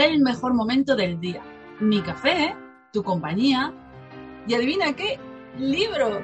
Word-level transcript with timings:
El 0.00 0.20
mejor 0.20 0.54
momento 0.54 0.96
del 0.96 1.20
día. 1.20 1.42
Mi 1.80 2.02
café, 2.02 2.56
tu 2.92 3.02
compañía 3.02 3.72
y 4.46 4.54
adivina 4.54 4.94
qué, 4.94 5.18
libros. 5.58 6.22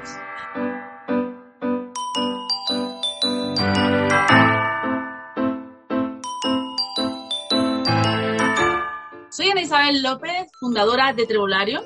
Soy 9.31 9.51
Ana 9.51 9.63
Isabel 9.63 10.03
López, 10.03 10.51
fundadora 10.59 11.13
de 11.13 11.27
Trebulario 11.27 11.81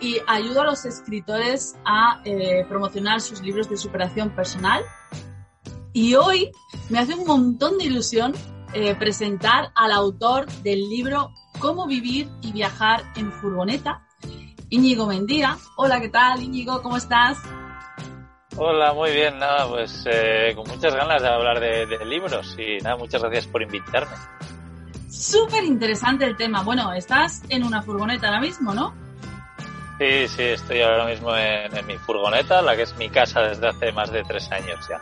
y 0.00 0.18
ayudo 0.26 0.62
a 0.62 0.64
los 0.64 0.84
escritores 0.84 1.76
a 1.84 2.20
eh, 2.24 2.64
promocionar 2.68 3.20
sus 3.20 3.40
libros 3.40 3.68
de 3.68 3.76
superación 3.76 4.30
personal. 4.30 4.82
Y 5.92 6.16
hoy 6.16 6.50
me 6.90 6.98
hace 6.98 7.14
un 7.14 7.24
montón 7.24 7.78
de 7.78 7.84
ilusión 7.84 8.34
eh, 8.74 8.94
presentar 8.96 9.70
al 9.74 9.92
autor 9.92 10.46
del 10.62 10.88
libro 10.88 11.32
Cómo 11.60 11.86
vivir 11.86 12.28
y 12.42 12.52
viajar 12.52 13.04
en 13.16 13.30
furgoneta, 13.32 14.04
Íñigo 14.68 15.06
Mendía. 15.06 15.56
Hola, 15.76 16.00
¿qué 16.00 16.08
tal, 16.08 16.42
Íñigo? 16.42 16.82
¿Cómo 16.82 16.96
estás? 16.96 17.38
Hola, 18.56 18.92
muy 18.92 19.12
bien, 19.12 19.38
nada, 19.38 19.68
pues 19.68 20.04
eh, 20.10 20.52
con 20.56 20.68
muchas 20.68 20.94
ganas 20.94 21.22
de 21.22 21.28
hablar 21.28 21.60
de, 21.60 21.86
de, 21.86 22.04
libros 22.04 22.56
y 22.58 22.82
nada, 22.82 22.96
muchas 22.96 23.22
gracias 23.22 23.46
por 23.46 23.62
invitarme. 23.62 24.16
Súper 25.08 25.64
interesante 25.64 26.24
el 26.24 26.36
tema. 26.36 26.62
Bueno, 26.62 26.92
estás 26.92 27.42
en 27.48 27.64
una 27.64 27.82
furgoneta 27.82 28.26
ahora 28.26 28.40
mismo, 28.40 28.74
¿no? 28.74 28.94
Sí, 29.98 30.26
sí, 30.28 30.42
estoy 30.42 30.82
ahora 30.82 31.06
mismo 31.06 31.34
en, 31.36 31.76
en 31.76 31.86
mi 31.86 31.96
furgoneta, 31.96 32.60
la 32.62 32.74
que 32.74 32.82
es 32.82 32.96
mi 32.96 33.08
casa 33.08 33.40
desde 33.42 33.68
hace 33.68 33.92
más 33.92 34.10
de 34.10 34.24
tres 34.24 34.50
años 34.50 34.88
ya. 34.88 35.00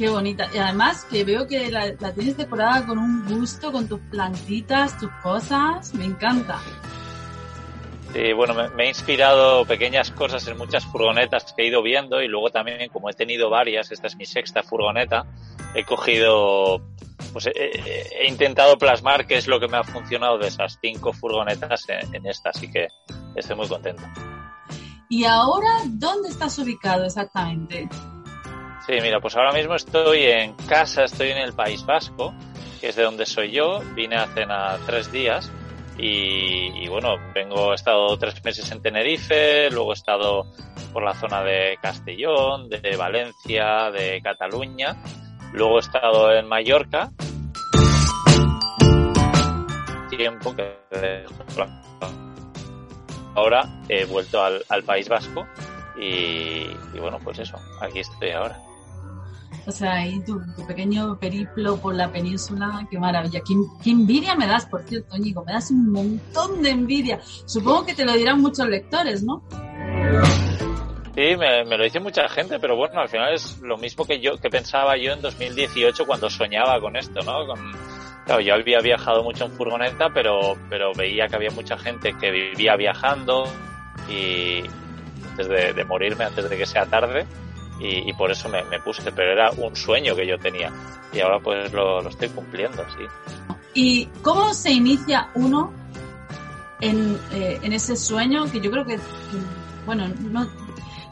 Qué 0.00 0.08
bonita. 0.08 0.48
Y 0.54 0.56
además 0.56 1.04
que 1.10 1.24
veo 1.24 1.46
que 1.46 1.70
la, 1.70 1.92
la, 2.00 2.14
tienes 2.14 2.34
decorada 2.34 2.86
con 2.86 2.96
un 2.96 3.22
gusto, 3.28 3.70
con 3.70 3.86
tus 3.86 4.00
plantitas, 4.00 4.98
tus 4.98 5.10
cosas. 5.22 5.92
Me 5.92 6.06
encanta. 6.06 6.58
Sí, 8.14 8.32
bueno, 8.32 8.54
me, 8.54 8.70
me, 8.70 8.84
he 8.84 8.88
inspirado 8.88 9.66
pequeñas 9.66 10.10
cosas 10.10 10.48
en 10.48 10.56
muchas 10.56 10.86
furgonetas 10.86 11.52
que 11.52 11.64
he 11.64 11.66
ido 11.66 11.82
viendo 11.82 12.22
y 12.22 12.28
luego 12.28 12.48
también, 12.48 12.88
como 12.88 13.10
he 13.10 13.12
tenido 13.12 13.50
varias, 13.50 13.92
esta 13.92 14.06
es 14.06 14.16
mi 14.16 14.24
sexta 14.24 14.62
furgoneta, 14.62 15.26
he 15.74 15.84
cogido, 15.84 16.80
pues 17.34 17.48
he, 17.48 18.22
he 18.22 18.26
intentado 18.26 18.78
plasmar 18.78 19.26
qué 19.26 19.36
es 19.36 19.46
lo 19.48 19.60
que 19.60 19.68
me 19.68 19.76
ha 19.76 19.84
funcionado 19.84 20.38
de 20.38 20.48
esas 20.48 20.78
cinco 20.80 21.12
furgonetas 21.12 21.86
en, 21.90 22.14
en 22.14 22.26
esta, 22.26 22.48
así 22.48 22.70
que 22.72 22.88
estoy 23.36 23.54
muy 23.54 23.68
contento. 23.68 24.02
¿Y 25.10 25.24
ahora 25.24 25.82
dónde 25.88 26.30
estás 26.30 26.58
ubicado 26.58 27.04
exactamente? 27.04 27.86
Sí, 28.90 28.96
mira, 29.00 29.20
pues 29.20 29.36
ahora 29.36 29.52
mismo 29.52 29.76
estoy 29.76 30.24
en 30.24 30.52
casa, 30.54 31.04
estoy 31.04 31.28
en 31.28 31.38
el 31.38 31.52
País 31.52 31.86
Vasco, 31.86 32.34
que 32.80 32.88
es 32.88 32.96
de 32.96 33.04
donde 33.04 33.24
soy 33.24 33.52
yo. 33.52 33.78
Vine 33.94 34.16
hace 34.16 34.44
nada, 34.44 34.80
tres 34.84 35.12
días 35.12 35.48
y, 35.96 36.88
bueno, 36.88 37.14
vengo, 37.32 37.70
he 37.70 37.76
estado 37.76 38.18
tres 38.18 38.44
meses 38.44 38.68
en 38.72 38.82
Tenerife, 38.82 39.70
luego 39.70 39.92
he 39.92 39.94
estado 39.94 40.44
por 40.92 41.04
la 41.04 41.14
zona 41.14 41.44
de 41.44 41.78
Castellón, 41.80 42.68
de 42.68 42.96
Valencia, 42.96 43.92
de 43.92 44.20
Cataluña, 44.22 44.96
luego 45.52 45.76
he 45.76 45.80
estado 45.82 46.32
en 46.32 46.48
Mallorca. 46.48 47.12
Tiempo 50.10 50.56
que 50.56 51.24
ahora 53.36 53.68
he 53.88 54.04
vuelto 54.06 54.42
al, 54.42 54.82
País 54.84 55.08
Vasco 55.08 55.46
y 55.96 56.66
bueno, 56.98 57.20
pues 57.22 57.38
eso, 57.38 57.56
aquí 57.80 58.00
estoy 58.00 58.30
ahora. 58.30 58.58
O 59.66 59.72
sea, 59.72 59.94
ahí 59.94 60.20
tu, 60.24 60.40
tu, 60.54 60.66
pequeño 60.66 61.18
periplo 61.18 61.76
por 61.76 61.94
la 61.94 62.10
península, 62.10 62.86
qué 62.90 62.98
maravilla. 62.98 63.40
¿Qué, 63.46 63.90
envidia 63.90 64.34
me 64.34 64.46
das, 64.46 64.66
por 64.66 64.82
cierto, 64.82 65.16
Ñigo, 65.16 65.44
me 65.44 65.52
das 65.52 65.70
un 65.70 65.90
montón 65.92 66.62
de 66.62 66.70
envidia. 66.70 67.20
Supongo 67.44 67.86
que 67.86 67.94
te 67.94 68.04
lo 68.04 68.12
dirán 68.14 68.40
muchos 68.40 68.66
lectores, 68.68 69.22
¿no? 69.22 69.42
Sí, 71.14 71.36
me, 71.36 71.64
lo 71.64 71.84
dice 71.84 72.00
mucha 72.00 72.28
gente, 72.28 72.58
pero 72.58 72.76
bueno, 72.76 73.00
al 73.00 73.08
final 73.08 73.34
es 73.34 73.58
lo 73.60 73.76
mismo 73.76 74.06
que 74.06 74.20
yo, 74.20 74.38
que 74.38 74.48
pensaba 74.48 74.96
yo 74.96 75.12
en 75.12 75.20
2018 75.20 76.06
cuando 76.06 76.30
soñaba 76.30 76.80
con 76.80 76.96
esto, 76.96 77.20
¿no? 77.20 77.54
Claro, 78.24 78.40
yo 78.40 78.54
había 78.54 78.78
viajado 78.80 79.22
mucho 79.22 79.44
en 79.44 79.52
furgoneta, 79.52 80.08
pero, 80.14 80.56
pero 80.68 80.92
veía 80.94 81.26
que 81.26 81.36
había 81.36 81.50
mucha 81.50 81.76
gente 81.76 82.14
que 82.18 82.30
vivía 82.30 82.76
viajando 82.76 83.44
y 84.08 84.62
antes 85.30 85.48
de 85.76 85.84
morirme, 85.84 86.24
antes 86.24 86.48
de 86.48 86.56
que 86.56 86.66
sea 86.66 86.86
tarde, 86.86 87.26
y, 87.80 88.12
por 88.12 88.30
eso 88.30 88.48
me, 88.48 88.62
me, 88.64 88.78
puse, 88.78 89.10
pero 89.10 89.32
era 89.32 89.50
un 89.50 89.74
sueño 89.74 90.14
que 90.14 90.26
yo 90.26 90.38
tenía 90.38 90.70
y 91.12 91.20
ahora 91.20 91.40
pues 91.40 91.72
lo, 91.72 92.02
lo, 92.02 92.08
estoy 92.10 92.28
cumpliendo, 92.28 92.84
sí. 92.90 93.04
¿Y 93.72 94.06
cómo 94.22 94.52
se 94.52 94.70
inicia 94.70 95.30
uno 95.34 95.72
en, 96.80 97.18
eh, 97.32 97.58
en 97.62 97.72
ese 97.72 97.96
sueño 97.96 98.50
que 98.50 98.60
yo 98.60 98.70
creo 98.70 98.84
que, 98.84 98.98
bueno, 99.86 100.08
no, 100.08 100.46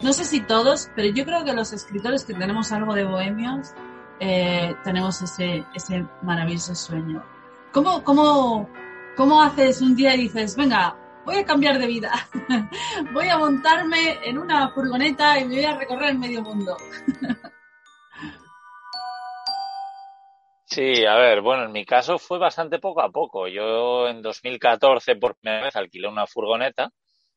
no 0.03 0.13
sé 0.13 0.25
si 0.25 0.41
todos, 0.41 0.91
pero 0.95 1.09
yo 1.09 1.25
creo 1.25 1.45
que 1.45 1.55
los 1.55 1.73
escritores 1.73 2.25
que 2.25 2.35
tenemos 2.35 2.71
algo 2.71 2.95
de 2.95 3.05
bohemios 3.05 3.73
eh, 4.21 4.75
tenemos 4.85 5.23
ese, 5.23 5.65
ese 5.75 6.05
maravilloso 6.23 6.75
sueño. 6.75 7.23
¿Cómo, 7.73 8.03
cómo, 8.05 8.69
¿Cómo 9.17 9.43
haces 9.43 9.81
un 9.81 9.97
día 9.97 10.15
y 10.15 10.23
dices, 10.23 10.57
venga, 10.57 10.97
voy 11.29 11.37
a 11.37 11.45
cambiar 11.45 11.79
de 11.79 11.87
vida. 11.87 12.11
voy 13.13 13.29
a 13.29 13.37
montarme 13.37 14.19
en 14.25 14.39
una 14.39 14.71
furgoneta 14.71 15.39
y 15.39 15.45
me 15.45 15.57
voy 15.57 15.65
a 15.65 15.77
recorrer 15.77 16.11
el 16.11 16.19
medio 16.19 16.41
mundo. 16.41 16.75
sí, 20.65 21.05
a 21.05 21.17
ver, 21.17 21.43
bueno, 21.43 21.65
en 21.65 21.73
mi 21.73 21.85
caso 21.85 22.19
fue 22.19 22.39
bastante 22.39 22.79
poco 22.79 23.03
a 23.03 23.11
poco. 23.11 23.47
Yo 23.47 24.09
en 24.09 24.23
2014 24.23 25.17
por 25.17 25.37
primera 25.37 25.65
vez 25.65 25.77
alquilé 25.77 26.09
una 26.09 26.27
furgoneta, 26.27 26.91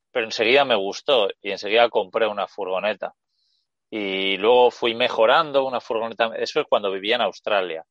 pero 0.10 0.26
enseguida 0.26 0.64
me 0.64 0.76
gustó 0.76 1.28
y 1.42 1.52
enseguida 1.52 1.90
compré 1.90 2.28
una 2.28 2.48
furgoneta. 2.48 3.14
Y 3.90 4.38
luego 4.38 4.72
fui 4.72 4.96
mejorando 4.96 5.66
una 5.66 5.82
furgoneta. 5.82 6.32
Eso 6.38 6.62
es 6.62 6.66
cuando 6.70 6.90
vivía 6.92 7.16
en 7.16 7.24
Australia 7.24 7.86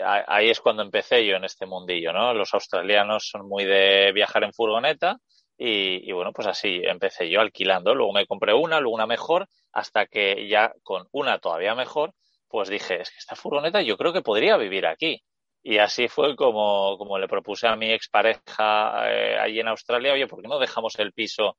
ahí 0.00 0.50
es 0.50 0.60
cuando 0.60 0.82
empecé 0.82 1.26
yo 1.26 1.36
en 1.36 1.44
este 1.44 1.66
mundillo, 1.66 2.12
¿no? 2.12 2.34
Los 2.34 2.54
australianos 2.54 3.28
son 3.28 3.48
muy 3.48 3.64
de 3.64 4.12
viajar 4.12 4.44
en 4.44 4.52
furgoneta 4.52 5.18
y, 5.58 6.10
bueno, 6.12 6.32
pues 6.32 6.48
así 6.48 6.80
empecé 6.84 7.30
yo 7.30 7.40
alquilando. 7.40 7.94
Luego 7.94 8.12
me 8.12 8.26
compré 8.26 8.54
una, 8.54 8.80
luego 8.80 8.96
una 8.96 9.06
mejor, 9.06 9.48
hasta 9.72 10.06
que 10.06 10.48
ya 10.48 10.72
con 10.82 11.06
una 11.12 11.38
todavía 11.38 11.74
mejor, 11.74 12.14
pues 12.48 12.68
dije, 12.68 13.00
es 13.00 13.10
que 13.10 13.18
esta 13.18 13.36
furgoneta 13.36 13.82
yo 13.82 13.96
creo 13.96 14.12
que 14.12 14.22
podría 14.22 14.56
vivir 14.56 14.86
aquí. 14.86 15.22
Y 15.62 15.78
así 15.78 16.08
fue 16.08 16.34
como, 16.36 16.98
como 16.98 17.18
le 17.18 17.28
propuse 17.28 17.68
a 17.68 17.76
mi 17.76 17.92
expareja 17.92 19.08
eh, 19.08 19.38
allí 19.38 19.60
en 19.60 19.68
Australia, 19.68 20.12
oye, 20.12 20.26
¿por 20.26 20.42
qué 20.42 20.48
no 20.48 20.58
dejamos 20.58 20.98
el 20.98 21.12
piso 21.12 21.56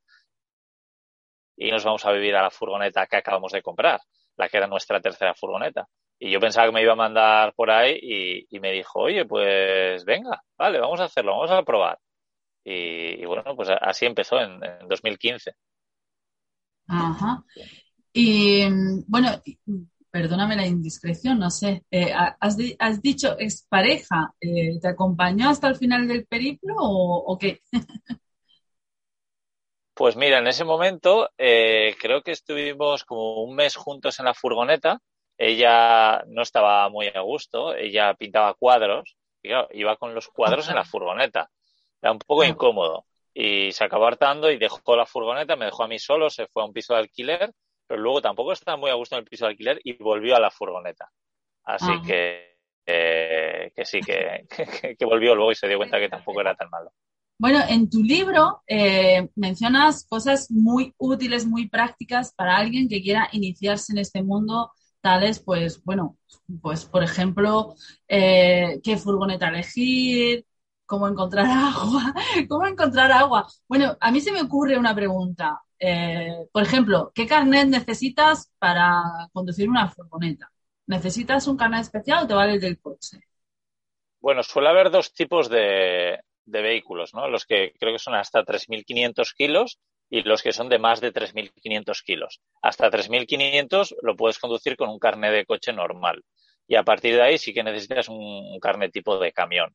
y 1.56 1.70
nos 1.70 1.84
vamos 1.84 2.04
a 2.04 2.12
vivir 2.12 2.34
a 2.36 2.42
la 2.42 2.50
furgoneta 2.50 3.06
que 3.06 3.16
acabamos 3.16 3.52
de 3.52 3.62
comprar, 3.62 4.00
la 4.36 4.48
que 4.48 4.56
era 4.58 4.66
nuestra 4.66 5.00
tercera 5.00 5.34
furgoneta? 5.34 5.88
Y 6.24 6.30
yo 6.30 6.40
pensaba 6.40 6.66
que 6.66 6.72
me 6.72 6.80
iba 6.80 6.94
a 6.94 6.96
mandar 6.96 7.52
por 7.54 7.70
ahí 7.70 7.98
y, 8.00 8.56
y, 8.56 8.58
me 8.58 8.72
dijo, 8.72 9.00
oye, 9.00 9.26
pues 9.26 10.06
venga, 10.06 10.42
vale, 10.56 10.80
vamos 10.80 10.98
a 11.00 11.04
hacerlo, 11.04 11.32
vamos 11.32 11.50
a 11.50 11.62
probar. 11.62 11.98
Y, 12.64 13.20
y 13.22 13.26
bueno, 13.26 13.54
pues 13.54 13.68
así 13.78 14.06
empezó 14.06 14.40
en, 14.40 14.52
en, 14.64 14.88
2015. 14.88 15.52
Ajá. 16.88 17.44
Y 18.14 18.64
bueno, 19.06 19.32
perdóname 20.10 20.56
la 20.56 20.66
indiscreción, 20.66 21.38
no 21.38 21.50
sé, 21.50 21.84
eh, 21.90 22.10
has, 22.40 22.56
di 22.56 22.74
has, 22.78 23.02
dicho 23.02 23.36
expareja, 23.38 24.32
eh, 24.40 24.80
¿te 24.80 24.88
acompañó 24.88 25.50
hasta 25.50 25.68
el 25.68 25.76
final 25.76 26.08
del 26.08 26.24
periplo 26.24 26.74
o, 26.78 27.32
o 27.34 27.38
qué? 27.38 27.60
pues 29.92 30.16
mira, 30.16 30.38
en 30.38 30.46
ese 30.46 30.64
momento 30.64 31.28
eh, 31.36 31.94
creo 32.00 32.22
que 32.22 32.32
estuvimos 32.32 33.04
como 33.04 33.42
un 33.44 33.54
mes 33.54 33.76
juntos 33.76 34.18
en 34.20 34.24
la 34.24 34.32
furgoneta 34.32 35.02
ella 35.38 36.22
no 36.28 36.42
estaba 36.42 36.88
muy 36.88 37.08
a 37.08 37.20
gusto, 37.20 37.74
ella 37.74 38.14
pintaba 38.14 38.54
cuadros 38.54 39.16
y 39.42 39.48
claro, 39.48 39.68
iba 39.72 39.96
con 39.96 40.14
los 40.14 40.28
cuadros 40.28 40.68
en 40.68 40.76
la 40.76 40.84
furgoneta. 40.84 41.50
Era 42.02 42.12
un 42.12 42.18
poco 42.18 42.44
incómodo. 42.44 43.06
y 43.34 43.72
se 43.72 43.84
acabó 43.84 44.06
hartando 44.06 44.50
y 44.50 44.58
dejó 44.58 44.96
la 44.96 45.06
furgoneta, 45.06 45.56
me 45.56 45.64
dejó 45.66 45.84
a 45.84 45.88
mí 45.88 45.98
solo, 45.98 46.30
se 46.30 46.46
fue 46.48 46.62
a 46.62 46.66
un 46.66 46.72
piso 46.72 46.94
de 46.94 47.00
alquiler, 47.00 47.52
pero 47.86 48.00
luego 48.00 48.22
tampoco 48.22 48.52
estaba 48.52 48.76
muy 48.76 48.90
a 48.90 48.94
gusto 48.94 49.16
en 49.16 49.20
el 49.24 49.28
piso 49.28 49.44
de 49.46 49.50
alquiler 49.52 49.80
y 49.84 49.94
volvió 49.94 50.36
a 50.36 50.40
la 50.40 50.50
furgoneta. 50.52 51.10
Así 51.64 51.92
Ah. 51.92 52.02
que, 52.06 52.58
eh, 52.86 53.72
que 53.74 53.84
sí, 53.84 54.00
que, 54.06 54.46
que, 54.80 54.96
que 54.96 55.04
volvió 55.06 55.34
luego 55.34 55.52
y 55.52 55.56
se 55.56 55.68
dio 55.68 55.78
cuenta 55.78 55.98
que 56.00 56.08
tampoco 56.08 56.40
era 56.40 56.54
tan 56.54 56.70
malo. 56.70 56.92
Bueno, 57.38 57.60
en 57.68 57.90
tu 57.90 58.02
libro 58.02 58.62
eh, 58.66 59.28
mencionas 59.34 60.06
cosas 60.08 60.50
muy 60.50 60.94
útiles, 60.98 61.44
muy 61.46 61.68
prácticas 61.68 62.32
para 62.34 62.56
alguien 62.56 62.88
que 62.88 63.02
quiera 63.02 63.28
iniciarse 63.32 63.92
en 63.92 63.98
este 63.98 64.22
mundo, 64.22 64.70
tales, 65.04 65.38
pues, 65.38 65.84
bueno, 65.84 66.16
pues, 66.62 66.86
por 66.86 67.02
ejemplo, 67.04 67.74
eh, 68.08 68.80
qué 68.82 68.96
furgoneta 68.96 69.48
elegir, 69.48 70.46
cómo 70.86 71.06
encontrar 71.06 71.44
agua, 71.50 72.14
cómo 72.48 72.66
encontrar 72.66 73.12
agua. 73.12 73.46
Bueno, 73.68 73.98
a 74.00 74.10
mí 74.10 74.20
se 74.22 74.32
me 74.32 74.40
ocurre 74.40 74.78
una 74.78 74.94
pregunta. 74.94 75.60
Eh, 75.78 76.48
por 76.50 76.62
ejemplo, 76.62 77.12
¿qué 77.14 77.26
carnet 77.26 77.68
necesitas 77.68 78.50
para 78.58 79.28
conducir 79.34 79.68
una 79.68 79.90
furgoneta? 79.90 80.50
¿Necesitas 80.86 81.46
un 81.48 81.58
carnet 81.58 81.82
especial 81.82 82.24
o 82.24 82.26
te 82.26 82.32
vale 82.34 82.54
el 82.54 82.60
del 82.60 82.80
coche? 82.80 83.20
Bueno, 84.20 84.42
suele 84.42 84.70
haber 84.70 84.90
dos 84.90 85.12
tipos 85.12 85.50
de, 85.50 86.18
de 86.46 86.62
vehículos, 86.62 87.12
¿no? 87.12 87.28
Los 87.28 87.44
que 87.44 87.74
creo 87.78 87.92
que 87.92 87.98
son 87.98 88.14
hasta 88.14 88.42
3.500 88.42 89.34
kilos 89.36 89.78
y 90.10 90.22
los 90.22 90.42
que 90.42 90.52
son 90.52 90.68
de 90.68 90.78
más 90.78 91.00
de 91.00 91.12
3.500 91.12 92.02
kilos. 92.04 92.40
Hasta 92.62 92.90
3.500 92.90 93.96
lo 94.02 94.16
puedes 94.16 94.38
conducir 94.38 94.76
con 94.76 94.88
un 94.88 94.98
carnet 94.98 95.32
de 95.32 95.46
coche 95.46 95.72
normal. 95.72 96.22
Y 96.66 96.76
a 96.76 96.82
partir 96.82 97.14
de 97.14 97.22
ahí 97.22 97.38
sí 97.38 97.52
que 97.52 97.62
necesitas 97.62 98.08
un, 98.08 98.58
carnet 98.60 98.92
tipo 98.92 99.18
de 99.18 99.32
camión. 99.32 99.74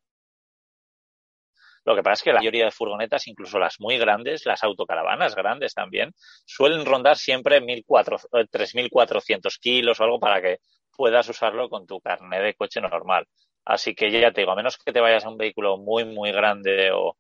Lo 1.86 1.96
que 1.96 2.04
pasa 2.04 2.14
es 2.14 2.24
que 2.24 2.34
la 2.34 2.40
mayoría 2.40 2.66
de 2.66 2.72
furgonetas, 2.72 3.28
incluso 3.28 3.58
las 3.58 3.80
muy 3.80 3.98
grandes, 3.98 4.46
las 4.46 4.64
autocaravanas 4.64 5.36
grandes 5.36 5.74
también, 5.74 6.14
suelen 6.46 6.86
rondar 6.86 7.18
siempre 7.18 7.62
1.400, 7.62 8.50
3.400 8.52 9.60
kilos 9.60 10.00
o 10.00 10.04
algo 10.04 10.20
para 10.20 10.42
que 10.42 10.60
puedas 10.96 11.28
usarlo 11.30 11.70
con 11.70 11.88
tu 11.88 12.00
carnet 12.02 12.44
de 12.44 12.54
coche 12.54 12.82
normal. 12.82 13.26
Así 13.66 13.96
que 13.96 14.12
ya 14.12 14.32
te 14.32 14.42
digo, 14.42 14.52
a 14.52 14.56
menos 14.56 14.78
que 14.78 14.92
te 14.92 15.00
vayas 15.00 15.26
a 15.26 15.30
un 15.30 15.38
vehículo 15.38 15.78
muy, 15.78 16.06
muy 16.06 16.32
grande 16.32 16.92
o 16.92 17.18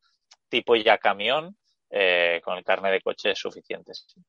tipo 0.50 0.76
ya 0.76 0.98
camión, 0.98 1.56
eh, 1.90 2.42
con 2.44 2.58
el 2.58 2.64
carnet 2.64 2.92
de 2.94 3.02
coche 3.02 3.32
es 3.32 3.40
suficiente. 3.40 3.94
sí. 3.94 4.22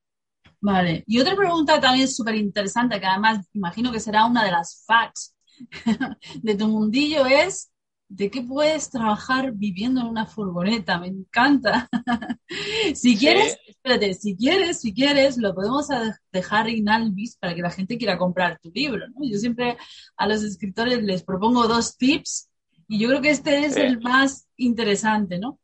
Vale. 0.63 1.05
Y 1.07 1.19
otra 1.21 1.35
pregunta 1.37 1.81
también 1.81 2.07
súper 2.09 2.35
interesante, 2.35 3.01
que 3.01 3.07
además 3.07 3.47
imagino 3.55 3.91
que 3.91 4.01
será 4.01 4.27
una 4.27 4.45
de 4.45 4.51
las 4.51 4.85
facts 4.87 5.35
de 6.43 6.55
tu 6.55 6.69
mundillo, 6.69 7.25
es 7.27 7.71
¿de 8.09 8.31
qué 8.31 8.43
puedes 8.43 8.91
trabajar 8.91 9.53
viviendo 9.53 10.01
en 10.01 10.09
una 10.09 10.27
furgoneta? 10.27 10.99
Me 10.99 11.07
encanta. 11.07 11.89
si 12.95 13.17
quieres, 13.17 13.57
espérate, 13.67 14.15
si 14.15 14.37
quieres, 14.37 14.81
si 14.81 14.93
quieres, 14.93 15.39
lo 15.39 15.55
podemos 15.55 15.87
dejar 16.33 16.69
en 16.69 16.89
Alvis 16.89 17.37
para 17.37 17.55
que 17.55 17.63
la 17.63 17.71
gente 17.71 17.97
quiera 17.97 18.19
comprar 18.19 18.59
tu 18.61 18.71
libro, 18.75 19.07
¿no? 19.09 19.21
Yo 19.23 19.39
siempre 19.39 19.79
a 20.17 20.27
los 20.27 20.43
escritores 20.43 21.03
les 21.03 21.23
propongo 21.23 21.69
dos 21.69 21.97
tips 21.97 22.51
y 22.89 22.99
yo 22.99 23.09
creo 23.09 23.21
que 23.23 23.31
este 23.31 23.65
es 23.65 23.75
Sí. 23.75 23.81
el 23.81 24.01
más 24.01 24.49
interesante, 24.57 25.39
¿no? 25.39 25.59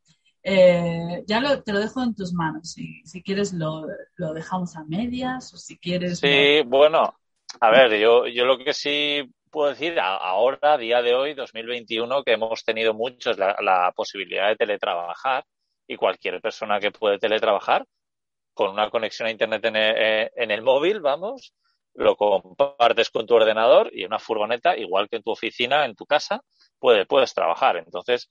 Eh, 0.49 1.25
ya 1.27 1.41
lo- 1.41 1.63
te 1.63 1.73
lo 1.73 1.81
dejo 1.81 2.03
en 2.03 2.15
tus 2.15 2.33
manos. 2.33 2.71
Si, 2.73 3.03
si 3.05 3.23
quieres 3.23 3.53
lo, 3.53 3.85
lo 4.17 4.33
dejamos 4.33 4.77
a 4.77 4.85
medias 4.85 5.53
o 5.53 5.57
si 5.57 5.77
quieres... 5.79 6.21
Sí, 6.21 6.63
bueno, 6.67 7.19
a 7.61 7.71
ver, 7.71 7.99
yo, 7.99 8.27
yo 8.29 8.45
lo 8.45 8.57
que 8.59 8.73
sí 8.73 9.29
puedo 9.51 9.71
decir 9.71 9.99
ahora, 9.99 10.75
a 10.75 10.79
día 10.79 11.03
de 11.03 11.15
hoy, 11.15 11.35
2021, 11.35 12.23
que 12.23 12.33
hemos 12.35 12.65
tenido 12.65 12.95
muchos 12.95 13.39
la, 13.39 13.57
la 13.61 13.93
posibilidad 13.95 14.49
de 14.49 14.57
teletrabajar 14.57 15.45
y 15.89 15.97
cualquier 15.97 16.41
persona 16.41 16.79
que 16.79 16.91
puede 16.93 17.19
teletrabajar 17.19 17.85
con 18.55 18.71
una 18.71 18.91
conexión 18.91 19.29
a 19.29 19.31
Internet 19.33 19.65
en 19.67 19.77
el, 19.77 20.31
en 20.35 20.51
el 20.51 20.63
móvil, 20.63 21.01
vamos, 21.01 21.55
lo 21.95 22.17
compartes 22.17 23.11
con 23.11 23.27
tu 23.27 23.35
ordenador 23.35 23.91
y 23.93 24.05
una 24.05 24.19
furgoneta, 24.19 24.77
igual 24.77 25.09
que 25.09 25.17
en 25.17 25.23
tu 25.23 25.31
oficina, 25.33 25.85
en 25.85 25.95
tu 25.95 26.07
casa, 26.07 26.43
puede, 26.79 27.07
puedes 27.07 27.35
trabajar. 27.35 27.77
Entonces, 27.79 28.31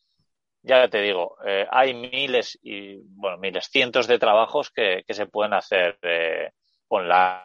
ya 0.66 0.88
te 0.90 1.02
digo, 1.02 1.38
eh, 1.46 1.68
hay 1.72 1.94
miles 1.94 2.58
y, 2.62 2.98
bueno, 3.18 3.38
miles, 3.38 3.68
cientos 3.72 4.08
de 4.08 4.20
trabajos 4.20 4.72
que, 4.72 5.04
que 5.08 5.14
se 5.14 5.28
pueden 5.28 5.54
hacer 5.54 5.98
eh, 6.02 6.52
online. 6.90 7.42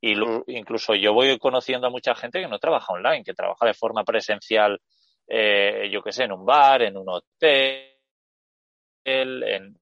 Y 0.00 0.14
lo- 0.14 0.44
incluso 0.46 0.94
yo 0.94 1.12
voy 1.12 1.38
conociendo 1.38 1.86
a 1.86 1.90
mucha 1.90 2.14
gente 2.14 2.40
que 2.40 2.48
no 2.48 2.58
trabaja 2.58 2.92
online, 2.92 3.24
que 3.24 3.34
trabaja 3.34 3.66
de 3.66 3.74
forma 3.74 4.04
presencial, 4.04 4.80
eh, 5.26 5.88
yo 5.92 6.02
qué 6.02 6.12
sé, 6.12 6.24
en 6.24 6.32
un 6.32 6.44
bar, 6.46 6.82
en 6.82 6.96
un 6.96 7.08
hotel, 7.08 7.90
en, 9.04 9.78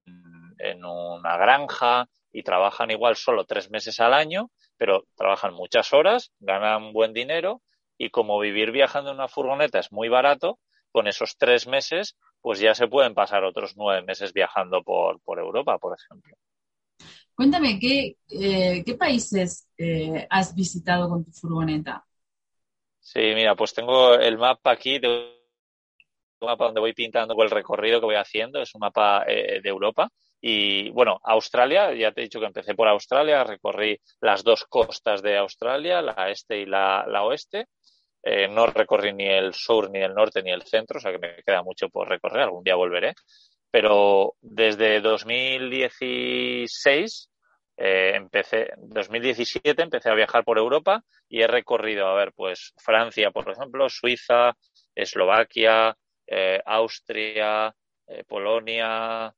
en 0.59 0.85
una 0.85 1.37
granja 1.37 2.07
y 2.31 2.43
trabajan 2.43 2.91
igual 2.91 3.15
solo 3.15 3.45
tres 3.45 3.69
meses 3.69 3.99
al 3.99 4.13
año, 4.13 4.51
pero 4.77 5.05
trabajan 5.15 5.53
muchas 5.53 5.93
horas, 5.93 6.31
ganan 6.39 6.93
buen 6.93 7.13
dinero 7.13 7.61
y 7.97 8.09
como 8.11 8.39
vivir 8.39 8.71
viajando 8.71 9.09
en 9.11 9.15
una 9.17 9.27
furgoneta 9.27 9.79
es 9.79 9.91
muy 9.91 10.09
barato, 10.09 10.59
con 10.91 11.07
esos 11.07 11.37
tres 11.37 11.67
meses, 11.67 12.17
pues 12.41 12.59
ya 12.59 12.73
se 12.73 12.87
pueden 12.87 13.13
pasar 13.13 13.43
otros 13.43 13.75
nueve 13.75 14.01
meses 14.03 14.33
viajando 14.33 14.81
por, 14.83 15.19
por 15.21 15.39
Europa, 15.39 15.77
por 15.77 15.97
ejemplo. 15.97 16.35
Cuéntame, 17.33 17.79
¿qué, 17.79 18.17
eh, 18.29 18.83
¿qué 18.85 18.95
países 18.95 19.69
eh, 19.77 20.27
has 20.29 20.53
visitado 20.53 21.07
con 21.09 21.23
tu 21.23 21.31
furgoneta? 21.31 22.03
Sí, 22.99 23.21
mira, 23.33 23.55
pues 23.55 23.73
tengo 23.73 24.13
el 24.15 24.37
mapa 24.37 24.71
aquí, 24.71 24.99
de 24.99 25.07
un 25.07 26.47
mapa 26.47 26.65
donde 26.65 26.81
voy 26.81 26.93
pintando 26.93 27.41
el 27.41 27.49
recorrido 27.49 27.99
que 27.99 28.05
voy 28.07 28.15
haciendo, 28.15 28.61
es 28.61 28.75
un 28.75 28.79
mapa 28.79 29.23
eh, 29.27 29.61
de 29.61 29.69
Europa. 29.69 30.09
Y 30.41 30.89
bueno, 30.91 31.19
Australia, 31.23 31.93
ya 31.93 32.11
te 32.11 32.21
he 32.21 32.23
dicho 32.23 32.39
que 32.39 32.45
empecé 32.45 32.73
por 32.73 32.87
Australia, 32.87 33.43
recorrí 33.43 33.99
las 34.21 34.43
dos 34.43 34.65
costas 34.65 35.21
de 35.21 35.37
Australia, 35.37 36.01
la 36.01 36.29
este 36.29 36.59
y 36.61 36.65
la, 36.65 37.05
la 37.07 37.23
oeste. 37.23 37.67
Eh, 38.23 38.47
no 38.49 38.65
recorrí 38.67 39.13
ni 39.13 39.27
el 39.27 39.53
sur, 39.53 39.89
ni 39.89 39.99
el 39.99 40.13
norte, 40.13 40.43
ni 40.43 40.51
el 40.51 40.63
centro, 40.63 40.97
o 40.97 41.01
sea 41.01 41.11
que 41.11 41.19
me 41.19 41.41
queda 41.43 41.63
mucho 41.63 41.89
por 41.89 42.09
recorrer, 42.09 42.41
algún 42.43 42.63
día 42.63 42.75
volveré. 42.75 43.13
Pero 43.71 44.35
desde 44.41 44.99
2016, 45.01 47.29
eh, 47.77 48.11
empecé, 48.15 48.71
2017 48.77 49.81
empecé 49.81 50.09
a 50.09 50.15
viajar 50.15 50.43
por 50.43 50.57
Europa 50.57 51.03
y 51.29 51.41
he 51.41 51.47
recorrido, 51.47 52.07
a 52.07 52.15
ver, 52.15 52.33
pues 52.33 52.73
Francia, 52.77 53.31
por 53.31 53.49
ejemplo, 53.49 53.89
Suiza, 53.89 54.53
Eslovaquia, 54.95 55.95
eh, 56.27 56.61
Austria, 56.65 57.73
Polonia, 58.27 59.31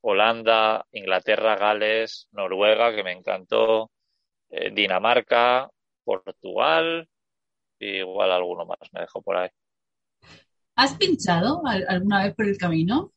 Holanda, 0.00 0.86
Inglaterra, 0.92 1.56
Gales, 1.56 2.26
Noruega, 2.32 2.94
que 2.94 3.04
me 3.04 3.12
encantó, 3.12 3.90
Dinamarca, 4.48 5.68
Portugal, 6.06 7.10
y 7.80 7.98
igual 7.98 8.32
alguno 8.32 8.66
más 8.66 8.78
me 8.94 9.02
dejo 9.02 9.22
por 9.22 9.36
ahí. 9.38 9.50
¿Has 10.74 10.94
pinchado 10.96 11.60
al- 11.66 11.84
alguna 11.88 12.24
vez 12.24 12.34
por 12.34 12.46
el 12.48 12.56
camino? 12.56 13.12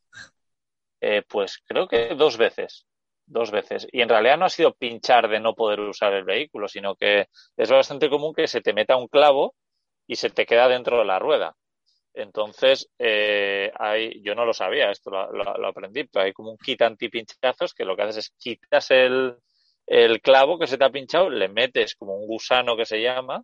Eh, 1.00 1.22
pues 1.28 1.58
creo 1.66 1.88
que 1.88 2.14
dos 2.14 2.36
veces, 2.36 2.86
dos 3.26 3.50
veces. 3.50 3.86
Y 3.92 4.02
en 4.02 4.08
realidad 4.08 4.38
no 4.38 4.44
ha 4.46 4.48
sido 4.50 4.74
pinchar 4.74 5.28
de 5.28 5.40
no 5.40 5.54
poder 5.54 5.80
usar 5.80 6.12
el 6.14 6.24
vehículo, 6.24 6.68
sino 6.68 6.94
que 6.96 7.26
es 7.56 7.70
bastante 7.70 8.10
común 8.10 8.34
que 8.34 8.46
se 8.48 8.60
te 8.60 8.72
meta 8.74 8.96
un 8.96 9.08
clavo 9.08 9.54
y 10.06 10.16
se 10.16 10.30
te 10.30 10.46
queda 10.46 10.68
dentro 10.68 10.98
de 10.98 11.04
la 11.06 11.18
rueda. 11.18 11.54
Entonces, 12.14 12.90
eh, 12.98 13.72
hay, 13.78 14.22
yo 14.22 14.34
no 14.34 14.44
lo 14.46 14.54
sabía, 14.54 14.90
esto 14.90 15.10
lo, 15.10 15.32
lo- 15.32 15.58
lo 15.58 15.68
aprendí, 15.68 16.04
pero 16.04 16.24
hay 16.26 16.32
como 16.34 16.50
un 16.52 16.58
kit 16.58 16.82
antipinchazos 16.82 17.74
que 17.74 17.84
lo 17.84 17.96
que 17.96 18.02
haces 18.02 18.18
es 18.18 18.30
quitas 18.38 18.90
el, 18.92 19.36
el 19.90 20.20
clavo 20.20 20.56
que 20.56 20.68
se 20.68 20.78
te 20.78 20.84
ha 20.84 20.90
pinchado, 20.90 21.28
le 21.28 21.48
metes 21.48 21.96
como 21.96 22.14
un 22.14 22.28
gusano 22.28 22.76
que 22.76 22.86
se 22.86 23.02
llama 23.02 23.42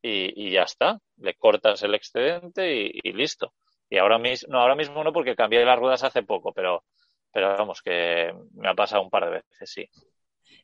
y, 0.00 0.46
y 0.48 0.52
ya 0.52 0.62
está. 0.62 0.98
Le 1.18 1.34
cortas 1.34 1.82
el 1.82 1.94
excedente 1.94 2.74
y, 2.74 2.90
y 3.02 3.12
listo. 3.12 3.52
Y 3.90 3.98
ahora 3.98 4.18
mismo, 4.18 4.50
no, 4.50 4.60
ahora 4.60 4.74
mismo 4.74 5.04
no 5.04 5.12
porque 5.12 5.36
cambié 5.36 5.62
las 5.66 5.78
ruedas 5.78 6.02
hace 6.02 6.22
poco, 6.22 6.54
pero, 6.54 6.82
pero 7.30 7.48
vamos, 7.58 7.82
que 7.82 8.32
me 8.54 8.70
ha 8.70 8.74
pasado 8.74 9.02
un 9.02 9.10
par 9.10 9.26
de 9.26 9.30
veces, 9.32 9.70
sí. 9.70 9.86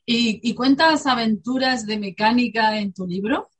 ¿Y, 0.06 0.40
y 0.42 0.54
cuentas 0.54 1.06
aventuras 1.06 1.84
de 1.84 1.98
mecánica 1.98 2.78
en 2.78 2.94
tu 2.94 3.06
libro? 3.06 3.50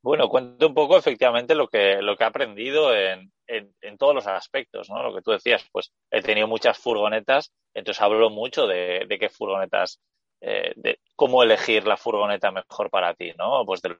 Bueno, 0.00 0.28
cuento 0.28 0.68
un 0.68 0.74
poco 0.74 0.96
efectivamente 0.96 1.56
lo 1.56 1.66
que, 1.66 2.00
lo 2.00 2.16
que 2.16 2.22
he 2.22 2.26
aprendido 2.28 2.94
en, 2.94 3.32
en, 3.48 3.74
en 3.80 3.98
todos 3.98 4.14
los 4.14 4.26
aspectos, 4.26 4.90
¿no? 4.90 5.02
Lo 5.02 5.14
que 5.14 5.22
tú 5.22 5.32
decías, 5.32 5.66
pues 5.72 5.92
he 6.10 6.22
tenido 6.22 6.46
muchas 6.48 6.78
furgonetas, 6.78 7.52
entonces 7.74 8.02
hablo 8.02 8.30
mucho 8.30 8.66
de, 8.66 9.06
qué 9.20 9.28
furgonetas, 9.30 10.00
eh, 10.40 10.72
de 10.76 11.00
cómo 11.16 11.42
elegir 11.42 11.86
la 11.86 11.96
furgoneta 11.96 12.50
mejor 12.52 12.90
para 12.90 13.14
ti, 13.14 13.32
¿no? 13.38 13.64
Pues 13.66 13.82
de 13.82 13.98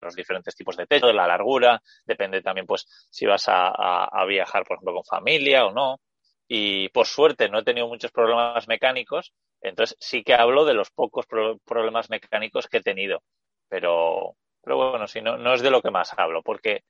los 0.00 0.14
diferentes 0.14 0.54
tipos 0.54 0.76
de 0.76 0.86
techo, 0.86 1.06
de 1.06 1.12
la 1.14 1.26
largura, 1.26 1.82
depende 2.04 2.40
también, 2.42 2.66
pues, 2.66 2.86
si 3.10 3.26
vas 3.26 3.48
a, 3.48 3.68
a, 3.68 4.04
a 4.04 4.24
viajar, 4.26 4.64
por 4.64 4.76
ejemplo, 4.76 4.94
con 4.94 5.04
familia 5.04 5.66
o 5.66 5.72
no. 5.72 6.00
Y 6.46 6.88
por 6.90 7.06
suerte 7.06 7.48
no 7.48 7.58
he 7.58 7.64
tenido 7.64 7.88
muchos 7.88 8.10
problemas 8.12 8.68
mecánicos, 8.68 9.32
entonces 9.60 9.96
sí 10.00 10.22
que 10.22 10.34
hablo 10.34 10.64
de 10.64 10.74
los 10.74 10.90
pocos 10.90 11.26
pro- 11.26 11.58
problemas 11.64 12.08
mecánicos 12.10 12.68
que 12.68 12.78
he 12.78 12.82
tenido, 12.82 13.22
pero, 13.68 14.36
pero 14.62 14.76
bueno, 14.90 15.06
si 15.08 15.20
no, 15.20 15.36
no 15.36 15.52
es 15.52 15.60
de 15.62 15.70
lo 15.70 15.82
que 15.82 15.90
más 15.90 16.14
hablo, 16.16 16.42
porque 16.42 16.84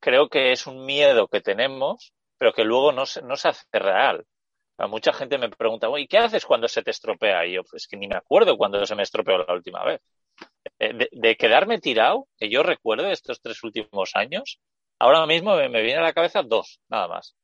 creo 0.00 0.28
que 0.28 0.52
es 0.52 0.66
un 0.66 0.84
miedo 0.86 1.28
que 1.28 1.40
tenemos, 1.40 2.12
pero 2.38 2.52
que 2.52 2.64
luego 2.64 2.92
no 2.92 3.06
se, 3.06 3.22
no 3.22 3.36
se 3.36 3.48
hace 3.48 3.66
real. 3.72 4.24
mucha 4.88 5.12
gente 5.12 5.38
me 5.38 5.50
pregunta, 5.50 5.88
¿y 5.98 6.06
qué 6.08 6.18
haces 6.18 6.46
cuando 6.46 6.68
se 6.68 6.82
te 6.82 6.90
estropea? 6.90 7.46
Y 7.46 7.54
yo, 7.54 7.62
pues 7.64 7.86
que 7.86 7.96
ni 7.96 8.08
me 8.08 8.16
acuerdo 8.16 8.56
cuando 8.56 8.84
se 8.86 8.94
me 8.96 9.02
estropeó 9.02 9.38
la 9.38 9.54
última 9.54 9.84
vez. 9.84 10.00
Eh, 10.78 10.94
de, 10.94 11.08
de 11.12 11.36
quedarme 11.36 11.80
tirado, 11.80 12.26
que 12.38 12.48
yo 12.50 12.62
recuerdo 12.62 13.08
estos 13.08 13.40
tres 13.42 13.62
últimos 13.64 14.12
años, 14.14 14.60
ahora 14.98 15.26
mismo 15.26 15.56
me, 15.56 15.68
me 15.68 15.82
viene 15.82 15.98
a 16.00 16.02
la 16.02 16.12
cabeza 16.14 16.42
dos, 16.42 16.80
nada 16.88 17.08
más. 17.08 17.36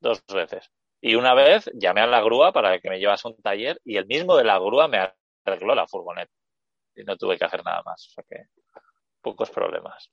Dos 0.00 0.24
veces. 0.26 0.70
Y 1.00 1.16
una 1.16 1.34
vez 1.34 1.70
llamé 1.74 2.00
a 2.02 2.06
la 2.06 2.22
grúa 2.22 2.52
para 2.52 2.78
que 2.78 2.88
me 2.90 3.00
llevase 3.00 3.28
un 3.28 3.36
taller 3.42 3.80
y 3.84 3.96
el 3.96 4.06
mismo 4.06 4.36
de 4.36 4.44
la 4.44 4.58
grúa 4.58 4.88
me 4.88 4.98
arregló 5.44 5.74
la 5.74 5.88
furgoneta. 5.88 6.32
Y 6.94 7.04
no 7.04 7.16
tuve 7.16 7.38
que 7.38 7.44
hacer 7.44 7.64
nada 7.64 7.82
más. 7.84 8.08
O 8.08 8.10
sea 8.12 8.24
que 8.28 8.46
pocos 9.20 9.50
problemas. 9.50 10.10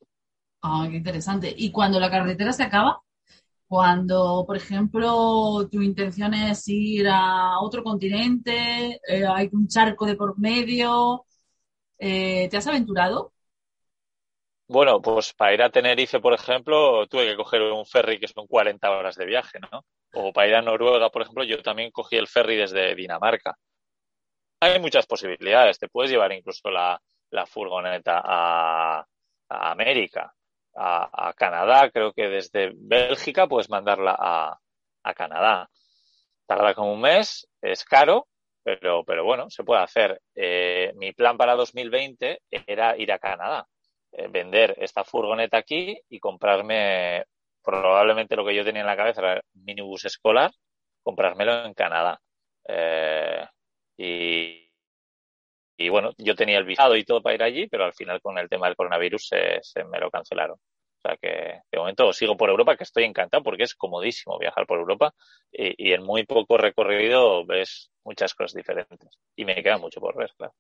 Ah, 0.62 0.88
qué 0.90 0.98
interesante. 0.98 1.54
¿Y 1.56 1.72
cuando 1.72 2.00
la 2.00 2.12
carretera 2.12 2.52
se 2.54 2.64
acaba? 2.64 3.02
Cuando, 3.68 4.46
por 4.48 4.58
ejemplo, 4.58 5.68
tu 5.72 5.82
intención 5.82 6.34
es 6.34 6.68
ir 6.68 7.08
a 7.10 7.60
otro 7.62 7.84
continente, 7.84 9.00
eh, 9.08 9.26
hay 9.28 9.50
un 9.54 9.68
charco 9.68 10.06
de 10.06 10.16
por 10.16 10.40
medio, 10.40 11.26
eh, 12.00 12.48
¿te 12.50 12.58
has 12.58 12.68
aventurado? 12.68 13.34
Bueno, 14.68 15.02
pues 15.02 15.34
para 15.34 15.54
ir 15.54 15.62
a 15.64 15.70
Tenerife, 15.72 16.20
por 16.20 16.34
ejemplo, 16.34 17.08
tuve 17.08 17.28
que 17.30 17.36
coger 17.36 17.62
un 17.64 17.86
ferry 17.86 18.20
que 18.20 18.28
son 18.28 18.48
40 18.48 18.90
horas 18.92 19.16
de 19.16 19.26
viaje, 19.26 19.60
¿no? 19.60 19.86
O 20.14 20.34
para 20.34 20.48
ir 20.48 20.56
a 20.56 20.62
Noruega, 20.62 21.10
por 21.10 21.24
ejemplo, 21.24 21.44
yo 21.44 21.62
también 21.64 21.92
cogí 21.92 22.18
el 22.18 22.28
ferry 22.28 22.56
desde 22.58 22.96
Dinamarca. 22.96 23.56
Hay 24.62 24.80
muchas 24.80 25.06
posibilidades. 25.06 25.80
Te 25.80 25.88
puedes 25.90 26.12
llevar 26.12 26.32
incluso 26.32 26.70
la, 26.70 27.00
furgoneta 27.48 28.22
a 28.26 29.06
América, 29.50 30.34
a, 30.76 31.30
a, 31.30 31.34
Canadá. 31.34 31.90
Creo 31.92 32.14
que 32.14 32.28
desde 32.28 32.72
Bélgica 32.76 33.48
puedes 33.48 33.70
mandarla 33.70 34.16
a, 34.18 34.60
a 35.04 35.14
Canadá. 35.14 35.70
Tarda 36.46 36.74
como 36.74 36.94
un 36.94 37.02
mes, 37.02 37.48
es 37.62 37.84
caro, 37.86 38.28
pero, 38.64 39.04
pero 39.04 39.24
bueno, 39.24 39.50
se 39.50 39.64
puede 39.64 39.82
hacer. 39.82 40.22
Eh, 40.36 40.94
mi 40.96 41.14
plan 41.14 41.38
para 41.38 41.56
2020 41.56 42.42
era 42.68 42.98
ir 42.98 43.12
a 43.12 43.20
Canadá, 43.20 43.68
eh, 44.12 44.28
vender 44.30 44.76
esta 44.80 45.04
furgoneta 45.04 45.58
aquí 45.58 46.00
y 46.10 46.20
comprarme 46.20 47.26
probablemente 47.64 48.36
lo 48.36 48.46
que 48.46 48.56
yo 48.56 48.64
tenía 48.64 48.82
en 48.82 48.88
la 48.88 48.98
cabeza 48.98 49.22
era 49.22 49.42
un 49.54 49.64
minibús 49.64 50.06
escolar, 50.06 50.52
comprármelo 51.04 51.66
en 51.66 51.74
Canadá. 51.74 52.20
Eh, 52.68 53.46
y, 53.98 54.69
y 55.80 55.88
bueno, 55.88 56.12
yo 56.18 56.36
tenía 56.36 56.58
el 56.58 56.66
visado 56.66 56.98
y 56.98 57.06
todo 57.06 57.22
para 57.22 57.36
ir 57.36 57.44
allí, 57.44 57.68
pero 57.68 57.86
al 57.86 57.94
final 57.94 58.22
con 58.22 58.38
el 58.38 58.50
tema 58.50 58.68
del 58.68 58.76
coronavirus 58.76 59.30
se, 59.30 59.60
se 59.62 59.86
me 59.86 59.98
lo 59.98 60.12
cancelaron. 60.12 60.58
O 60.58 61.02
sea 61.02 61.16
que 61.16 61.62
de 61.72 61.78
momento 61.78 62.12
sigo 62.12 62.36
por 62.36 62.50
Europa, 62.50 62.76
que 62.76 62.84
estoy 62.84 63.06
encantado 63.06 63.42
porque 63.42 63.64
es 63.64 63.74
comodísimo 63.76 64.38
viajar 64.38 64.68
por 64.68 64.80
Europa 64.80 65.14
y, 65.50 65.94
en 65.94 66.04
muy 66.04 66.26
poco 66.26 66.58
recorrido 66.58 67.46
ves 67.46 67.92
muchas 68.04 68.34
cosas 68.34 68.56
diferentes. 68.56 69.10
Y 69.38 69.46
me 69.46 69.64
queda 69.64 69.78
mucho 69.78 70.02
por 70.02 70.18
ver, 70.18 70.34
claro. 70.36 70.54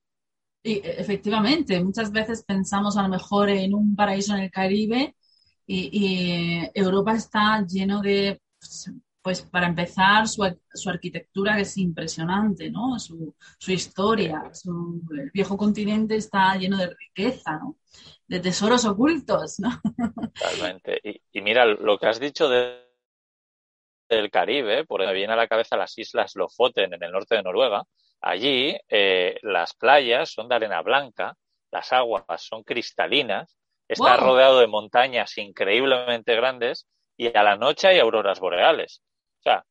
Y 0.64 0.80
efectivamente, 0.86 1.84
muchas 1.84 2.14
veces 2.14 2.46
pensamos 2.46 2.96
a 2.96 3.04
lo 3.04 3.10
mejor 3.10 3.50
en 3.50 3.74
un 3.74 3.98
paraíso 3.98 4.34
en 4.34 4.44
el 4.44 4.52
Caribe 4.52 5.16
y, 5.68 5.90
y 5.92 6.70
Europa 6.74 7.14
está 7.14 7.66
lleno 7.68 8.02
de, 8.02 8.40
pues 8.58 8.90
para 9.52 9.68
empezar, 9.68 10.28
su, 10.28 10.44
su, 10.74 10.90
arquitectura 10.90 11.60
es 11.60 11.78
impresionante, 11.78 12.72
¿no? 12.72 12.98
Su, 13.00 13.36
su 13.58 13.72
historia, 13.72 14.44
su, 14.54 15.02
el 15.12 15.30
viejo 15.32 15.58
continente 15.58 16.16
está 16.16 16.56
lleno 16.56 16.78
de 16.78 16.96
riqueza, 16.96 17.58
¿no? 17.58 17.76
De 18.28 18.40
tesoros 18.40 18.86
ocultos, 18.86 19.60
¿no? 19.60 19.70
Totalmente. 20.34 21.00
Y, 21.04 21.22
y 21.32 21.42
mira, 21.42 21.66
lo 21.66 21.98
que 21.98 22.08
has 22.08 22.20
dicho 22.20 22.48
de, 22.48 22.90
del 24.10 24.32
Caribe, 24.32 24.86
porque 24.86 25.06
me 25.06 25.14
viene 25.14 25.34
a 25.34 25.38
la 25.38 25.48
cabeza 25.48 25.78
las 25.78 25.98
islas 25.98 26.36
Lofoten 26.36 26.94
en 26.94 27.04
el 27.04 27.12
norte 27.12 27.36
de 27.36 27.44
Noruega. 27.44 27.84
Allí 28.22 28.76
eh, 28.90 29.38
las 29.44 29.74
playas 29.76 30.32
son 30.32 30.50
de 30.50 30.56
arena 30.56 30.82
blanca, 30.82 31.36
las 31.72 31.94
aguas 31.94 32.26
son 32.38 32.64
cristalinas, 32.64 33.58
está 33.88 34.18
wow. 34.18 34.28
rodeado 34.28 34.60
de 34.60 34.68
montañas 34.68 35.38
increíblemente 35.38 36.36
grandes 36.36 36.88
y 37.16 37.36
a 37.36 37.44
la 37.44 37.56
noche 37.56 37.88
hay 37.88 38.00
auroras 38.00 38.40
boreales. 38.40 39.02
O 39.40 39.44
sea, 39.44 39.66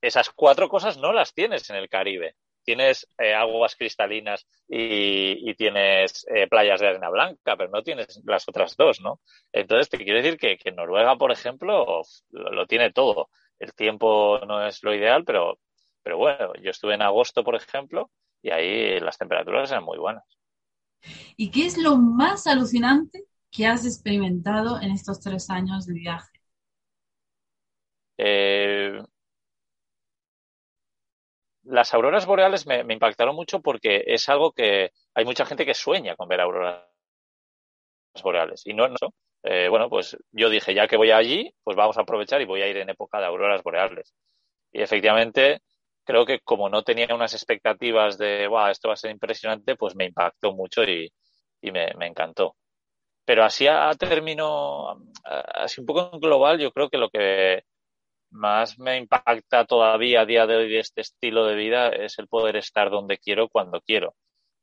esas 0.00 0.30
cuatro 0.30 0.68
cosas 0.68 0.98
no 0.98 1.12
las 1.12 1.34
tienes 1.34 1.68
en 1.70 1.76
el 1.76 1.88
Caribe. 1.88 2.36
Tienes 2.64 3.08
eh, 3.18 3.34
aguas 3.34 3.74
cristalinas 3.76 4.46
y, 4.68 5.50
y 5.50 5.54
tienes 5.54 6.24
eh, 6.32 6.46
playas 6.48 6.80
de 6.80 6.88
arena 6.88 7.10
blanca, 7.10 7.56
pero 7.56 7.70
no 7.70 7.82
tienes 7.82 8.20
las 8.24 8.48
otras 8.48 8.76
dos, 8.76 9.00
¿no? 9.00 9.20
Entonces, 9.52 9.88
te 9.88 9.98
quiero 9.98 10.22
decir 10.22 10.38
que, 10.38 10.56
que 10.58 10.70
Noruega, 10.72 11.16
por 11.16 11.32
ejemplo, 11.32 12.02
lo, 12.30 12.50
lo, 12.52 12.66
tiene 12.66 12.92
todo. 12.92 13.30
El 13.58 13.74
tiempo 13.74 14.40
no 14.46 14.64
es 14.66 14.82
lo 14.84 14.94
ideal, 14.94 15.24
pero, 15.24 15.58
pero 16.02 16.18
bueno, 16.18 16.52
yo 16.62 16.70
estuve 16.70 16.94
en 16.94 17.02
agosto, 17.02 17.42
por 17.42 17.56
ejemplo, 17.56 18.10
y 18.42 18.50
ahí 18.50 19.00
las 19.00 19.18
temperaturas 19.18 19.70
eran 19.72 19.84
muy 19.84 19.98
buenas. 19.98 20.24
¿Y 21.36 21.50
qué 21.50 21.66
es 21.66 21.78
lo 21.78 21.96
más 21.96 22.46
alucinante 22.46 23.24
que 23.50 23.66
has 23.66 23.84
experimentado 23.84 24.80
en 24.80 24.90
estos 24.92 25.20
tres 25.20 25.50
años 25.50 25.86
de 25.86 25.94
viaje? 25.94 26.30
Eh, 28.18 29.02
las 31.64 31.94
auroras 31.94 32.26
boreales 32.26 32.66
me, 32.66 32.80
impactaron 32.80 33.34
mucho 33.34 33.60
porque 33.60 34.04
es 34.06 34.28
algo 34.28 34.52
que 34.52 34.92
hay 35.14 35.24
mucha 35.24 35.46
gente 35.46 35.66
que 35.66 35.74
sueña 35.74 36.16
con 36.16 36.28
ver 36.28 36.40
auroras 36.40 36.84
boreales. 38.22 38.62
Y 38.66 38.74
no, 38.74 38.88
no 38.88 38.96
eh, 39.44 39.68
bueno 39.68 39.88
pues 39.88 40.16
yo 40.30 40.48
dije 40.50 40.74
ya 40.74 40.86
que 40.86 40.96
voy 40.96 41.10
allí 41.10 41.52
pues 41.64 41.76
vamos 41.76 41.98
a 41.98 42.02
aprovechar 42.02 42.40
y 42.40 42.44
voy 42.44 42.62
a 42.62 42.68
ir 42.68 42.76
en 42.76 42.90
época 42.90 43.18
de 43.20 43.26
auroras 43.26 43.62
boreales. 43.62 44.14
Y 44.72 44.82
efectivamente 44.82 45.60
creo 46.04 46.26
que 46.26 46.40
como 46.40 46.68
no 46.68 46.82
tenía 46.82 47.14
unas 47.14 47.34
expectativas 47.34 48.18
de 48.18 48.48
wow, 48.48 48.68
esto 48.68 48.88
va 48.88 48.94
a 48.94 48.96
ser 48.96 49.10
impresionante 49.10 49.76
pues 49.76 49.94
me 49.94 50.06
impactó 50.06 50.52
mucho 50.52 50.82
y, 50.84 51.12
me 51.62 52.06
encantó. 52.06 52.56
Pero 53.24 53.44
así 53.44 53.66
a, 53.68 53.88
a 53.88 53.94
término 53.94 55.00
así 55.24 55.80
un 55.80 55.86
poco 55.86 56.10
en 56.12 56.20
global 56.20 56.58
yo 56.58 56.72
creo 56.72 56.90
que 56.90 56.98
lo 56.98 57.08
que 57.10 57.64
más 58.32 58.78
me 58.78 58.96
impacta 58.96 59.64
todavía 59.64 60.22
a 60.22 60.26
día 60.26 60.46
de 60.46 60.56
hoy 60.56 60.68
de 60.68 60.80
este 60.80 61.02
estilo 61.02 61.46
de 61.46 61.54
vida 61.54 61.88
es 61.88 62.18
el 62.18 62.28
poder 62.28 62.56
estar 62.56 62.90
donde 62.90 63.18
quiero 63.18 63.48
cuando 63.48 63.80
quiero. 63.80 64.14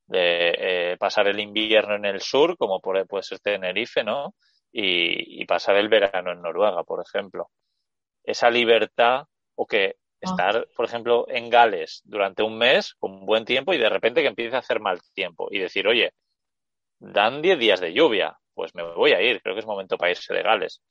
De 0.07 0.55
eh, 0.57 0.97
pasar 0.97 1.27
el 1.27 1.39
invierno 1.39 1.95
en 1.95 2.05
el 2.05 2.21
sur, 2.21 2.57
como 2.57 2.81
puede, 2.81 3.05
puede 3.05 3.23
ser 3.23 3.39
Tenerife, 3.39 4.03
¿no? 4.03 4.33
Y, 4.71 5.41
y, 5.41 5.45
pasar 5.45 5.77
el 5.77 5.87
verano 5.87 6.31
en 6.31 6.41
Noruega, 6.41 6.83
por 6.83 7.03
ejemplo. 7.05 7.49
Esa 8.23 8.49
libertad, 8.49 9.25
o 9.55 9.65
que 9.65 9.97
estar, 10.19 10.67
por 10.75 10.85
ejemplo, 10.85 11.25
en 11.29 11.49
Gales 11.49 12.01
durante 12.05 12.43
un 12.43 12.57
mes 12.57 12.95
con 12.95 13.25
buen 13.25 13.45
tiempo 13.45 13.73
y 13.73 13.77
de 13.77 13.89
repente 13.89 14.21
que 14.21 14.27
empiece 14.27 14.55
a 14.55 14.59
hacer 14.59 14.79
mal 14.79 14.99
tiempo 15.13 15.47
y 15.51 15.59
decir, 15.59 15.87
oye, 15.87 16.13
dan 16.99 17.41
10 17.41 17.59
días 17.59 17.79
de 17.79 17.93
lluvia, 17.93 18.37
pues 18.53 18.75
me 18.75 18.83
voy 18.83 19.13
a 19.13 19.21
ir, 19.21 19.41
creo 19.41 19.55
que 19.55 19.61
es 19.61 19.65
momento 19.65 19.97
para 19.97 20.11
irse 20.11 20.33
de 20.33 20.43
Gales 20.43 20.81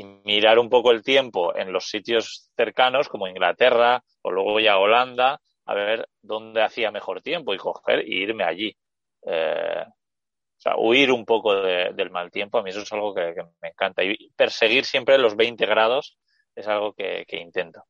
y 0.00 0.04
mirar 0.24 0.58
un 0.58 0.68
poco 0.68 0.90
el 0.90 1.02
tiempo 1.02 1.54
en 1.56 1.72
los 1.72 1.88
sitios 1.88 2.50
cercanos 2.56 3.08
como 3.08 3.28
Inglaterra 3.28 4.02
o 4.22 4.30
luego 4.30 4.60
ya 4.60 4.78
Holanda 4.78 5.40
a 5.66 5.74
ver 5.74 6.08
dónde 6.22 6.62
hacía 6.62 6.90
mejor 6.90 7.22
tiempo 7.22 7.54
y 7.54 7.58
coger 7.58 8.06
y 8.06 8.22
irme 8.22 8.44
allí. 8.44 8.76
Eh, 9.22 9.84
o 9.86 10.62
sea, 10.62 10.76
huir 10.76 11.12
un 11.12 11.24
poco 11.24 11.54
de, 11.54 11.92
del 11.94 12.10
mal 12.10 12.30
tiempo, 12.30 12.58
a 12.58 12.62
mí 12.62 12.70
eso 12.70 12.80
es 12.80 12.92
algo 12.92 13.14
que, 13.14 13.34
me 13.62 13.68
encanta. 13.68 14.02
Y 14.02 14.30
perseguir 14.36 14.84
siempre 14.84 15.16
los 15.16 15.36
20 15.36 15.64
grados 15.66 16.18
es 16.54 16.66
algo 16.66 16.92
que, 16.92 17.24
intento. 17.30 17.84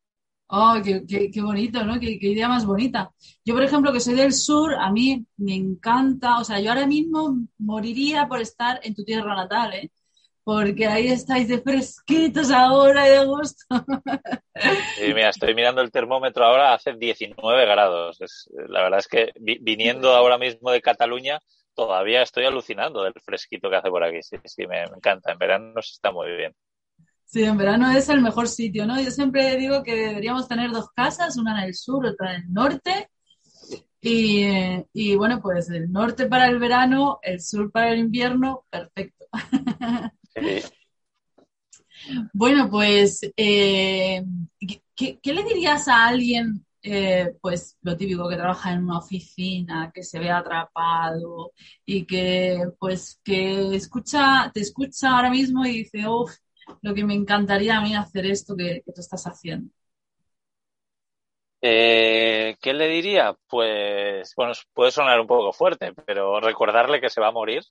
Oh, 0.48 0.74
qué, 0.84 1.40
bonito, 1.40 1.84
¿no? 1.84 1.98
Qué, 1.98 2.18
qué, 2.18 2.28
idea 2.28 2.48
más 2.48 2.66
bonita. 2.66 3.10
Yo, 3.44 3.54
por 3.54 3.62
ejemplo, 3.62 3.92
que 3.92 4.00
soy 4.00 4.14
del 4.14 4.32
sur, 4.32 4.74
a 4.74 4.90
mí 4.92 5.24
me 5.38 5.54
encanta, 5.54 6.38
o 6.38 6.44
sea, 6.44 6.60
yo 6.60 6.70
ahora 6.70 6.86
mismo 6.86 7.36
moriría 7.58 8.28
por 8.28 8.40
estar 8.40 8.80
en 8.82 8.94
tu 8.94 9.04
tierra 9.04 9.34
natal, 9.34 9.74
¿eh? 9.74 9.90
Porque 10.44 10.86
ahí 10.86 11.08
estáis 11.08 11.48
de 11.48 11.60
fresquitos 11.60 12.50
ahora 12.50 13.06
y 13.06 13.10
de 13.10 13.24
gusto. 13.24 13.66
Sí, 14.96 15.14
mira, 15.14 15.30
estoy 15.30 15.54
mirando 15.54 15.80
el 15.80 15.90
termómetro 15.90 16.44
ahora, 16.44 16.74
hace 16.74 16.94
19 16.94 17.66
grados. 17.66 18.20
Es, 18.20 18.48
la 18.68 18.82
verdad 18.82 18.98
es 18.98 19.08
que 19.08 19.32
viniendo 19.38 20.12
ahora 20.12 20.38
mismo 20.38 20.70
de 20.70 20.80
Cataluña, 20.80 21.40
todavía 21.74 22.22
estoy 22.22 22.44
alucinando 22.44 23.02
del 23.02 23.14
fresquito 23.24 23.70
que 23.70 23.76
hace 23.76 23.90
por 23.90 24.04
aquí. 24.04 24.22
Sí, 24.22 24.36
sí, 24.44 24.66
me, 24.66 24.86
me 24.86 24.96
encanta. 24.96 25.32
En 25.32 25.38
verano 25.38 25.80
se 25.82 25.92
está 25.92 26.10
muy 26.12 26.30
bien. 26.36 26.54
Sí, 27.24 27.44
en 27.44 27.56
verano 27.56 27.90
es 27.92 28.08
el 28.08 28.20
mejor 28.20 28.48
sitio, 28.48 28.86
¿no? 28.86 29.00
Yo 29.00 29.10
siempre 29.10 29.56
digo 29.56 29.82
que 29.84 29.94
deberíamos 29.94 30.48
tener 30.48 30.72
dos 30.72 30.90
casas, 30.90 31.36
una 31.36 31.62
en 31.62 31.68
el 31.68 31.74
sur, 31.74 32.04
otra 32.04 32.34
en 32.34 32.42
el 32.42 32.52
norte. 32.52 33.08
Y, 34.02 34.46
y 34.92 35.14
bueno, 35.14 35.40
pues 35.40 35.70
el 35.70 35.92
norte 35.92 36.26
para 36.26 36.46
el 36.46 36.58
verano, 36.58 37.20
el 37.22 37.40
sur 37.40 37.70
para 37.70 37.92
el 37.92 38.00
invierno, 38.00 38.64
perfecto. 38.70 39.26
Bueno, 42.32 42.68
pues, 42.70 43.20
eh, 43.36 44.22
¿qué, 44.96 45.18
¿qué, 45.20 45.32
le 45.32 45.44
dirías 45.44 45.88
a 45.88 46.06
alguien, 46.06 46.64
eh, 46.82 47.34
pues, 47.40 47.76
lo 47.82 47.96
típico, 47.96 48.28
que 48.28 48.36
trabaja 48.36 48.72
en 48.72 48.84
una 48.84 48.98
oficina, 48.98 49.90
que 49.94 50.02
se 50.02 50.18
ve 50.18 50.30
atrapado 50.30 51.52
y 51.84 52.06
que, 52.06 52.58
pues, 52.78 53.20
que 53.24 53.74
escucha, 53.74 54.50
te 54.52 54.60
escucha 54.60 55.10
ahora 55.16 55.30
mismo 55.30 55.64
y 55.66 55.84
dice, 55.84 56.06
uff, 56.08 56.32
lo 56.82 56.94
que 56.94 57.04
me 57.04 57.14
encantaría 57.14 57.76
a 57.76 57.80
mí 57.80 57.94
hacer 57.94 58.26
esto 58.26 58.56
que, 58.56 58.82
que 58.84 58.92
tú 58.92 59.00
estás 59.00 59.24
haciendo. 59.24 59.70
Eh, 61.62 62.56
¿Qué 62.60 62.72
le 62.72 62.88
diría? 62.88 63.36
Pues, 63.46 64.34
bueno, 64.34 64.52
puede 64.72 64.90
sonar 64.90 65.20
un 65.20 65.26
poco 65.26 65.52
fuerte, 65.52 65.92
pero 66.06 66.40
recordarle 66.40 67.00
que 67.00 67.10
se 67.10 67.20
va 67.20 67.28
a 67.28 67.32
morir, 67.32 67.62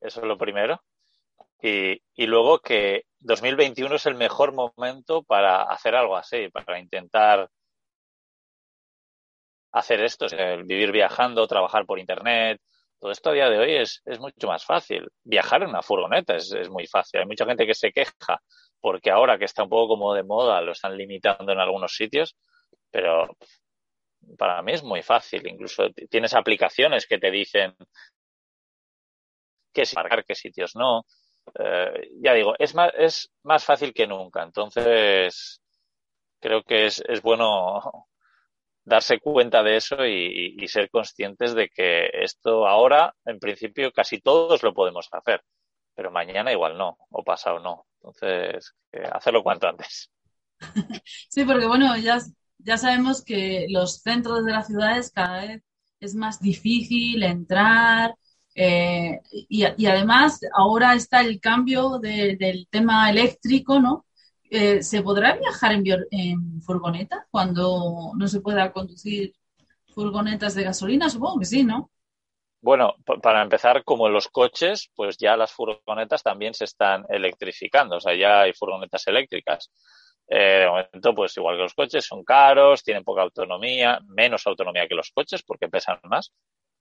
eso 0.00 0.20
es 0.20 0.26
lo 0.26 0.38
primero. 0.38 0.80
Y, 1.60 2.02
y 2.14 2.26
luego 2.26 2.60
que 2.60 3.04
2021 3.20 3.94
es 3.96 4.06
el 4.06 4.14
mejor 4.14 4.52
momento 4.52 5.22
para 5.22 5.62
hacer 5.62 5.94
algo 5.94 6.16
así, 6.16 6.48
para 6.48 6.78
intentar 6.78 7.48
hacer 9.72 10.00
esto, 10.00 10.26
vivir 10.64 10.92
viajando, 10.92 11.46
trabajar 11.46 11.86
por 11.86 11.98
internet. 11.98 12.60
Todo 12.98 13.10
esto 13.10 13.30
a 13.30 13.32
día 13.34 13.50
de 13.50 13.58
hoy 13.58 13.74
es, 13.76 14.00
es 14.06 14.18
mucho 14.18 14.46
más 14.46 14.64
fácil. 14.64 15.06
Viajar 15.22 15.62
en 15.62 15.70
una 15.70 15.82
furgoneta 15.82 16.34
es, 16.36 16.50
es 16.52 16.70
muy 16.70 16.86
fácil. 16.86 17.20
Hay 17.20 17.26
mucha 17.26 17.44
gente 17.44 17.66
que 17.66 17.74
se 17.74 17.92
queja 17.92 18.40
porque 18.80 19.10
ahora 19.10 19.38
que 19.38 19.44
está 19.44 19.64
un 19.64 19.68
poco 19.68 19.88
como 19.88 20.14
de 20.14 20.22
moda 20.22 20.60
lo 20.60 20.72
están 20.72 20.96
limitando 20.96 21.52
en 21.52 21.58
algunos 21.58 21.94
sitios, 21.94 22.36
pero 22.90 23.36
para 24.38 24.62
mí 24.62 24.72
es 24.72 24.82
muy 24.82 25.02
fácil. 25.02 25.46
Incluso 25.46 25.90
tienes 26.08 26.34
aplicaciones 26.34 27.06
que 27.06 27.18
te 27.18 27.30
dicen 27.30 27.74
qué 29.72 29.84
marcar, 29.94 30.24
qué 30.24 30.34
sitios 30.34 30.74
no. 30.74 31.04
Eh, 31.54 32.10
ya 32.20 32.34
digo, 32.34 32.54
es 32.58 32.74
más, 32.74 32.92
es 32.96 33.30
más 33.42 33.64
fácil 33.64 33.92
que 33.94 34.06
nunca. 34.06 34.42
Entonces, 34.42 35.60
creo 36.40 36.62
que 36.62 36.86
es, 36.86 37.02
es 37.08 37.22
bueno 37.22 37.80
darse 38.84 39.20
cuenta 39.20 39.62
de 39.62 39.76
eso 39.76 40.06
y, 40.06 40.66
ser 40.68 40.90
conscientes 40.90 41.54
de 41.54 41.68
que 41.68 42.10
esto 42.12 42.66
ahora, 42.66 43.14
en 43.24 43.38
principio, 43.38 43.92
casi 43.92 44.20
todos 44.20 44.62
lo 44.62 44.74
podemos 44.74 45.08
hacer, 45.12 45.42
pero 45.94 46.10
mañana 46.10 46.52
igual 46.52 46.76
no, 46.76 46.98
o 47.10 47.22
pasado 47.22 47.60
no. 47.60 47.86
Entonces, 47.96 48.74
hacerlo 49.12 49.42
cuanto 49.42 49.68
antes. 49.68 50.10
Sí, 51.28 51.44
porque 51.44 51.66
bueno, 51.66 51.96
ya 51.98 52.18
ya 52.58 52.78
sabemos 52.78 53.22
que 53.22 53.66
los 53.68 54.00
centros 54.00 54.44
de 54.44 54.52
las 54.52 54.66
ciudades 54.66 55.10
cada 55.10 55.40
vez 55.40 55.62
es 56.00 56.14
más 56.14 56.40
difícil 56.40 57.22
entrar 57.22 58.14
eh, 58.58 59.20
y, 59.30 59.86
además 59.86 60.40
ahora 60.54 60.94
está 60.94 61.20
el 61.20 61.40
cambio 61.40 61.98
de, 61.98 62.36
del 62.36 62.66
tema 62.70 63.10
eléctrico, 63.10 63.80
¿no? 63.80 64.06
Eh, 64.48 64.82
¿Se 64.82 65.02
podrá 65.02 65.36
viajar 65.36 65.72
en, 65.72 65.84
en, 66.10 66.62
furgoneta 66.62 67.26
cuando 67.30 68.12
no 68.16 68.28
se 68.28 68.40
pueda 68.40 68.72
conducir 68.72 69.34
furgonetas 69.94 70.54
de 70.54 70.64
gasolina? 70.64 71.10
Supongo 71.10 71.40
que 71.40 71.44
sí, 71.44 71.64
¿no? 71.64 71.90
Bueno, 72.62 72.94
para 73.22 73.42
empezar, 73.42 73.84
como 73.84 74.08
los 74.08 74.28
coches, 74.28 74.90
pues 74.94 75.18
ya 75.18 75.36
las 75.36 75.52
furgonetas 75.52 76.22
también 76.22 76.54
se 76.54 76.64
están 76.64 77.04
electrificando, 77.10 77.96
o 77.96 78.00
sea, 78.00 78.14
ya 78.14 78.40
hay 78.40 78.54
furgonetas 78.54 79.06
eléctricas. 79.06 79.70
Eh, 80.28 80.60
de 80.60 80.66
momento, 80.66 81.14
pues 81.14 81.36
igual 81.36 81.56
que 81.56 81.62
los 81.62 81.74
coches, 81.74 82.06
son 82.06 82.24
caros, 82.24 82.82
tienen 82.82 83.04
poca 83.04 83.22
autonomía, 83.22 84.00
menos 84.06 84.46
autonomía 84.46 84.88
que 84.88 84.94
los 84.94 85.10
coches 85.10 85.42
porque 85.42 85.68
pesan 85.68 86.00
más. 86.04 86.32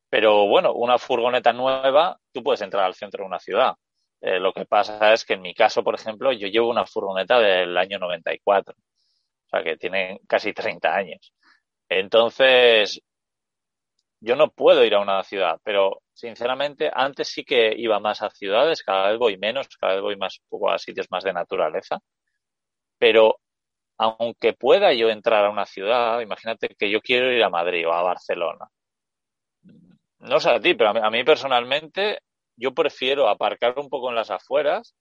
Pero 0.09 0.47
bueno, 0.47 0.73
una 0.73 0.97
furgoneta 0.97 1.53
nueva, 1.53 2.17
tú 2.31 2.43
puedes 2.43 2.61
entrar 2.61 2.85
al 2.85 2.95
centro 2.95 3.23
de 3.23 3.27
una 3.27 3.39
ciudad. 3.39 3.73
Eh, 4.21 4.39
lo 4.39 4.53
que 4.53 4.65
pasa 4.65 5.13
es 5.13 5.25
que 5.25 5.33
en 5.33 5.41
mi 5.41 5.53
caso, 5.53 5.83
por 5.83 5.95
ejemplo, 5.95 6.31
yo 6.31 6.47
llevo 6.47 6.69
una 6.69 6.85
furgoneta 6.85 7.39
del 7.39 7.77
año 7.77 7.99
94. 7.99 8.75
O 8.75 9.49
sea, 9.49 9.63
que 9.63 9.77
tiene 9.77 10.19
casi 10.27 10.53
30 10.53 10.95
años. 10.95 11.33
Entonces, 11.89 13.01
yo 14.19 14.35
no 14.35 14.49
puedo 14.51 14.83
ir 14.83 14.95
a 14.95 14.99
una 15.01 15.23
ciudad, 15.23 15.59
pero 15.63 16.01
sinceramente 16.13 16.89
antes 16.93 17.27
sí 17.29 17.43
que 17.43 17.73
iba 17.77 17.99
más 17.99 18.21
a 18.21 18.29
ciudades, 18.29 18.83
cada 18.83 19.09
vez 19.11 19.19
voy 19.19 19.37
menos, 19.37 19.67
cada 19.79 19.93
vez 19.95 20.01
voy 20.01 20.17
más 20.17 20.39
poco 20.49 20.71
a 20.71 20.79
sitios 20.79 21.07
más 21.11 21.23
de 21.23 21.33
naturaleza. 21.33 21.99
Pero 22.97 23.39
aunque 23.97 24.53
pueda 24.53 24.93
yo 24.93 25.09
entrar 25.09 25.45
a 25.45 25.49
una 25.51 25.65
ciudad, 25.65 26.21
imagínate 26.21 26.69
que 26.77 26.89
yo 26.91 27.01
quiero 27.01 27.31
ir 27.31 27.43
a 27.43 27.49
Madrid 27.49 27.87
o 27.87 27.93
a 27.93 28.03
Barcelona. 28.03 28.67
No 30.29 30.39
sé 30.39 30.49
a 30.49 30.59
ti, 30.59 30.73
pero 30.73 30.89
a 30.89 31.09
mí, 31.11 31.23
personalmente 31.23 32.19
yo 32.55 32.73
prefiero 32.73 33.27
aparcar 33.27 33.77
un 33.77 33.89
poco 33.89 34.09
en 34.09 34.15
las 34.15 34.31
afueras 34.31 34.95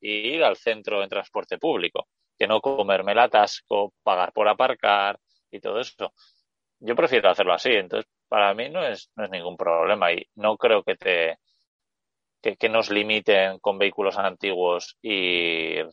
e 0.00 0.10
ir 0.34 0.44
al 0.44 0.56
centro 0.56 1.02
en 1.02 1.08
transporte 1.08 1.58
público, 1.58 2.08
que 2.38 2.46
no 2.46 2.60
comerme 2.60 3.12
el 3.12 3.18
atasco, 3.20 3.94
pagar 4.02 4.32
por 4.32 4.48
aparcar 4.48 5.18
y 5.50 5.60
todo 5.60 5.80
eso. 5.80 6.12
Yo 6.80 6.94
prefiero 6.94 7.30
hacerlo 7.30 7.54
así, 7.54 7.70
entonces 7.72 8.10
para 8.28 8.52
mí 8.54 8.68
no 8.68 8.84
es, 8.84 9.10
no 9.16 9.24
es 9.24 9.30
ningún 9.30 9.56
problema 9.56 10.12
y 10.12 10.26
no 10.34 10.56
creo 10.58 10.82
que 10.82 10.96
te 10.96 11.38
que, 12.42 12.56
que 12.56 12.68
nos 12.68 12.90
limiten 12.90 13.58
con 13.60 13.78
vehículos 13.78 14.18
antiguos 14.18 14.96
ir 15.02 15.88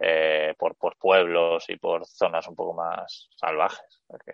eh, 0.00 0.54
por, 0.58 0.76
por 0.76 0.96
pueblos 0.96 1.68
y 1.68 1.76
por 1.76 2.06
zonas 2.06 2.46
un 2.48 2.56
poco 2.56 2.74
más 2.74 3.28
salvajes. 3.36 4.02
Porque... 4.06 4.32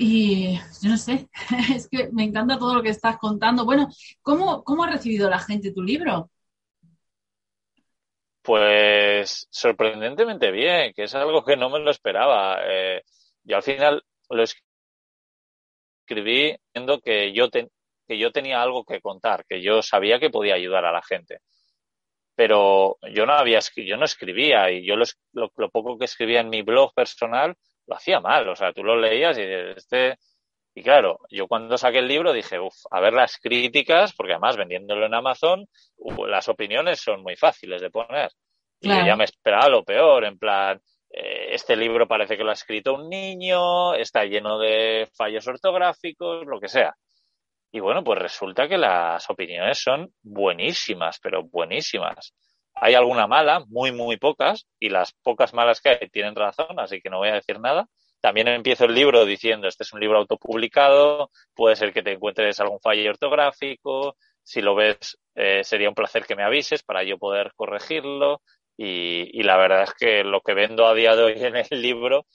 Y 0.00 0.54
yo 0.80 0.90
no 0.90 0.96
sé, 0.96 1.28
es 1.74 1.88
que 1.88 2.08
me 2.12 2.22
encanta 2.22 2.56
todo 2.56 2.76
lo 2.76 2.82
que 2.82 2.90
estás 2.90 3.18
contando. 3.18 3.64
Bueno, 3.64 3.88
¿cómo, 4.22 4.62
cómo 4.62 4.84
ha 4.84 4.90
recibido 4.90 5.28
la 5.28 5.40
gente 5.40 5.72
tu 5.72 5.82
libro? 5.82 6.30
Pues 8.40 9.48
sorprendentemente 9.50 10.52
bien, 10.52 10.92
que 10.94 11.02
es 11.02 11.14
algo 11.16 11.44
que 11.44 11.56
no 11.56 11.68
me 11.68 11.80
lo 11.80 11.90
esperaba. 11.90 12.60
Eh, 12.64 13.02
yo 13.42 13.56
al 13.56 13.62
final 13.64 14.04
lo 14.30 14.44
escribí 16.04 16.56
viendo 16.72 17.00
que 17.00 17.32
yo, 17.32 17.50
que 17.50 18.18
yo 18.18 18.30
tenía 18.30 18.62
algo 18.62 18.84
que 18.84 19.00
contar, 19.00 19.44
que 19.46 19.60
yo 19.60 19.82
sabía 19.82 20.20
que 20.20 20.30
podía 20.30 20.54
ayudar 20.54 20.84
a 20.84 20.92
la 20.92 21.02
gente 21.02 21.40
pero 22.38 22.98
yo 23.12 23.26
no 23.26 23.32
había 23.32 23.58
yo 23.74 23.96
no 23.96 24.04
escribía 24.04 24.70
y 24.70 24.86
yo 24.86 24.94
lo, 24.94 25.04
lo, 25.32 25.70
poco 25.70 25.98
que 25.98 26.04
escribía 26.04 26.38
en 26.38 26.50
mi 26.50 26.62
blog 26.62 26.94
personal 26.94 27.56
lo 27.88 27.96
hacía 27.96 28.20
mal, 28.20 28.48
o 28.48 28.54
sea, 28.54 28.72
tú 28.72 28.84
lo 28.84 28.96
leías 28.96 29.36
y 29.38 29.42
este 29.42 30.18
y 30.74 30.82
claro, 30.82 31.18
yo 31.28 31.48
cuando 31.48 31.76
saqué 31.76 31.98
el 31.98 32.06
libro 32.06 32.32
dije, 32.32 32.60
uff, 32.60 32.86
a 32.92 33.00
ver 33.00 33.12
las 33.12 33.38
críticas, 33.38 34.14
porque 34.14 34.34
además 34.34 34.56
vendiéndolo 34.56 35.06
en 35.06 35.14
Amazon, 35.14 35.66
las 36.28 36.48
opiniones 36.48 37.00
son 37.00 37.22
muy 37.24 37.34
fáciles 37.34 37.82
de 37.82 37.90
poner. 37.90 38.30
Claro. 38.80 39.02
Y 39.02 39.06
ya 39.06 39.16
me 39.16 39.24
esperaba 39.24 39.68
lo 39.68 39.82
peor, 39.82 40.24
en 40.24 40.38
plan, 40.38 40.80
eh, 41.10 41.48
este 41.50 41.74
libro 41.74 42.06
parece 42.06 42.36
que 42.36 42.44
lo 42.44 42.50
ha 42.50 42.52
escrito 42.52 42.94
un 42.94 43.08
niño, 43.08 43.94
está 43.94 44.24
lleno 44.24 44.56
de 44.60 45.08
fallos 45.16 45.48
ortográficos, 45.48 46.46
lo 46.46 46.60
que 46.60 46.68
sea. 46.68 46.94
Y 47.72 47.80
bueno, 47.80 48.04
pues 48.04 48.20
resulta 48.20 48.68
que 48.68 48.78
las 48.78 49.28
opiniones 49.28 49.80
son 49.82 50.12
buenísimas, 50.22 51.18
pero 51.20 51.42
buenísimas. 51.42 52.34
Hay 52.80 52.94
alguna 52.94 53.26
mala, 53.26 53.64
muy, 53.68 53.92
muy 53.92 54.16
pocas, 54.16 54.66
y 54.78 54.88
las 54.88 55.12
pocas 55.22 55.52
malas 55.54 55.80
que 55.80 55.90
hay 55.90 56.08
tienen 56.10 56.34
razón, 56.34 56.78
así 56.78 57.00
que 57.00 57.10
no 57.10 57.18
voy 57.18 57.28
a 57.28 57.34
decir 57.34 57.60
nada. 57.60 57.86
También 58.20 58.48
empiezo 58.48 58.84
el 58.84 58.94
libro 58.94 59.24
diciendo, 59.24 59.68
este 59.68 59.84
es 59.84 59.92
un 59.92 60.00
libro 60.00 60.18
autopublicado, 60.18 61.30
puede 61.54 61.76
ser 61.76 61.92
que 61.92 62.02
te 62.02 62.12
encuentres 62.12 62.58
algún 62.60 62.80
fallo 62.80 63.10
ortográfico, 63.10 64.16
si 64.42 64.60
lo 64.60 64.74
ves 64.74 65.18
eh, 65.34 65.62
sería 65.62 65.88
un 65.88 65.94
placer 65.94 66.24
que 66.24 66.34
me 66.34 66.42
avises 66.42 66.82
para 66.82 67.04
yo 67.04 67.18
poder 67.18 67.52
corregirlo. 67.54 68.42
Y, 68.76 69.42
la 69.42 69.56
verdad 69.56 69.82
es 69.82 69.94
que 69.94 70.24
lo 70.24 70.40
que 70.40 70.54
vendo 70.54 70.86
a 70.86 70.94
día 70.94 71.16
de 71.16 71.22
hoy 71.24 71.32
en 71.36 71.56
el 71.56 71.82
libro 71.82 72.26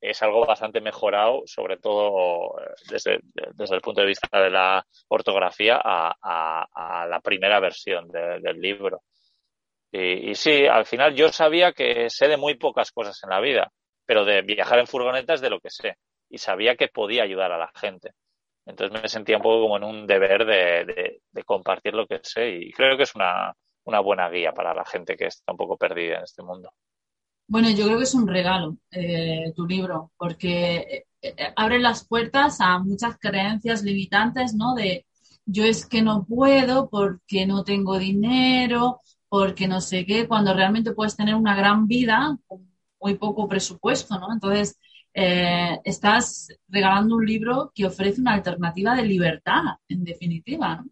es 0.00 0.22
algo 0.22 0.46
bastante 0.46 0.80
mejorado, 0.80 1.42
sobre 1.46 1.78
todo 1.78 2.58
eh, 2.60 2.74
desde, 2.90 3.20
desde 3.54 3.74
el 3.74 3.80
punto 3.80 4.02
de 4.02 4.06
vista 4.06 4.40
de 4.40 4.50
la 4.50 4.86
ortografía 5.08 5.80
a, 5.82 7.06
la 7.08 7.20
primera 7.20 7.60
versión 7.60 8.08
de, 8.08 8.40
del 8.40 8.60
libro. 8.60 9.02
Y, 9.92 10.30
y, 10.30 10.34
sí, 10.34 10.66
al 10.66 10.86
final 10.86 11.14
yo 11.14 11.30
sabía 11.30 11.72
que 11.72 12.10
sé 12.10 12.28
de 12.28 12.36
muy 12.36 12.54
pocas 12.56 12.90
cosas 12.92 13.18
en 13.24 13.30
la 13.30 13.40
vida, 13.40 13.72
pero 14.04 14.24
de 14.24 14.42
viajar 14.42 14.78
en 14.78 14.86
furgonetas 14.86 15.40
de 15.40 15.50
lo 15.50 15.60
que 15.60 15.70
sé. 15.70 15.96
Y 16.28 16.38
sabía 16.38 16.76
que 16.76 16.88
podía 16.88 17.22
ayudar 17.22 17.52
a 17.52 17.58
la 17.58 17.70
gente. 17.74 18.12
Entonces 18.66 19.00
me 19.00 19.08
sentía 19.08 19.36
un 19.36 19.42
poco 19.42 19.62
como 19.62 19.76
en 19.76 19.84
un 19.84 20.06
deber 20.06 20.44
de, 20.44 20.84
de, 20.84 21.20
de 21.30 21.44
compartir 21.44 21.94
lo 21.94 22.06
que 22.06 22.20
sé 22.22 22.50
y 22.50 22.72
creo 22.72 22.96
que 22.96 23.04
es 23.04 23.14
una, 23.14 23.54
una 23.84 24.00
buena 24.00 24.28
guía 24.28 24.52
para 24.52 24.74
la 24.74 24.84
gente 24.84 25.16
que 25.16 25.26
está 25.26 25.52
un 25.52 25.58
poco 25.58 25.76
perdida 25.76 26.18
en 26.18 26.24
este 26.24 26.42
mundo. 26.42 26.70
Bueno, 27.48 27.70
yo 27.70 27.86
creo 27.86 27.98
que 27.98 28.04
es 28.04 28.14
un 28.14 28.26
regalo 28.26 28.76
eh, 28.90 29.52
tu 29.54 29.66
libro, 29.66 30.10
porque 30.16 31.06
eh, 31.22 31.36
abre 31.54 31.78
las 31.78 32.06
puertas 32.06 32.60
a 32.60 32.78
muchas 32.80 33.16
creencias 33.18 33.82
limitantes, 33.84 34.54
¿no? 34.54 34.74
De 34.74 35.06
yo 35.44 35.64
es 35.64 35.86
que 35.86 36.02
no 36.02 36.24
puedo 36.24 36.90
porque 36.90 37.46
no 37.46 37.62
tengo 37.62 37.98
dinero, 37.98 39.00
porque 39.38 39.68
no 39.68 39.82
sé 39.82 40.06
qué, 40.06 40.26
cuando 40.26 40.54
realmente 40.54 40.92
puedes 40.92 41.14
tener 41.14 41.34
una 41.34 41.54
gran 41.54 41.86
vida 41.86 42.38
con 42.46 42.66
muy 42.98 43.16
poco 43.16 43.46
presupuesto, 43.46 44.18
¿no? 44.18 44.32
Entonces, 44.32 44.80
eh, 45.12 45.78
estás 45.84 46.48
regalando 46.68 47.16
un 47.16 47.26
libro 47.26 47.70
que 47.74 47.84
ofrece 47.84 48.18
una 48.22 48.32
alternativa 48.32 48.94
de 48.94 49.02
libertad, 49.02 49.62
en 49.88 50.04
definitiva, 50.04 50.76
¿no? 50.76 50.86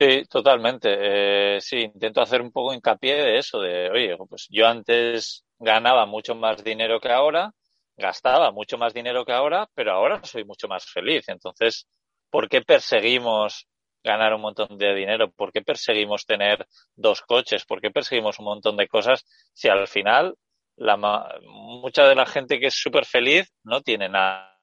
Sí, 0.00 0.24
totalmente. 0.30 1.56
Eh, 1.56 1.60
sí, 1.60 1.76
intento 1.80 2.22
hacer 2.22 2.40
un 2.40 2.52
poco 2.52 2.72
hincapié 2.72 3.14
de 3.14 3.38
eso, 3.38 3.60
de, 3.60 3.90
oye, 3.90 4.16
pues 4.30 4.46
yo 4.48 4.66
antes 4.66 5.44
ganaba 5.58 6.06
mucho 6.06 6.34
más 6.34 6.64
dinero 6.64 7.00
que 7.00 7.10
ahora, 7.10 7.52
gastaba 7.98 8.50
mucho 8.50 8.78
más 8.78 8.94
dinero 8.94 9.26
que 9.26 9.32
ahora, 9.32 9.68
pero 9.74 9.92
ahora 9.92 10.22
soy 10.24 10.44
mucho 10.46 10.68
más 10.68 10.86
feliz. 10.86 11.28
Entonces, 11.28 11.86
¿por 12.30 12.48
qué 12.48 12.62
perseguimos 12.62 13.66
ganar 14.06 14.32
un 14.32 14.40
montón 14.40 14.78
de 14.78 14.94
dinero? 14.94 15.30
¿Por 15.30 15.52
qué 15.52 15.60
perseguimos 15.60 16.24
tener 16.24 16.66
dos 16.94 17.20
coches? 17.22 17.66
¿Por 17.66 17.80
qué 17.80 17.90
perseguimos 17.90 18.38
un 18.38 18.46
montón 18.46 18.76
de 18.76 18.88
cosas 18.88 19.26
si 19.52 19.68
al 19.68 19.86
final 19.88 20.36
la, 20.76 20.96
mucha 21.42 22.06
de 22.06 22.14
la 22.14 22.24
gente 22.24 22.58
que 22.58 22.68
es 22.68 22.74
súper 22.74 23.04
feliz 23.04 23.52
no 23.64 23.82
tiene 23.82 24.08
nada, 24.08 24.56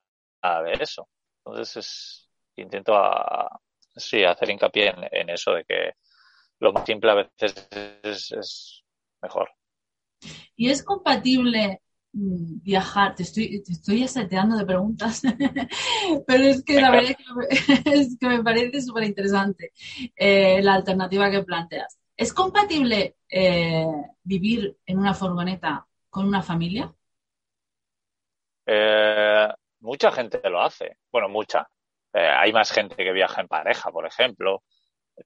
de 0.63 0.73
eso? 0.79 1.07
Entonces 1.45 1.77
es, 1.77 2.29
intento 2.55 2.95
a, 2.95 3.59
sí, 3.95 4.23
hacer 4.23 4.49
hincapié 4.49 4.93
en, 5.11 5.29
eso 5.29 5.51
de 5.51 5.65
que 5.65 5.91
lo 6.59 6.71
más 6.71 6.85
simple 6.85 7.11
a 7.11 7.15
veces 7.15 7.67
es, 8.01 8.83
mejor. 9.21 9.51
¿Y 10.55 10.69
es 10.69 10.83
compatible 10.83 11.81
viajar, 12.13 13.15
te 13.15 13.23
estoy, 13.23 13.63
te 13.63 13.71
estoy 13.71 14.03
aseteando 14.03 14.55
de 14.55 14.65
preguntas, 14.65 15.23
pero 16.27 16.43
es 16.43 16.63
que 16.63 16.79
la 16.79 16.91
verdad 16.91 17.15
es 17.85 18.17
que 18.19 18.27
me, 18.27 18.43
parece 18.43 18.81
súper 18.81 19.03
interesante 19.03 19.71
eh, 20.15 20.61
la 20.61 20.75
alternativa 20.75 21.31
que 21.31 21.43
planteas. 21.43 21.99
¿Es 22.15 22.31
compatible 22.31 23.15
eh, 23.27 23.87
vivir 24.23 24.77
en 24.85 24.99
una 24.99 25.15
furgoneta 25.15 25.87
con 26.11 26.27
una 26.27 26.43
familia? 26.43 26.93
Eh, 28.67 29.47
mucha 29.79 30.11
gente 30.11 30.39
lo 30.49 30.61
hace, 30.61 30.97
bueno, 31.11 31.29
mucha. 31.29 31.67
hay 32.13 32.53
más 32.53 32.71
gente 32.71 32.95
que 32.95 33.11
viaja 33.11 33.41
en 33.41 33.47
pareja, 33.47 33.91
por 33.91 34.05
ejemplo, 34.05 34.63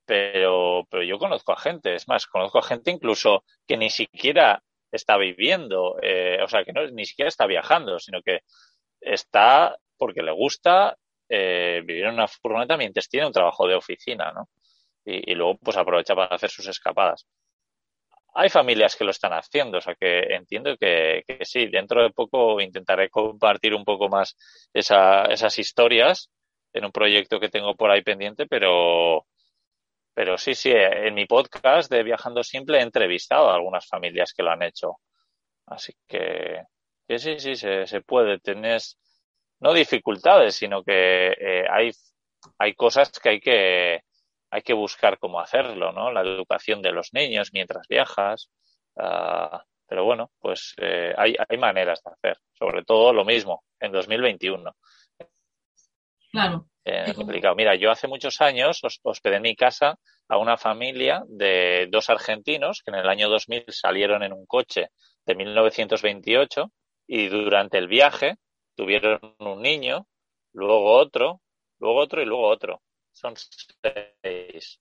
pero, 0.06 0.88
pero 0.89 1.04
yo 1.04 1.19
conozco 1.19 1.52
a 1.52 1.58
gente, 1.58 1.95
es 1.95 2.08
más, 2.08 2.26
conozco 2.28 2.60
a 2.60 2.63
gente 2.63 2.91
incluso 2.91 3.43
que 3.67 3.76
ni 3.76 3.89
siquiera 3.89 4.63
está 4.91 5.17
viviendo, 5.17 5.97
eh, 6.02 6.39
o 6.43 6.47
sea, 6.47 6.63
que 6.63 6.73
no 6.73 6.86
ni 6.88 7.06
siquiera 7.06 7.30
está 7.30 7.45
viajando, 7.45 8.00
sino 8.00 8.21
que 8.21 8.41
está 9.02 9.78
porque 9.97 10.21
le 10.21 10.32
gusta 10.32 10.97
eh, 11.30 11.82
vivir 11.86 12.06
en 12.06 12.13
una 12.13 12.28
furgoneta 12.28 12.78
mientras 12.78 13.10
tiene 13.10 13.28
un 13.28 13.34
trabajo 13.34 13.67
de 13.67 13.76
oficina, 13.76 14.32
¿no? 14.32 14.50
Y, 15.06 15.36
luego 15.36 15.58
pues 15.58 15.78
aprovecha 15.78 16.15
para 16.15 16.36
hacer 16.36 16.50
sus 16.50 16.67
escapadas. 16.67 17.26
Hay 18.34 18.50
familias 18.50 18.95
que 18.95 19.06
lo 19.06 19.12
están 19.12 19.34
haciendo, 19.34 19.78
o 19.78 19.82
sea 19.82 19.95
que 19.95 20.19
entiendo 20.36 20.76
que, 20.78 21.23
que 21.26 21.45
sí, 21.45 21.67
dentro 21.67 22.04
de 22.04 22.12
poco 22.12 22.60
intentaré 22.62 23.10
compartir 23.10 23.73
un 23.73 23.86
poco 23.86 24.10
más 24.10 24.36
esa, 24.73 25.23
esas 25.26 25.58
historias 25.58 26.30
en 26.73 26.86
un 26.86 26.91
proyecto 26.91 27.39
que 27.39 27.50
tengo 27.50 27.76
por 27.76 27.89
ahí 27.89 28.02
pendiente, 28.02 28.45
pero, 28.45 29.26
pero 30.17 30.36
sí, 30.36 30.56
sí, 30.56 30.71
en 30.73 31.13
mi 31.13 31.27
podcast 31.27 31.91
de 31.91 32.01
Viajando 32.01 32.43
Simple 32.43 32.80
he 32.80 32.82
entrevistado 32.82 33.51
a 33.51 33.53
algunas 33.53 33.86
familias 33.88 34.34
que 34.34 34.41
lo 34.41 34.49
han 34.49 34.63
hecho. 34.63 34.95
Así 35.67 35.93
que, 36.08 36.63
sí, 37.08 37.39
sí, 37.39 37.56
se, 37.56 37.86
se 37.86 38.01
puede. 38.01 38.39
tener 38.39 38.82
no 39.60 39.73
dificultades, 39.73 40.56
sino 40.56 40.84
que 40.84 41.36
eh, 41.39 41.67
hay, 41.69 41.91
hay 42.58 42.73
cosas 42.73 43.12
que 43.12 43.30
hay 43.30 43.39
que 43.39 44.01
hay 44.49 44.62
que 44.63 44.73
buscar 44.73 45.19
cómo 45.19 45.39
hacerlo, 45.39 45.91
¿no? 45.91 46.12
La 46.12 46.21
educación 46.21 46.82
de 46.82 46.93
los 46.93 47.13
niños 47.13 47.51
mientras 47.53 47.88
viajas. 47.88 48.49
Uh, 48.95 49.60
pero 49.86 50.03
bueno, 50.03 50.32
pues 50.39 50.73
eh, 50.77 51.13
hay, 51.15 51.36
hay 51.47 51.58
maneras 51.60 52.01
de 52.03 52.12
hacer. 52.12 52.38
Sobre 52.53 52.84
todo 52.84 53.13
lo 53.13 53.23
mismo 53.23 53.63
en 53.80 53.91
2021. 53.91 54.75
Claro. 56.38 56.67
Eh, 56.86 57.13
complicado. 57.15 57.56
Mira, 57.56 57.76
yo 57.76 57.89
hace 57.89 58.08
muchos 58.08 58.41
años 58.41 58.82
hospedé 59.02 59.38
en 59.38 59.41
mi 59.41 59.56
casa 59.56 59.97
a 60.30 60.38
una 60.38 60.56
familia 60.56 61.23
de 61.28 61.88
dos 61.89 62.12
argentinos 62.12 62.84
que 62.84 62.91
en 62.91 62.97
el 62.97 63.10
año 63.10 63.28
2000 63.28 63.65
salieron 63.69 64.21
en 64.21 64.34
un 64.34 64.45
coche 64.45 64.89
de 65.26 65.34
1928 65.36 66.71
y 67.08 67.28
durante 67.28 67.80
el 67.80 67.88
viaje 67.88 68.36
tuvieron 68.76 69.19
un 69.39 69.63
niño, 69.63 70.06
luego 70.54 70.93
otro, 70.93 71.41
luego 71.80 72.00
otro 72.00 72.21
y 72.21 72.26
luego 72.26 72.47
otro. 72.47 72.84
Son 73.12 73.34
seis. 73.36 74.80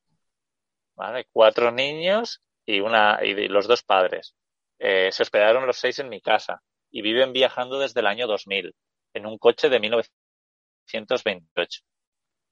¿Vale? 0.95 1.27
Cuatro 1.33 1.73
niños 1.73 2.43
y 2.67 2.81
una 2.81 3.19
y 3.25 3.49
los 3.49 3.67
dos 3.67 3.83
padres. 3.83 4.35
Eh, 4.79 5.11
se 5.11 5.23
hospedaron 5.23 5.67
los 5.67 5.79
seis 5.79 5.99
en 6.01 6.11
mi 6.11 6.21
casa 6.21 6.61
y 6.91 7.01
viven 7.01 7.33
viajando 7.33 7.79
desde 7.79 8.01
el 8.01 8.07
año 8.09 8.27
2000 8.27 8.75
en 9.15 9.27
un 9.27 9.39
coche 9.39 9.71
de 9.71 9.81
1928. 9.81 10.26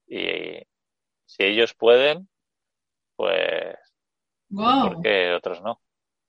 Y 0.06 0.66
si 1.26 1.42
ellos 1.42 1.74
pueden, 1.74 2.28
pues 3.16 3.76
wow. 4.48 4.94
porque 4.94 5.32
otros 5.32 5.62
no. 5.62 5.80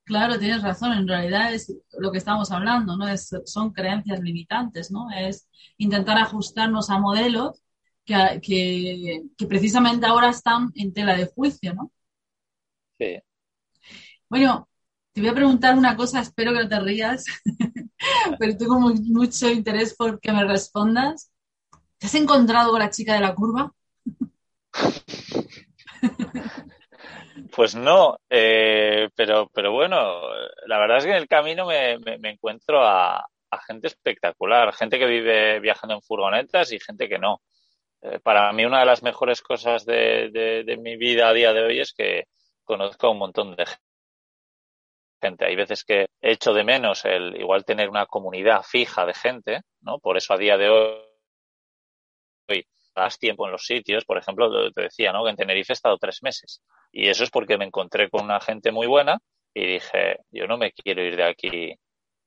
Claro, 0.03 0.37
tienes 0.37 0.61
razón. 0.61 0.93
En 0.93 1.07
realidad 1.07 1.53
es 1.53 1.75
lo 1.97 2.11
que 2.11 2.19
estamos 2.19 2.51
hablando, 2.51 2.95
¿no? 2.95 3.07
Es, 3.07 3.31
son 3.45 3.73
creencias 3.73 4.19
limitantes, 4.19 4.91
¿no? 4.91 5.07
Es 5.11 5.49
intentar 5.77 6.17
ajustarnos 6.17 6.89
a 6.89 6.99
modelos 6.99 7.61
que, 8.05 8.39
que, 8.41 9.23
que 9.35 9.47
precisamente 9.47 10.05
ahora 10.05 10.29
están 10.29 10.71
en 10.75 10.93
tela 10.93 11.17
de 11.17 11.25
juicio, 11.25 11.73
¿no? 11.73 11.91
Sí. 12.99 13.19
Bueno, 14.29 14.69
te 15.11 15.21
voy 15.21 15.29
a 15.29 15.33
preguntar 15.33 15.77
una 15.77 15.95
cosa, 15.95 16.19
espero 16.19 16.53
que 16.53 16.59
no 16.59 16.69
te 16.69 16.79
rías, 16.79 17.25
pero 18.39 18.57
tengo 18.57 18.79
mucho 18.79 19.49
interés 19.49 19.95
por 19.95 20.19
que 20.19 20.31
me 20.31 20.43
respondas. 20.43 21.31
¿Te 21.97 22.07
has 22.07 22.15
encontrado 22.15 22.71
con 22.71 22.79
la 22.79 22.89
chica 22.89 23.13
de 23.13 23.21
la 23.21 23.33
curva? 23.33 23.71
Pues 27.55 27.73
no, 27.73 28.17
eh, 28.29 29.09
pero, 29.15 29.49
pero 29.53 29.71
bueno, 29.71 30.21
la 30.65 30.77
verdad 30.77 30.97
es 30.97 31.05
que 31.05 31.11
en 31.11 31.17
el 31.17 31.27
camino 31.27 31.65
me, 31.65 31.97
me, 31.99 32.31
encuentro 32.31 32.85
a, 32.85 33.25
gente 33.65 33.87
espectacular, 33.87 34.73
gente 34.73 34.99
que 34.99 35.05
vive 35.05 35.61
viajando 35.61 35.95
en 35.95 36.01
furgonetas 36.01 36.73
y 36.73 36.79
gente 36.79 37.07
que 37.07 37.17
no. 37.17 37.41
Eh, 38.01 38.19
para 38.19 38.51
mí 38.51 38.65
una 38.65 38.81
de 38.81 38.85
las 38.85 39.03
mejores 39.03 39.41
cosas 39.41 39.85
de, 39.85 40.29
de, 40.65 40.77
mi 40.77 40.97
vida 40.97 41.29
a 41.29 41.33
día 41.33 41.53
de 41.53 41.63
hoy 41.63 41.79
es 41.79 41.93
que 41.93 42.25
conozco 42.65 43.07
a 43.07 43.11
un 43.11 43.19
montón 43.19 43.55
de 43.55 43.65
gente. 45.21 45.45
Hay 45.45 45.55
veces 45.55 45.85
que 45.85 46.07
echo 46.21 46.53
de 46.53 46.65
menos 46.65 47.05
el 47.05 47.37
igual 47.39 47.63
tener 47.63 47.89
una 47.89 48.05
comunidad 48.05 48.63
fija 48.63 49.05
de 49.05 49.13
gente, 49.13 49.61
¿no? 49.81 49.99
Por 49.99 50.17
eso 50.17 50.33
a 50.33 50.37
día 50.37 50.57
de 50.57 50.69
hoy 50.69 51.05
más 52.95 53.19
tiempo 53.19 53.45
en 53.45 53.51
los 53.51 53.65
sitios. 53.65 54.05
Por 54.05 54.17
ejemplo, 54.17 54.71
te 54.71 54.81
decía, 54.83 55.11
¿no? 55.11 55.23
Que 55.23 55.31
en 55.31 55.35
Tenerife 55.35 55.73
he 55.73 55.75
estado 55.75 55.97
tres 55.97 56.23
meses. 56.23 56.61
Y 56.91 57.07
eso 57.07 57.23
es 57.23 57.29
porque 57.29 57.57
me 57.57 57.65
encontré 57.65 58.09
con 58.09 58.23
una 58.25 58.39
gente 58.39 58.71
muy 58.71 58.87
buena 58.87 59.19
y 59.53 59.65
dije, 59.65 60.19
yo 60.31 60.47
no 60.47 60.57
me 60.57 60.71
quiero 60.71 61.03
ir 61.03 61.15
de 61.15 61.23
aquí 61.23 61.73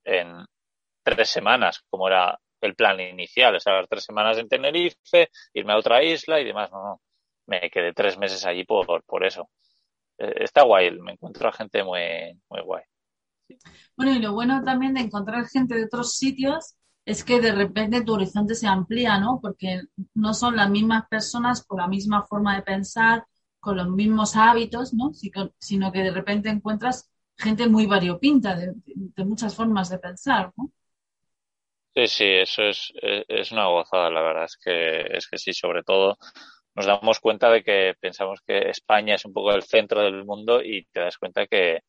en 0.05 0.45
tres 1.03 1.31
semanas, 1.31 1.83
como 1.91 2.09
era 2.09 2.39
el 2.61 2.75
plan 2.75 3.01
inicial, 3.01 3.57
estar 3.57 3.87
tres 3.87 4.05
semanas 4.05 4.39
en 4.39 4.49
Tenerife, 4.49 5.31
irme 5.55 5.73
a 5.73 5.79
otra 5.79 6.03
isla 6.03 6.41
y 6.41 6.45
demás. 6.45 6.71
No, 6.71 6.83
no. 6.83 7.01
Me 7.47 7.71
quedé 7.71 7.93
tres 7.95 8.19
meses 8.19 8.45
allí 8.45 8.65
por, 8.65 9.03
por 9.05 9.25
eso. 9.25 9.49
Eh, 10.19 10.45
está 10.45 10.65
guay, 10.65 10.91
me 10.99 11.13
encuentro 11.13 11.49
a 11.49 11.53
gente 11.53 11.83
muy, 11.83 12.01
muy 12.51 12.61
guay. 12.63 12.83
Bueno, 13.97 14.13
y 14.13 14.19
lo 14.19 14.35
bueno 14.35 14.63
también 14.63 14.95
de 14.95 15.01
encontrar 15.01 15.47
gente 15.47 15.75
de 15.75 15.85
otros 15.85 16.17
sitios 16.17 16.78
es 17.09 17.25
que 17.25 17.41
de 17.41 17.53
repente 17.53 18.03
tu 18.03 18.13
horizonte 18.13 18.55
se 18.55 18.67
amplía, 18.67 19.19
¿no? 19.19 19.39
Porque 19.41 19.81
no 20.13 20.35
son 20.35 20.57
las 20.57 20.69
mismas 20.69 21.09
personas 21.09 21.65
con 21.65 21.79
la 21.79 21.89
misma 21.89 22.27
forma 22.27 22.55
de 22.55 22.61
pensar, 22.61 23.25
con 23.59 23.79
los 23.79 23.89
mismos 23.89 24.37
hábitos, 24.37 24.93
¿no? 24.93 25.13
Sino 25.15 25.91
que 25.91 26.03
de 26.03 26.11
repente 26.11 26.51
encuentras 26.51 27.11
gente 27.35 27.67
muy 27.67 27.87
variopinta, 27.87 28.57
de, 28.57 28.75
muchas 29.25 29.57
formas 29.57 29.89
de 29.89 29.99
pensar, 29.99 30.53
¿no? 30.59 30.71
Sí, 31.95 32.09
sí, 32.09 32.25
eso 32.27 32.65
es, 32.65 32.93
es 33.01 33.53
una 33.53 33.69
gozada, 33.69 34.11
la 34.11 34.21
verdad 34.21 34.45
es 34.45 34.59
que, 34.63 35.01
es 35.17 35.29
que 35.29 35.39
sí, 35.39 35.55
sobre 35.55 35.85
todo 35.85 36.19
nos 36.75 36.85
damos 36.85 37.21
cuenta 37.21 37.51
de 37.51 37.65
que 37.65 37.95
pensamos 37.99 38.43
que 38.47 38.69
España 38.69 39.15
es 39.15 39.25
un 39.25 39.33
poco 39.33 39.53
el 39.53 39.63
centro 39.63 40.03
del 40.03 40.27
mundo 40.27 40.63
y 40.63 40.85
te 40.93 41.01
das 41.01 41.17
cuenta 41.17 41.47
que, 41.47 41.81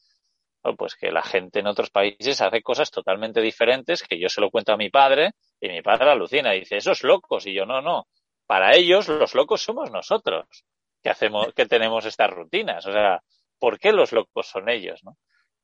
pues 0.78 0.95
que 0.95 1.12
la 1.12 1.22
gente 1.22 1.60
en 1.60 1.67
otros 1.67 1.89
países 1.89 2.41
hace 2.41 2.62
cosas 2.62 2.91
totalmente 2.91 3.41
diferentes 3.41 4.04
que 4.04 4.19
yo 4.19 4.30
se 4.30 4.41
lo 4.41 4.50
cuento 4.50 4.74
a 4.74 4.78
mi 4.78 4.89
padre 4.89 5.32
y 5.60 5.69
mi 5.69 5.82
padre 5.82 6.12
alucina 6.12 6.56
y 6.56 6.62
dice, 6.62 6.78
esos 6.78 7.04
locos. 7.04 7.45
Y 7.48 7.54
yo, 7.54 7.65
no, 7.65 7.82
no. 7.82 8.08
Para 8.45 8.76
ellos, 8.76 9.08
los 9.08 9.36
locos 9.36 9.62
somos 9.62 9.91
nosotros 9.91 10.65
que 11.02 11.10
hacemos, 11.10 11.54
que 11.54 11.65
tenemos 11.65 12.06
estas 12.06 12.30
rutinas. 12.30 12.86
O 12.86 12.91
sea, 12.91 13.22
¿por 13.58 13.80
qué 13.80 13.91
los 13.91 14.12
locos 14.12 14.48
son 14.48 14.69
ellos, 14.69 15.02
no? 15.04 15.17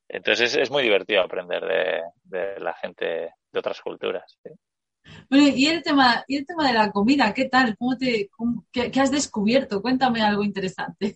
Entonces 0.08 0.55
es, 0.55 0.69
muy 0.69 0.84
divertido 0.84 1.21
aprender 1.21 1.65
de, 1.65 2.01
de, 2.23 2.60
la 2.60 2.73
gente 2.75 3.34
de 3.51 3.60
otras 3.60 3.81
culturas. 3.81 4.38
Bueno, 5.29 5.47
y 5.55 5.65
el 5.65 5.81
tema, 5.81 6.23
y 6.27 6.38
el 6.38 6.45
tema 6.45 6.67
de 6.67 6.73
la 6.73 6.91
comida, 6.91 7.34
¿qué 7.34 7.45
tal? 7.45 7.75
¿Cómo 7.75 7.97
te, 7.97 8.29
qué, 8.71 8.91
qué, 8.91 9.01
has 9.01 9.12
descubierto? 9.12 9.81
Cuéntame 9.81 10.21
algo 10.21 10.43
interesante. 10.43 11.15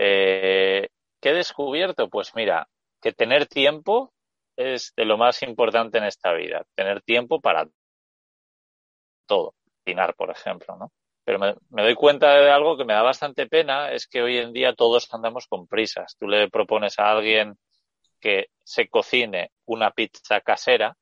Eh, 0.00 0.88
¿Qué 1.20 1.30
he 1.30 1.34
descubierto? 1.34 2.08
Pues 2.08 2.34
mira, 2.34 2.68
que 3.00 3.12
tener 3.12 3.46
tiempo 3.46 4.12
es 4.56 4.92
de 4.96 5.04
lo 5.04 5.16
más 5.16 5.42
importante 5.42 5.98
en 5.98 6.04
esta 6.04 6.32
vida. 6.32 6.64
Tener 6.74 7.02
tiempo 7.02 7.40
para 7.40 7.68
todo. 9.26 9.54
Cocinar, 9.84 10.14
por 10.14 10.30
ejemplo, 10.30 10.76
¿no? 10.76 10.92
Pero 11.24 11.38
me, 11.38 11.82
doy 11.82 11.94
cuenta 11.94 12.34
de 12.34 12.50
algo 12.50 12.76
que 12.76 12.84
me 12.84 12.94
da 12.94 13.02
bastante 13.02 13.46
pena, 13.46 13.92
es 13.92 14.06
que 14.06 14.22
hoy 14.22 14.38
en 14.38 14.52
día 14.52 14.74
todos 14.74 15.12
andamos 15.12 15.46
con 15.46 15.66
prisas. 15.66 16.16
Tú 16.18 16.26
le 16.26 16.48
propones 16.48 16.98
a 16.98 17.10
alguien 17.10 17.58
que 18.20 18.48
se 18.64 18.88
cocine 18.88 19.52
una 19.66 19.90
pizza 19.90 20.40
casera 20.40 20.96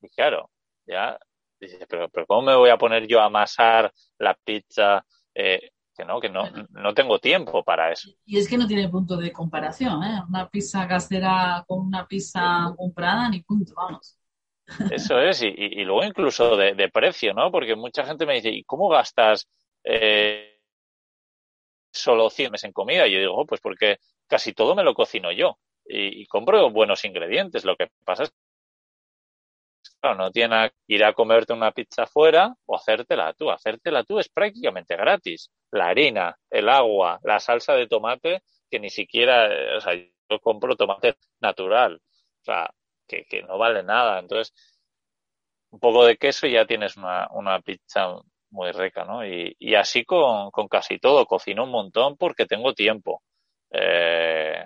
y 0.00 0.08
claro, 0.10 0.50
ya 0.86 1.18
dices, 1.58 1.86
pero, 1.88 2.08
pero 2.08 2.26
¿cómo 2.26 2.42
me 2.42 2.56
voy 2.56 2.70
a 2.70 2.78
poner 2.78 3.06
yo 3.06 3.20
a 3.20 3.26
amasar 3.26 3.92
la 4.18 4.34
pizza? 4.34 5.04
Eh, 5.34 5.70
que 5.96 6.04
no, 6.04 6.20
que 6.20 6.28
no, 6.28 6.44
no 6.70 6.94
tengo 6.94 7.18
tiempo 7.18 7.64
para 7.64 7.92
eso. 7.92 8.10
Y 8.24 8.38
es 8.38 8.48
que 8.48 8.58
no 8.58 8.66
tiene 8.66 8.88
punto 8.88 9.16
de 9.16 9.32
comparación, 9.32 10.02
¿eh? 10.04 10.22
Una 10.28 10.48
pizza 10.48 10.86
casera 10.86 11.64
con 11.66 11.80
una 11.86 12.06
pizza 12.06 12.72
comprada, 12.76 13.28
ni 13.28 13.42
punto, 13.42 13.72
vamos. 13.74 14.18
Eso 14.90 15.20
es, 15.20 15.42
y, 15.42 15.48
y 15.56 15.84
luego 15.84 16.04
incluso 16.04 16.56
de, 16.56 16.74
de, 16.74 16.88
precio, 16.88 17.32
¿no? 17.32 17.50
Porque 17.50 17.76
mucha 17.76 18.04
gente 18.04 18.26
me 18.26 18.34
dice, 18.34 18.50
¿y 18.50 18.64
cómo 18.64 18.88
gastas 18.88 19.48
eh, 19.84 20.60
solo 21.92 22.30
100 22.30 22.52
meses 22.52 22.64
en 22.64 22.72
comida? 22.72 23.06
Y 23.06 23.12
yo 23.12 23.18
digo, 23.20 23.34
oh, 23.36 23.46
pues 23.46 23.60
porque 23.60 23.98
casi 24.26 24.52
todo 24.52 24.74
me 24.74 24.82
lo 24.82 24.94
cocino 24.94 25.30
yo 25.32 25.58
y, 25.84 26.22
y 26.22 26.26
compro 26.26 26.70
buenos 26.70 27.04
ingredientes. 27.04 27.64
Lo 27.64 27.76
que 27.76 27.88
pasa 28.04 28.24
es 28.24 28.32
claro, 30.00 30.16
no 30.16 30.30
tienes 30.30 30.70
que 30.70 30.94
ir 30.94 31.04
a 31.04 31.12
comerte 31.12 31.52
una 31.52 31.72
pizza 31.72 32.06
fuera 32.06 32.54
o 32.66 32.76
hacértela 32.76 33.32
tú. 33.34 33.50
Hacértela 33.50 34.04
tú 34.04 34.18
es 34.18 34.28
prácticamente 34.28 34.96
gratis. 34.96 35.50
La 35.70 35.88
harina, 35.88 36.36
el 36.50 36.68
agua, 36.68 37.20
la 37.22 37.40
salsa 37.40 37.74
de 37.74 37.86
tomate, 37.88 38.42
que 38.70 38.80
ni 38.80 38.90
siquiera, 38.90 39.48
o 39.76 39.80
sea, 39.80 39.94
yo 39.94 40.40
compro 40.40 40.76
tomate 40.76 41.16
natural, 41.40 41.96
o 41.96 42.44
sea, 42.44 42.70
que, 43.06 43.24
que 43.24 43.42
no 43.42 43.58
vale 43.58 43.82
nada. 43.82 44.18
Entonces, 44.18 44.54
un 45.70 45.80
poco 45.80 46.04
de 46.04 46.16
queso 46.16 46.46
y 46.46 46.52
ya 46.52 46.66
tienes 46.66 46.96
una, 46.96 47.28
una 47.32 47.60
pizza 47.60 48.16
muy 48.50 48.72
rica, 48.72 49.04
¿no? 49.04 49.26
Y, 49.26 49.54
y 49.58 49.74
así 49.74 50.04
con, 50.04 50.50
con, 50.50 50.68
casi 50.68 50.98
todo. 50.98 51.26
Cocino 51.26 51.64
un 51.64 51.70
montón 51.70 52.16
porque 52.16 52.46
tengo 52.46 52.72
tiempo. 52.74 53.22
Eh, 53.70 54.64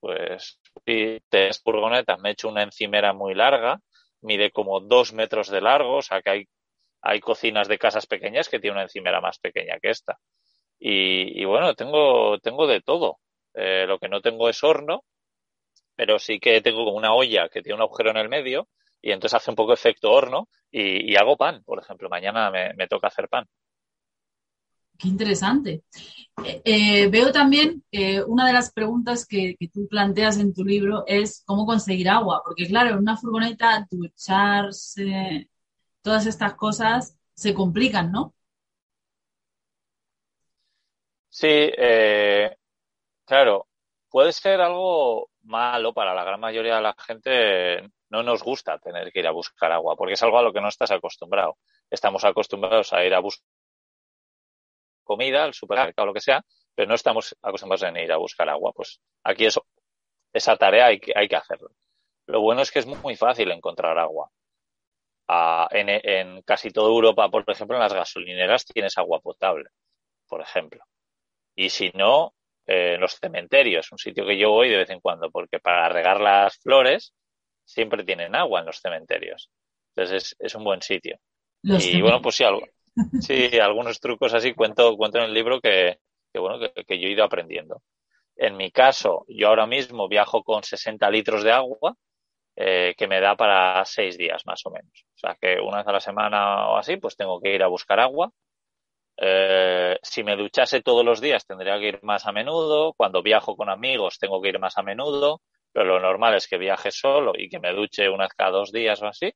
pues, 0.00 0.60
y 0.84 1.20
tres 1.28 1.60
furgonetas, 1.62 2.18
me 2.20 2.30
he 2.30 2.32
hecho 2.32 2.48
una 2.48 2.62
encimera 2.62 3.12
muy 3.12 3.34
larga, 3.34 3.80
mide 4.20 4.50
como 4.50 4.80
dos 4.80 5.12
metros 5.12 5.48
de 5.48 5.60
largo, 5.60 5.96
o 5.96 6.02
sea 6.02 6.22
que 6.22 6.30
hay, 6.30 6.48
hay 7.02 7.20
cocinas 7.20 7.68
de 7.68 7.78
casas 7.78 8.06
pequeñas 8.06 8.48
que 8.48 8.58
tienen 8.58 8.76
una 8.76 8.84
encimera 8.84 9.20
más 9.20 9.38
pequeña 9.38 9.78
que 9.80 9.90
esta. 9.90 10.18
Y, 10.78 11.44
bueno, 11.44 11.74
tengo, 11.74 12.38
tengo 12.40 12.66
de 12.66 12.80
todo. 12.82 13.18
Eh, 13.54 13.86
lo 13.86 13.98
que 13.98 14.08
no 14.08 14.20
tengo 14.20 14.48
es 14.48 14.62
horno, 14.62 15.04
pero 15.94 16.18
sí 16.18 16.38
que 16.38 16.60
tengo 16.60 16.84
como 16.84 16.98
una 16.98 17.14
olla 17.14 17.48
que 17.48 17.62
tiene 17.62 17.76
un 17.76 17.82
agujero 17.82 18.10
en 18.10 18.18
el 18.18 18.28
medio 18.28 18.68
y 19.00 19.12
entonces 19.12 19.34
hace 19.34 19.50
un 19.50 19.56
poco 19.56 19.72
efecto 19.72 20.12
horno 20.12 20.48
y, 20.70 21.16
hago 21.16 21.36
pan, 21.36 21.62
por 21.64 21.78
ejemplo. 21.78 22.08
Mañana 22.10 22.50
me, 22.50 22.88
toca 22.88 23.08
hacer 23.08 23.28
pan. 23.28 23.46
Qué 24.98 25.08
interesante. 25.08 25.82
Eh, 26.44 26.62
eh, 26.64 27.08
veo 27.08 27.32
también 27.32 27.82
que 27.90 28.22
una 28.22 28.46
de 28.46 28.52
las 28.52 28.72
preguntas 28.72 29.26
que, 29.26 29.56
que, 29.58 29.68
tú 29.68 29.88
planteas 29.88 30.38
en 30.38 30.54
tu 30.54 30.64
libro 30.64 31.04
es 31.06 31.42
cómo 31.46 31.66
conseguir 31.66 32.08
agua, 32.08 32.42
porque 32.44 32.66
claro, 32.66 32.90
en 32.90 32.98
una 32.98 33.16
furgoneta 33.16 33.86
ducharse, 33.90 35.48
todas 36.02 36.26
estas 36.26 36.54
cosas 36.54 37.16
se 37.34 37.54
complican, 37.54 38.12
¿no? 38.12 38.34
Sí, 41.28 41.48
eh, 41.50 42.56
claro, 43.26 43.68
puede 44.08 44.32
ser 44.32 44.60
algo 44.60 45.30
malo 45.42 45.92
para 45.92 46.14
la 46.14 46.24
gran 46.24 46.40
mayoría 46.40 46.76
de 46.76 46.82
la 46.82 46.96
gente. 46.98 47.90
No 48.08 48.22
nos 48.22 48.42
gusta 48.42 48.78
tener 48.78 49.12
que 49.12 49.18
ir 49.20 49.26
a 49.26 49.32
buscar 49.32 49.70
agua, 49.72 49.96
porque 49.96 50.14
es 50.14 50.22
algo 50.22 50.38
a 50.38 50.42
lo 50.42 50.52
que 50.52 50.60
no 50.60 50.68
estás 50.68 50.90
acostumbrado. 50.90 51.58
Estamos 51.90 52.24
acostumbrados 52.24 52.92
a 52.92 53.04
ir 53.04 53.14
a 53.14 53.20
buscar 53.20 53.46
comida, 55.06 55.44
al 55.44 55.54
supermercado, 55.54 56.04
o 56.04 56.06
lo 56.08 56.14
que 56.14 56.20
sea, 56.20 56.44
pero 56.74 56.88
no 56.88 56.94
estamos 56.94 57.34
acostumbrados 57.40 57.84
a 57.84 58.02
ir 58.02 58.12
a 58.12 58.18
buscar 58.18 58.48
agua. 58.50 58.72
Pues 58.74 59.00
aquí 59.24 59.46
eso, 59.46 59.64
esa 60.32 60.56
tarea 60.56 60.86
hay 60.86 61.00
que, 61.00 61.12
hay 61.14 61.28
que 61.28 61.36
hacerlo. 61.36 61.70
Lo 62.26 62.40
bueno 62.42 62.60
es 62.60 62.70
que 62.70 62.80
es 62.80 62.86
muy 62.86 63.16
fácil 63.16 63.50
encontrar 63.50 63.98
agua. 63.98 64.30
Ah, 65.28 65.68
en, 65.70 65.88
en, 65.88 66.42
casi 66.42 66.70
toda 66.70 66.88
Europa, 66.88 67.28
por 67.30 67.44
ejemplo, 67.48 67.76
en 67.76 67.82
las 67.82 67.94
gasolineras 67.94 68.66
tienes 68.66 68.98
agua 68.98 69.20
potable, 69.20 69.70
por 70.28 70.40
ejemplo. 70.40 70.84
Y 71.54 71.70
si 71.70 71.90
no, 71.94 72.34
eh, 72.66 72.94
en 72.94 73.00
los 73.00 73.18
cementerios, 73.18 73.90
un 73.92 73.98
sitio 73.98 74.26
que 74.26 74.36
yo 74.36 74.50
voy 74.50 74.68
de 74.68 74.76
vez 74.76 74.90
en 74.90 75.00
cuando, 75.00 75.30
porque 75.30 75.58
para 75.60 75.88
regar 75.88 76.20
las 76.20 76.58
flores 76.58 77.14
siempre 77.64 78.04
tienen 78.04 78.36
agua 78.36 78.60
en 78.60 78.66
los 78.66 78.80
cementerios. 78.80 79.50
Entonces 79.94 80.22
es, 80.22 80.36
es 80.38 80.54
un 80.54 80.64
buen 80.64 80.82
sitio. 80.82 81.18
Los 81.62 81.84
y 81.86 82.00
bueno, 82.02 82.20
pues 82.20 82.36
sí, 82.36 82.44
algo, 82.44 82.66
Sí, 83.20 83.58
algunos 83.60 84.00
trucos 84.00 84.32
así 84.34 84.54
cuento, 84.54 84.96
cuento 84.96 85.18
en 85.18 85.24
el 85.24 85.34
libro 85.34 85.60
que, 85.60 85.98
que 86.32 86.38
bueno, 86.38 86.58
que, 86.58 86.84
que, 86.84 86.98
yo 86.98 87.08
he 87.08 87.12
ido 87.12 87.24
aprendiendo. 87.24 87.82
En 88.36 88.56
mi 88.56 88.70
caso, 88.70 89.24
yo 89.28 89.48
ahora 89.48 89.66
mismo 89.66 90.08
viajo 90.08 90.42
con 90.42 90.62
60 90.62 91.10
litros 91.10 91.42
de 91.42 91.52
agua, 91.52 91.96
eh, 92.56 92.94
que 92.96 93.06
me 93.06 93.20
da 93.20 93.36
para 93.36 93.84
seis 93.84 94.16
días 94.16 94.42
más 94.46 94.64
o 94.64 94.70
menos. 94.70 95.04
O 95.14 95.18
sea 95.18 95.36
que 95.40 95.60
una 95.60 95.78
vez 95.78 95.86
a 95.88 95.92
la 95.92 96.00
semana 96.00 96.68
o 96.70 96.76
así, 96.76 96.96
pues 96.96 97.16
tengo 97.16 97.40
que 97.40 97.54
ir 97.54 97.62
a 97.62 97.68
buscar 97.68 98.00
agua. 98.00 98.30
Eh, 99.18 99.98
si 100.02 100.22
me 100.24 100.36
duchase 100.36 100.82
todos 100.82 101.04
los 101.04 101.20
días, 101.20 101.46
tendría 101.46 101.78
que 101.78 101.88
ir 101.88 102.00
más 102.02 102.26
a 102.26 102.32
menudo. 102.32 102.94
Cuando 102.94 103.22
viajo 103.22 103.56
con 103.56 103.68
amigos, 103.70 104.18
tengo 104.18 104.40
que 104.40 104.48
ir 104.50 104.58
más 104.58 104.78
a 104.78 104.82
menudo. 104.82 105.42
Pero 105.72 105.86
lo 105.86 106.00
normal 106.00 106.34
es 106.34 106.48
que 106.48 106.56
viaje 106.58 106.90
solo 106.90 107.32
y 107.36 107.48
que 107.50 107.60
me 107.60 107.72
duche 107.72 108.08
una 108.08 108.24
vez 108.24 108.32
cada 108.34 108.52
dos 108.52 108.72
días 108.72 109.02
o 109.02 109.06
así. 109.06 109.32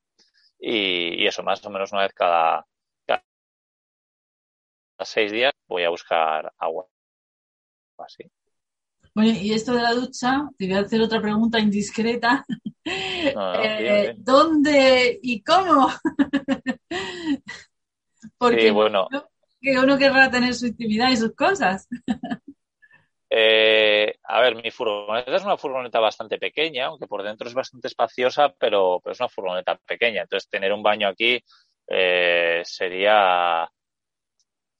Y, 0.58 1.22
y 1.22 1.26
eso, 1.26 1.42
más 1.42 1.64
o 1.66 1.70
menos 1.70 1.92
una 1.92 2.02
vez 2.02 2.12
cada, 2.14 2.66
seis 5.08 5.32
días 5.32 5.52
voy 5.66 5.84
a 5.84 5.90
buscar 5.90 6.52
agua. 6.58 6.86
Así. 7.98 8.30
Bueno, 9.14 9.32
y 9.32 9.52
esto 9.52 9.74
de 9.74 9.82
la 9.82 9.92
ducha, 9.92 10.48
te 10.56 10.66
voy 10.66 10.76
a 10.76 10.80
hacer 10.80 11.00
otra 11.00 11.20
pregunta 11.20 11.58
indiscreta. 11.58 12.44
No, 13.34 13.52
no, 13.52 13.54
eh, 13.62 14.14
¿Dónde 14.16 15.18
y 15.22 15.42
cómo? 15.42 15.88
Porque 18.38 18.62
sí, 18.62 18.70
bueno. 18.70 19.08
que 19.60 19.78
uno 19.78 19.98
querrá 19.98 20.30
tener 20.30 20.54
su 20.54 20.66
intimidad 20.66 21.10
y 21.10 21.16
sus 21.16 21.34
cosas. 21.34 21.88
Eh, 23.32 24.12
a 24.24 24.40
ver, 24.40 24.56
mi 24.56 24.72
furgoneta 24.72 25.36
es 25.36 25.44
una 25.44 25.56
furgoneta 25.56 26.00
bastante 26.00 26.36
pequeña, 26.36 26.86
aunque 26.86 27.06
por 27.06 27.22
dentro 27.22 27.46
es 27.46 27.54
bastante 27.54 27.86
espaciosa, 27.86 28.52
pero, 28.58 28.98
pero 29.00 29.12
es 29.12 29.20
una 29.20 29.28
furgoneta 29.28 29.76
pequeña. 29.86 30.22
Entonces, 30.22 30.50
tener 30.50 30.72
un 30.72 30.82
baño 30.82 31.06
aquí 31.06 31.40
eh, 31.86 32.60
sería 32.64 33.70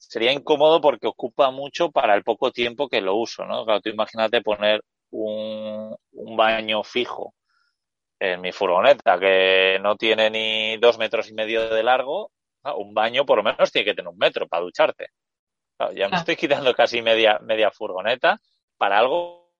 sería 0.00 0.32
incómodo 0.32 0.80
porque 0.80 1.06
ocupa 1.06 1.50
mucho 1.50 1.90
para 1.90 2.14
el 2.14 2.24
poco 2.24 2.50
tiempo 2.50 2.88
que 2.88 3.00
lo 3.00 3.14
uso, 3.16 3.44
¿no? 3.44 3.64
Claro, 3.64 3.80
tú 3.80 3.90
imagínate 3.90 4.40
poner 4.42 4.82
un, 5.10 5.94
un 6.12 6.36
baño 6.36 6.82
fijo 6.82 7.34
en 8.18 8.40
mi 8.40 8.52
furgoneta 8.52 9.18
que 9.18 9.78
no 9.80 9.96
tiene 9.96 10.30
ni 10.30 10.76
dos 10.78 10.98
metros 10.98 11.28
y 11.30 11.34
medio 11.34 11.68
de 11.70 11.82
largo, 11.82 12.32
¿no? 12.64 12.76
un 12.76 12.94
baño 12.94 13.24
por 13.24 13.38
lo 13.38 13.44
menos 13.44 13.72
tiene 13.72 13.84
que 13.86 13.94
tener 13.94 14.08
un 14.08 14.18
metro 14.18 14.48
para 14.48 14.62
ducharte. 14.62 15.08
Claro, 15.76 15.92
ya 15.92 16.08
me 16.08 16.16
estoy 16.16 16.36
quitando 16.36 16.74
casi 16.74 17.02
media, 17.02 17.38
media 17.42 17.70
furgoneta 17.70 18.38
para 18.76 18.98
algo 18.98 19.50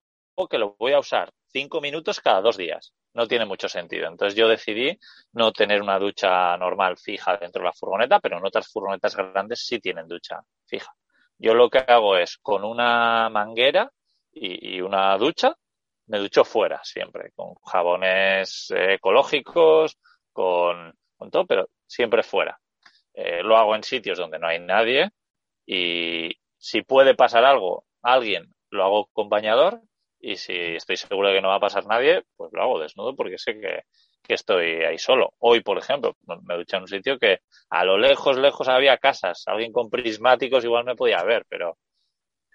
que 0.49 0.57
lo 0.57 0.75
voy 0.79 0.93
a 0.93 0.99
usar 0.99 1.31
cinco 1.47 1.81
minutos 1.81 2.19
cada 2.19 2.41
dos 2.41 2.57
días 2.57 2.93
no 3.13 3.27
tiene 3.27 3.45
mucho 3.45 3.67
sentido. 3.67 4.07
Entonces 4.07 4.35
yo 4.35 4.47
decidí 4.47 4.97
no 5.33 5.51
tener 5.51 5.81
una 5.81 5.99
ducha 5.99 6.55
normal 6.57 6.97
fija 6.97 7.37
dentro 7.37 7.61
de 7.61 7.67
la 7.67 7.73
furgoneta, 7.73 8.19
pero 8.19 8.37
en 8.37 8.45
otras 8.45 8.71
furgonetas 8.71 9.15
grandes 9.15 9.65
sí 9.65 9.79
tienen 9.79 10.07
ducha 10.07 10.39
fija. 10.65 10.93
Yo 11.37 11.53
lo 11.53 11.69
que 11.69 11.79
hago 11.79 12.17
es 12.17 12.37
con 12.37 12.63
una 12.63 13.29
manguera 13.29 13.91
y, 14.31 14.79
una 14.79 15.17
ducha, 15.17 15.55
me 16.07 16.19
ducho 16.19 16.45
fuera 16.45 16.81
siempre, 16.83 17.31
con 17.35 17.55
jabones 17.65 18.71
eh, 18.71 18.93
ecológicos, 18.93 19.97
con, 20.31 20.93
con, 21.17 21.31
todo, 21.31 21.45
pero 21.45 21.69
siempre 21.85 22.23
fuera. 22.23 22.59
Eh, 23.13 23.43
lo 23.43 23.57
hago 23.57 23.75
en 23.75 23.83
sitios 23.83 24.17
donde 24.17 24.39
no 24.39 24.47
hay 24.47 24.59
nadie 24.59 25.11
y 25.65 26.31
si 26.57 26.83
puede 26.83 27.15
pasar 27.15 27.43
algo, 27.43 27.85
alguien, 28.01 28.53
lo 28.69 28.83
hago 28.85 29.09
con 29.11 29.27
bañador 29.27 29.81
y 30.21 30.35
si 30.37 30.53
estoy 30.53 30.97
seguro 30.97 31.29
de 31.29 31.35
que 31.35 31.41
no 31.41 31.49
va 31.49 31.55
a 31.55 31.59
pasar 31.59 31.85
nadie, 31.85 32.23
pues 32.35 32.51
lo 32.53 32.61
hago 32.61 32.79
desnudo 32.79 33.15
porque 33.15 33.37
sé 33.37 33.59
que, 33.59 33.83
que 34.21 34.35
estoy 34.35 34.83
ahí 34.83 34.97
solo. 34.97 35.33
Hoy, 35.39 35.61
por 35.61 35.77
ejemplo, 35.77 36.15
me 36.43 36.55
duché 36.55 36.77
en 36.77 36.83
un 36.83 36.87
sitio 36.87 37.17
que 37.17 37.39
a 37.69 37.83
lo 37.83 37.97
lejos, 37.97 38.37
lejos 38.37 38.67
había 38.67 38.97
casas. 38.97 39.43
Alguien 39.47 39.71
con 39.71 39.89
prismáticos 39.89 40.63
igual 40.63 40.85
me 40.85 40.95
podía 40.95 41.23
ver, 41.23 41.45
pero, 41.49 41.77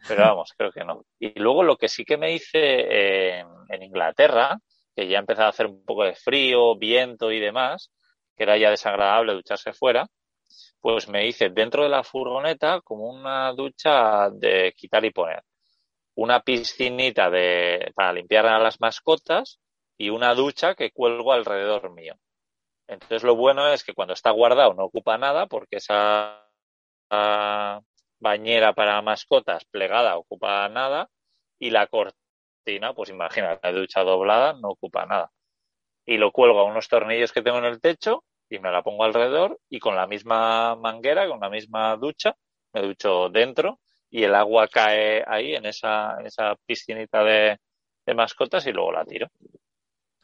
pero 0.07 0.23
vamos, 0.23 0.53
creo 0.57 0.71
que 0.71 0.85
no. 0.85 1.05
Y 1.19 1.39
luego 1.39 1.63
lo 1.63 1.77
que 1.77 1.89
sí 1.89 2.05
que 2.05 2.17
me 2.17 2.33
hice 2.33 2.59
eh, 2.61 3.45
en 3.69 3.83
Inglaterra, 3.83 4.59
que 4.95 5.09
ya 5.09 5.19
empezaba 5.19 5.49
a 5.49 5.51
hacer 5.51 5.67
un 5.67 5.85
poco 5.85 6.05
de 6.05 6.15
frío, 6.15 6.77
viento 6.77 7.33
y 7.33 7.41
demás, 7.41 7.91
que 8.37 8.45
era 8.45 8.57
ya 8.57 8.71
desagradable 8.71 9.35
ducharse 9.35 9.73
fuera, 9.73 10.07
pues 10.81 11.09
me 11.09 11.27
hice 11.27 11.51
dentro 11.51 11.83
de 11.83 11.89
la 11.89 12.05
furgoneta 12.05 12.81
como 12.83 13.11
una 13.11 13.53
ducha 13.53 14.31
de 14.31 14.73
quitar 14.77 15.05
y 15.05 15.11
poner 15.11 15.43
una 16.17 16.41
piscinita 16.41 17.31
de, 17.31 17.93
para 17.95 18.13
limpiar 18.13 18.47
a 18.47 18.59
las 18.59 18.81
mascotas 18.81 19.61
y 19.99 20.11
una 20.11 20.35
ducha 20.35 20.75
que 20.75 20.91
cuelgo 20.91 21.33
alrededor 21.33 21.93
mío. 21.93 22.15
Entonces 22.89 23.23
lo 23.23 23.37
bueno 23.37 23.69
es 23.69 23.85
que 23.85 23.95
cuando 23.95 24.15
está 24.15 24.31
guardado 24.31 24.75
no 24.75 24.85
ocupa 24.85 25.19
nada 25.19 25.47
porque 25.47 25.77
esa 25.77 26.43
bañera 28.19 28.73
para 28.73 29.01
mascotas 29.03 29.65
plegada 29.67 30.17
ocupa 30.17 30.69
nada 30.69 31.09
y 31.59 31.71
la 31.71 31.87
cortina, 31.87 32.95
pues 32.95 33.11
imagina, 33.11 33.59
la 33.63 33.73
ducha 33.73 34.03
doblada 34.03 34.55
no 34.55 34.71
ocupa 34.71 35.07
nada. 35.07 35.31
Y 36.07 36.19
lo 36.19 36.33
cuelgo 36.33 36.61
a 36.61 36.65
unos 36.65 36.89
tornillos 36.89 37.33
que 37.33 37.43
tengo 37.43 37.59
en 37.59 37.65
el 37.65 37.81
techo 37.81 38.25
y 38.49 38.59
me 38.59 38.71
la 38.71 38.83
pongo 38.83 39.05
alrededor 39.05 39.59
y 39.69 39.81
con 39.81 39.97
la 39.97 40.07
misma 40.07 40.77
manguera, 40.77 41.29
con 41.29 41.41
la 41.41 41.51
misma 41.51 41.97
ducha, 41.97 42.37
me 42.73 42.83
ducho 42.83 43.29
dentro 43.29 43.81
y 44.21 44.25
el 44.25 44.35
agua 44.35 44.69
cae 44.69 45.23
ahí 45.27 45.55
en 45.55 45.67
esa, 45.67 46.17
en 46.21 46.27
esa 46.27 46.55
piscinita 46.67 47.23
de, 47.25 47.59
de 48.07 48.15
mascotas 48.15 48.67
y 48.67 48.73
luego 48.73 48.93
la 48.93 49.05
tiro. 49.05 49.29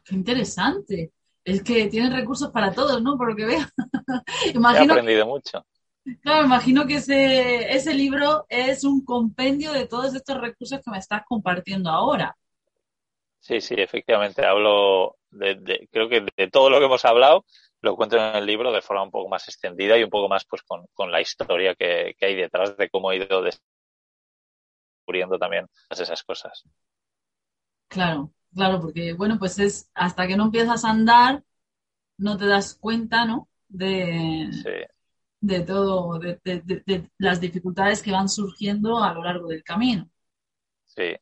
Qué 0.05 0.15
interesante. 0.15 1.13
Es 1.45 1.63
que 1.63 1.87
tienen 1.89 2.13
recursos 2.13 2.51
para 2.51 2.73
todos, 2.73 3.03
¿no? 3.03 3.17
Por 3.17 3.31
lo 3.31 3.37
que 3.37 3.47
veo. 3.47 3.61
He 4.71 4.77
imagino, 4.77 4.79
aprendido 4.79 5.25
mucho. 5.25 5.65
claro, 6.23 6.45
imagino 6.47 6.87
que 6.87 6.95
ese, 6.97 7.73
ese 7.75 7.95
libro 7.95 8.47
es 8.49 8.85
un 8.85 9.05
compendio 9.05 9.73
de 9.73 9.87
todos 9.87 10.15
estos 10.15 10.41
recursos 10.41 10.81
que 10.85 10.91
me 10.91 10.99
estás 10.99 11.23
compartiendo 11.29 11.91
ahora. 11.91 12.37
Sí, 13.41 13.61
sí, 13.61 13.75
efectivamente. 13.77 14.45
Hablo 14.47 15.17
de, 15.31 15.57
de- 15.57 15.89
creo 15.91 16.09
que 16.09 16.25
de 16.37 16.49
todo 16.51 16.71
lo 16.71 16.79
que 16.79 16.85
hemos 16.87 17.05
hablado 17.05 17.45
lo 17.81 17.97
cuento 17.97 18.17
en 18.17 18.37
el 18.37 18.47
libro 18.47 18.71
de 18.73 18.81
forma 18.83 19.03
un 19.03 19.11
poco 19.11 19.29
más 19.29 19.49
extendida 19.49 19.99
y 19.99 20.05
un 20.05 20.11
poco 20.11 20.29
más 20.29 20.45
pues 20.45 20.63
con, 20.63 20.87
con 20.95 21.11
la 21.11 21.21
historia 21.21 21.75
que, 21.75 22.15
que 22.17 22.27
hay 22.27 22.37
detrás 22.37 22.77
de 22.77 22.89
cómo 22.89 23.11
he 23.11 23.17
ido 23.17 23.43
descubriendo 25.13 25.39
también 25.39 25.67
todas 25.89 26.01
esas 26.01 26.23
cosas. 26.23 26.65
Claro, 27.89 28.33
claro, 28.55 28.81
porque 28.81 29.13
bueno, 29.13 29.39
pues 29.39 29.59
es 29.59 29.91
hasta 29.95 30.27
que 30.27 30.37
no 30.37 30.45
empiezas 30.45 30.85
a 30.85 30.91
andar, 30.91 31.45
no 32.19 32.37
te 32.39 32.47
das 32.47 32.75
cuenta, 32.77 33.25
¿no? 33.27 33.49
De, 33.69 34.51
Sí, 34.51 34.71
de 35.41 35.61
todo, 35.63 36.19
de, 36.21 36.41
de- 36.45 36.61
de- 36.63 36.83
de 36.87 37.11
las 37.19 37.41
dificultades 37.41 38.03
que 38.03 38.13
van 38.13 38.29
surgiendo 38.31 39.03
a 39.05 39.15
lo 39.15 39.25
largo 39.25 39.49
del 39.49 39.65
camino. 39.65 40.11
sí. 40.87 41.17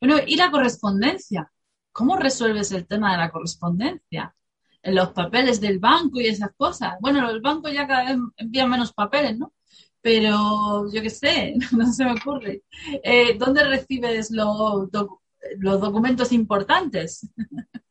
Bueno, 0.00 0.16
y 0.26 0.36
la 0.36 0.50
correspondencia. 0.50 1.50
¿Cómo 1.92 2.16
resuelves 2.16 2.72
el 2.72 2.86
tema 2.86 3.12
de 3.12 3.18
la 3.18 3.30
correspondencia? 3.30 4.34
En 4.82 4.94
los 4.94 5.10
papeles 5.12 5.60
del 5.60 5.78
banco 5.78 6.20
y 6.20 6.26
esas 6.26 6.50
cosas. 6.56 6.94
Bueno, 7.00 7.20
los 7.30 7.42
bancos 7.42 7.72
ya 7.72 7.86
cada 7.86 8.04
vez 8.04 8.16
envían 8.36 8.70
menos 8.70 8.92
papeles, 8.92 9.38
¿no? 9.38 9.52
Pero 10.02 10.90
yo 10.92 11.02
qué 11.02 11.10
sé, 11.10 11.54
no 11.72 11.92
se 11.92 12.04
me 12.04 12.12
ocurre. 12.12 12.62
Eh, 13.02 13.36
¿dónde 13.38 13.64
recibes 13.64 14.30
los, 14.30 14.88
los 15.58 15.80
documentos 15.80 16.32
importantes? 16.32 17.28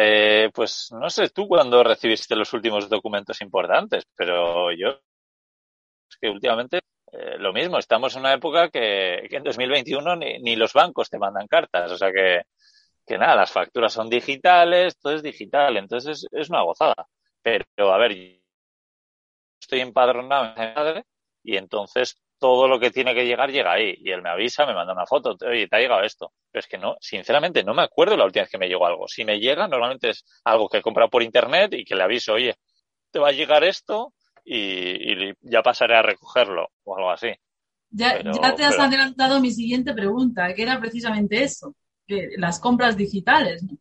Eh, 0.00 0.50
pues 0.54 0.90
no 0.92 1.10
sé 1.10 1.28
tú 1.30 1.48
cuándo 1.48 1.82
recibiste 1.82 2.36
los 2.36 2.52
últimos 2.52 2.88
documentos 2.88 3.40
importantes, 3.40 4.04
pero 4.14 4.70
yo 4.70 4.90
es 4.90 6.16
que 6.20 6.28
últimamente 6.28 6.78
eh, 7.12 7.38
lo 7.38 7.52
mismo, 7.52 7.78
estamos 7.78 8.14
en 8.14 8.20
una 8.20 8.34
época 8.34 8.68
que, 8.70 9.26
en 9.30 9.42
2021 9.42 10.16
ni, 10.16 10.38
ni 10.38 10.56
los 10.56 10.72
bancos 10.72 11.10
te 11.10 11.18
mandan 11.18 11.48
cartas, 11.48 11.90
o 11.90 11.96
sea 11.98 12.12
que, 12.12 12.42
que 13.06 13.18
nada, 13.18 13.36
las 13.36 13.50
facturas 13.50 13.92
son 13.92 14.08
digitales, 14.10 14.98
todo 14.98 15.14
es 15.14 15.22
digital, 15.22 15.76
entonces 15.76 16.24
es, 16.24 16.28
es 16.32 16.50
una 16.50 16.62
gozada. 16.62 17.08
Pero 17.42 17.92
a 17.92 17.98
ver, 17.98 18.12
estoy 19.68 19.80
empadronado 19.80 20.46
en 20.46 20.68
mi 20.68 20.74
madre 20.74 21.04
y 21.44 21.56
entonces 21.56 22.16
todo 22.38 22.68
lo 22.68 22.78
que 22.80 22.90
tiene 22.90 23.14
que 23.14 23.26
llegar 23.26 23.50
llega 23.50 23.72
ahí 23.72 23.96
y 24.00 24.10
él 24.10 24.22
me 24.22 24.30
avisa, 24.30 24.64
me 24.64 24.72
manda 24.72 24.92
una 24.94 25.06
foto, 25.06 25.36
oye, 25.46 25.66
te 25.68 25.76
ha 25.76 25.80
llegado 25.80 26.02
esto. 26.04 26.32
Pero 26.50 26.60
es 26.60 26.66
que 26.66 26.78
no, 26.78 26.96
sinceramente 27.00 27.62
no 27.64 27.74
me 27.74 27.82
acuerdo 27.82 28.16
la 28.16 28.24
última 28.24 28.44
vez 28.44 28.50
que 28.50 28.58
me 28.58 28.68
llegó 28.68 28.86
algo. 28.86 29.06
Si 29.08 29.24
me 29.24 29.38
llega, 29.38 29.66
normalmente 29.68 30.10
es 30.10 30.24
algo 30.44 30.68
que 30.68 30.78
he 30.78 30.82
comprado 30.82 31.10
por 31.10 31.22
internet 31.22 31.74
y 31.74 31.84
que 31.84 31.94
le 31.96 32.02
aviso, 32.04 32.32
oye, 32.34 32.54
te 33.10 33.18
va 33.18 33.28
a 33.28 33.32
llegar 33.32 33.64
esto 33.64 34.14
y, 34.44 34.56
y 34.56 35.32
ya 35.42 35.62
pasaré 35.62 35.96
a 35.96 36.02
recogerlo 36.02 36.68
o 36.84 36.96
algo 36.96 37.10
así. 37.10 37.28
Ya, 37.90 38.14
Pero- 38.18 38.32
ya 38.40 38.54
te 38.54 38.64
has 38.64 38.70
pero- 38.76 38.84
adelantado 38.84 39.40
mi 39.40 39.50
siguiente 39.50 39.92
pregunta, 39.92 40.54
que 40.54 40.62
era 40.62 40.78
precisamente 40.80 41.42
eso, 41.42 41.74
que 42.06 42.28
las 42.36 42.58
compras 42.60 42.96
digitales, 42.96 43.62
¿no? 43.64 43.76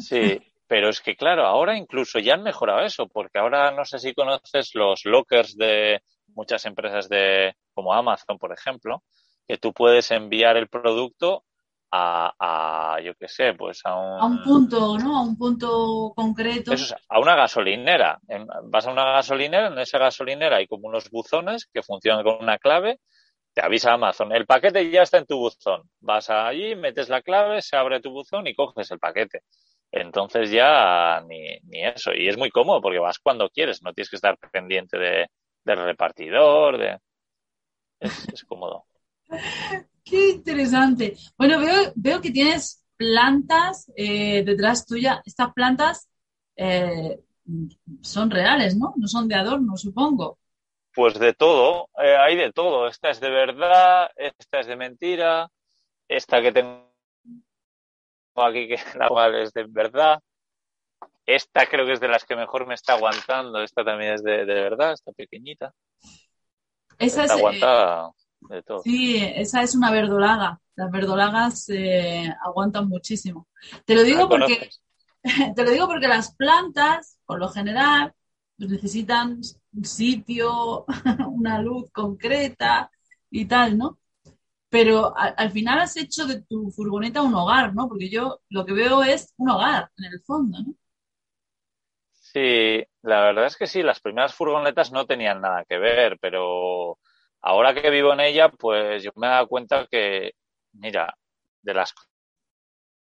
Sí, 0.00 0.38
pero 0.66 0.88
es 0.88 1.00
que 1.00 1.16
claro, 1.16 1.46
ahora 1.46 1.76
incluso 1.76 2.18
ya 2.18 2.34
han 2.34 2.42
mejorado 2.42 2.80
eso, 2.80 3.06
porque 3.08 3.38
ahora 3.38 3.70
no 3.70 3.84
sé 3.84 3.98
si 3.98 4.14
conoces 4.14 4.74
los 4.74 5.04
lockers 5.04 5.56
de 5.56 6.02
muchas 6.28 6.64
empresas 6.66 7.08
de 7.08 7.54
como 7.74 7.92
Amazon, 7.92 8.38
por 8.38 8.52
ejemplo, 8.52 9.02
que 9.46 9.58
tú 9.58 9.72
puedes 9.72 10.10
enviar 10.10 10.56
el 10.56 10.68
producto 10.68 11.44
a, 11.90 12.34
a 12.96 13.00
yo 13.00 13.14
qué 13.14 13.28
sé, 13.28 13.54
pues 13.54 13.80
a 13.84 13.94
un, 13.94 14.20
A 14.20 14.24
un 14.26 14.42
punto, 14.42 14.98
¿no? 14.98 15.18
A 15.18 15.22
un 15.22 15.36
punto 15.36 16.12
concreto. 16.14 16.72
Eso 16.72 16.94
es, 16.94 17.02
a 17.08 17.20
una 17.20 17.36
gasolinera. 17.36 18.18
Vas 18.64 18.86
a 18.86 18.90
una 18.90 19.04
gasolinera, 19.04 19.68
en 19.68 19.78
esa 19.78 19.98
gasolinera 19.98 20.56
hay 20.56 20.66
como 20.66 20.88
unos 20.88 21.10
buzones 21.10 21.66
que 21.72 21.82
funcionan 21.82 22.24
con 22.24 22.42
una 22.42 22.58
clave. 22.58 22.98
Te 23.54 23.64
avisa 23.64 23.94
Amazon, 23.94 24.32
el 24.34 24.44
paquete 24.44 24.90
ya 24.90 25.02
está 25.02 25.18
en 25.18 25.26
tu 25.26 25.38
buzón. 25.38 25.82
Vas 26.00 26.28
allí, 26.28 26.74
metes 26.74 27.08
la 27.08 27.22
clave, 27.22 27.62
se 27.62 27.76
abre 27.76 28.00
tu 28.00 28.10
buzón 28.10 28.46
y 28.46 28.54
coges 28.54 28.90
el 28.90 28.98
paquete. 28.98 29.42
Entonces 30.00 30.50
ya 30.50 31.22
ni, 31.26 31.58
ni 31.64 31.84
eso. 31.84 32.12
Y 32.14 32.28
es 32.28 32.36
muy 32.36 32.50
cómodo 32.50 32.82
porque 32.82 32.98
vas 32.98 33.18
cuando 33.18 33.48
quieres, 33.48 33.82
no 33.82 33.92
tienes 33.92 34.10
que 34.10 34.16
estar 34.16 34.36
pendiente 34.52 34.98
de, 34.98 35.30
del 35.64 35.78
repartidor. 35.78 36.78
De... 36.78 36.98
Es, 38.00 38.28
es 38.28 38.44
cómodo. 38.44 38.84
Qué 40.04 40.30
interesante. 40.30 41.16
Bueno, 41.36 41.58
veo, 41.58 41.92
veo 41.96 42.20
que 42.20 42.30
tienes 42.30 42.84
plantas 42.96 43.90
eh, 43.96 44.44
detrás 44.44 44.86
tuya. 44.86 45.22
Estas 45.24 45.52
plantas 45.52 46.08
eh, 46.56 47.18
son 48.02 48.30
reales, 48.30 48.76
¿no? 48.76 48.94
No 48.96 49.08
son 49.08 49.28
de 49.28 49.34
adorno, 49.34 49.76
supongo. 49.76 50.38
Pues 50.94 51.18
de 51.18 51.34
todo, 51.34 51.88
eh, 52.02 52.16
hay 52.16 52.36
de 52.36 52.52
todo. 52.52 52.86
Esta 52.86 53.10
es 53.10 53.20
de 53.20 53.30
verdad, 53.30 54.10
esta 54.16 54.60
es 54.60 54.66
de 54.66 54.76
mentira, 54.76 55.50
esta 56.08 56.40
que 56.40 56.52
tengo 56.52 56.85
aquí 58.44 58.68
que 58.68 58.76
la 58.98 59.08
cual 59.08 59.34
es 59.36 59.52
de 59.52 59.64
verdad. 59.68 60.20
Esta 61.26 61.66
creo 61.66 61.86
que 61.86 61.92
es 61.92 62.00
de 62.00 62.08
las 62.08 62.24
que 62.24 62.36
mejor 62.36 62.66
me 62.66 62.74
está 62.74 62.94
aguantando. 62.94 63.60
Esta 63.62 63.84
también 63.84 64.14
es 64.14 64.22
de, 64.22 64.44
de 64.44 64.54
verdad, 64.54 64.92
esta 64.92 65.12
pequeñita. 65.12 65.72
Esa 66.98 67.22
Está 67.22 67.24
es, 67.24 67.34
eh, 67.34 67.34
aguantada 67.34 68.12
de 68.48 68.62
todo. 68.62 68.82
sí, 68.82 69.18
esa 69.22 69.62
es 69.62 69.74
una 69.74 69.90
verdolaga. 69.90 70.60
Las 70.76 70.90
verdolagas 70.90 71.68
eh, 71.70 72.32
aguantan 72.44 72.88
muchísimo. 72.88 73.48
Te 73.84 73.94
lo 73.94 74.02
digo 74.02 74.22
¿La 74.22 74.28
porque 74.28 74.58
conoces? 74.58 74.82
Te 75.56 75.64
lo 75.64 75.70
digo 75.70 75.86
porque 75.86 76.08
las 76.08 76.34
plantas, 76.36 77.18
por 77.26 77.38
lo 77.40 77.48
general, 77.48 78.14
pues 78.58 78.70
necesitan 78.70 79.40
un 79.72 79.84
sitio, 79.84 80.84
una 81.28 81.60
luz 81.60 81.90
concreta 81.92 82.90
y 83.30 83.46
tal, 83.46 83.78
¿no? 83.78 83.98
Pero 84.70 85.16
al, 85.16 85.34
al 85.36 85.50
final 85.50 85.80
has 85.80 85.96
hecho 85.96 86.26
de 86.26 86.42
tu 86.42 86.70
furgoneta 86.70 87.22
un 87.22 87.34
hogar, 87.34 87.74
¿no? 87.74 87.88
Porque 87.88 88.10
yo 88.10 88.40
lo 88.50 88.64
que 88.66 88.72
veo 88.74 89.02
es 89.02 89.34
un 89.38 89.50
hogar, 89.50 89.90
en 89.98 90.04
el 90.06 90.20
fondo, 90.22 90.58
¿no? 90.62 90.74
Sí, 92.12 92.84
la 93.02 93.20
verdad 93.22 93.46
es 93.46 93.56
que 93.56 93.66
sí, 93.66 93.82
las 93.82 94.00
primeras 94.00 94.34
furgonetas 94.34 94.92
no 94.92 95.06
tenían 95.06 95.40
nada 95.40 95.64
que 95.68 95.78
ver, 95.78 96.18
pero 96.20 96.98
ahora 97.40 97.74
que 97.74 97.90
vivo 97.90 98.12
en 98.12 98.20
ella, 98.20 98.50
pues 98.50 99.02
yo 99.02 99.10
me 99.16 99.26
he 99.26 99.30
dado 99.30 99.48
cuenta 99.48 99.86
que, 99.90 100.32
mira, 100.72 101.14
de 101.62 101.74
las 101.74 101.94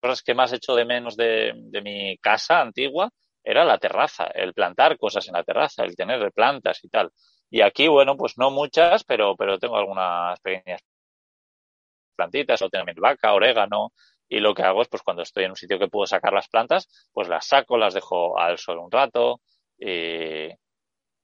cosas 0.02 0.22
que 0.24 0.34
más 0.34 0.54
hecho 0.54 0.76
de 0.76 0.86
menos 0.86 1.16
de, 1.18 1.54
de 1.56 1.82
mi 1.82 2.18
casa 2.20 2.62
antigua 2.62 3.10
era 3.44 3.64
la 3.66 3.78
terraza, 3.78 4.26
el 4.34 4.54
plantar 4.54 4.98
cosas 4.98 5.28
en 5.28 5.34
la 5.34 5.44
terraza, 5.44 5.84
el 5.84 5.96
tener 5.96 6.32
plantas 6.34 6.84
y 6.84 6.90
tal. 6.90 7.12
Y 7.50 7.62
aquí, 7.62 7.88
bueno, 7.88 8.16
pues 8.18 8.38
no 8.38 8.52
muchas, 8.52 9.04
pero, 9.04 9.36
pero 9.36 9.58
tengo 9.60 9.78
algunas 9.78 10.40
pequeñas 10.42 10.82
plantitas, 12.20 12.62
o 12.62 12.70
mi 12.86 12.94
vaca, 12.94 13.34
orégano, 13.34 13.92
y 14.28 14.40
lo 14.40 14.54
que 14.54 14.64
hago 14.64 14.82
es, 14.82 14.88
pues 14.88 15.04
cuando 15.04 15.24
estoy 15.24 15.46
en 15.46 15.52
un 15.52 15.56
sitio 15.56 15.80
que 15.80 15.88
puedo 15.88 16.06
sacar 16.06 16.34
las 16.34 16.50
plantas, 16.50 17.10
pues 17.14 17.28
las 17.28 17.48
saco, 17.48 17.78
las 17.78 17.94
dejo 17.94 18.38
al 18.38 18.58
sol 18.58 18.78
un 18.80 18.92
rato, 18.92 19.42
y, 19.78 20.50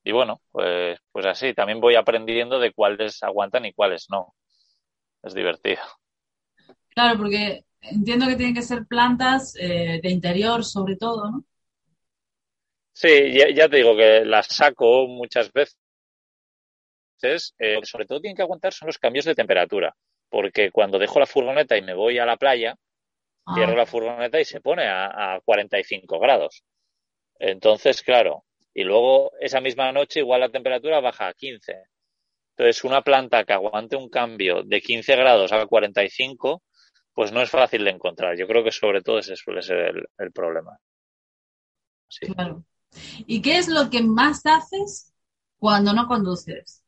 y 0.04 0.12
bueno, 0.12 0.42
pues, 0.52 1.00
pues 1.12 1.26
así, 1.26 1.54
también 1.54 1.80
voy 1.80 1.96
aprendiendo 1.96 2.60
de 2.60 2.72
cuáles 2.72 3.22
aguantan 3.24 3.66
y 3.66 3.74
cuáles 3.74 4.08
no. 4.10 4.34
Es 5.24 5.34
divertido. 5.34 5.82
Claro, 6.90 7.18
porque 7.18 7.66
entiendo 7.82 8.28
que 8.28 8.36
tienen 8.36 8.56
que 8.56 8.62
ser 8.62 8.86
plantas 8.86 9.56
eh, 9.60 10.00
de 10.02 10.10
interior, 10.10 10.64
sobre 10.64 10.96
todo, 10.96 11.30
¿no? 11.30 11.46
Sí, 12.94 13.34
ya, 13.34 13.50
ya 13.54 13.68
te 13.68 13.78
digo 13.78 13.96
que 13.96 14.24
las 14.24 14.48
saco 14.48 15.08
muchas 15.08 15.52
veces. 15.52 15.78
Eh, 17.58 17.80
sobre 17.84 18.06
todo 18.06 18.22
tienen 18.22 18.36
que 18.36 18.44
aguantar 18.44 18.72
son 18.72 18.86
los 18.88 19.00
cambios 19.00 19.26
de 19.26 19.34
temperatura, 19.34 19.96
porque 20.30 20.72
cuando 20.72 21.00
dejo 21.00 21.20
la 21.20 21.26
furgoneta 21.26 21.78
y 21.78 21.82
me 21.82 21.94
voy 21.94 22.18
a 22.20 22.26
la 22.26 22.38
playa, 22.38 22.76
Ah, 23.46 23.54
cierro 23.54 23.76
la 23.76 23.86
furgoneta 23.86 24.40
y 24.40 24.46
se 24.46 24.60
pone 24.60 24.88
a, 24.88 25.36
a 25.36 25.40
45 25.42 26.20
grados. 26.20 26.64
Entonces, 27.38 28.02
claro, 28.02 28.46
y 28.74 28.84
luego 28.84 29.32
esa 29.40 29.62
misma 29.62 29.92
noche 29.92 30.20
igual 30.22 30.42
la 30.42 30.50
temperatura 30.50 31.00
baja 31.00 31.28
a 31.28 31.34
15. 31.34 31.84
Entonces, 32.58 32.84
una 32.84 33.02
planta 33.02 33.44
que 33.44 33.54
aguante 33.54 33.96
un 33.96 34.10
cambio 34.10 34.64
de 34.64 34.82
15 34.82 35.16
grados 35.16 35.52
a 35.52 35.66
45, 35.66 36.64
pues 37.14 37.32
no 37.32 37.42
es 37.42 37.50
fácil 37.50 37.84
de 37.84 37.92
encontrar. 37.92 38.38
Yo 38.38 38.48
creo 38.48 38.64
que 38.64 38.72
sobre 38.72 39.02
todo 39.02 39.20
ese 39.20 39.36
suele 39.36 39.62
ser 39.62 39.78
el, 39.78 40.06
el 40.18 40.32
problema. 40.32 40.78
Sí. 42.08 42.28
claro. 42.28 42.64
¿Y 43.28 43.42
qué 43.42 43.58
es 43.58 43.68
lo 43.68 43.90
que 43.90 44.02
más 44.02 44.46
haces 44.46 45.14
cuando 45.58 45.94
no 45.94 46.08
conduces? 46.08 46.85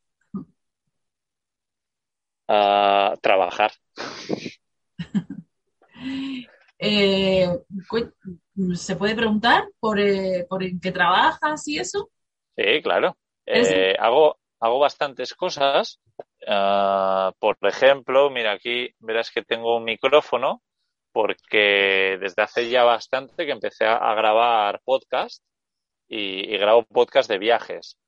Ah, 2.48 3.14
trabajar. 3.20 3.72
Eh, 6.80 7.44
¿se 8.74 8.94
puede 8.94 9.16
preguntar 9.16 9.64
por, 9.80 9.98
eh, 9.98 10.46
por 10.48 10.62
en 10.62 10.78
qué 10.78 10.92
trabajas 10.92 11.66
y 11.66 11.76
eso? 11.76 12.08
Sí, 12.56 12.80
claro. 12.84 13.16
Eh, 13.44 13.96
hago, 13.98 14.38
hago 14.60 14.78
bastantes 14.78 15.34
cosas. 15.34 16.00
Ah, 16.46 17.32
por 17.40 17.58
ejemplo, 17.62 18.30
mira 18.30 18.52
aquí, 18.52 18.94
verás 19.00 19.32
que 19.32 19.42
tengo 19.42 19.76
un 19.76 19.84
micrófono 19.84 20.62
porque 21.10 22.16
desde 22.20 22.42
hace 22.42 22.70
ya 22.70 22.84
bastante 22.84 23.44
que 23.44 23.50
empecé 23.50 23.84
a, 23.84 24.14
grabar 24.14 24.80
podcast 24.84 25.42
y, 26.06 26.54
y, 26.54 26.58
grabo 26.58 26.84
podcast 26.84 27.28
de 27.28 27.38
viajes. 27.38 27.98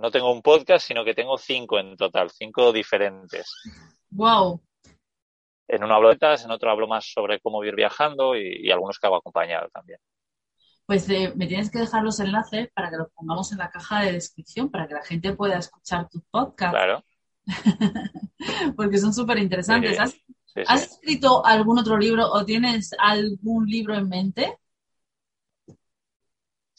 No 0.00 0.10
tengo 0.10 0.32
un 0.32 0.40
podcast, 0.40 0.86
sino 0.86 1.04
que 1.04 1.14
tengo 1.14 1.36
cinco 1.36 1.78
en 1.78 1.94
total, 1.94 2.30
cinco 2.30 2.72
diferentes. 2.72 3.46
Wow. 4.10 4.62
En 5.68 5.84
uno 5.84 5.94
hablo 5.94 6.08
de 6.08 6.14
estas, 6.14 6.42
en 6.44 6.50
otro 6.50 6.70
hablo 6.70 6.88
más 6.88 7.12
sobre 7.12 7.38
cómo 7.38 7.62
ir 7.64 7.74
viajando 7.74 8.34
y, 8.34 8.66
y 8.66 8.70
algunos 8.70 8.98
que 8.98 9.06
hago 9.06 9.16
acompañado 9.16 9.68
también. 9.68 10.00
Pues 10.86 11.08
eh, 11.10 11.32
me 11.36 11.46
tienes 11.46 11.70
que 11.70 11.78
dejar 11.78 12.02
los 12.02 12.18
enlaces 12.18 12.70
para 12.74 12.90
que 12.90 12.96
los 12.96 13.12
pongamos 13.12 13.52
en 13.52 13.58
la 13.58 13.70
caja 13.70 14.00
de 14.00 14.12
descripción, 14.12 14.70
para 14.70 14.88
que 14.88 14.94
la 14.94 15.04
gente 15.04 15.34
pueda 15.34 15.58
escuchar 15.58 16.08
tu 16.08 16.22
podcast. 16.30 16.72
Claro. 16.72 17.04
Porque 18.76 18.98
son 18.98 19.12
súper 19.12 19.38
interesantes. 19.38 20.00
¿Has, 20.00 20.12
sí, 20.12 20.24
sí. 20.46 20.62
¿Has 20.66 20.92
escrito 20.92 21.44
algún 21.44 21.78
otro 21.78 21.98
libro 21.98 22.26
o 22.26 22.44
tienes 22.46 22.90
algún 22.98 23.66
libro 23.66 23.94
en 23.94 24.08
mente? 24.08 24.58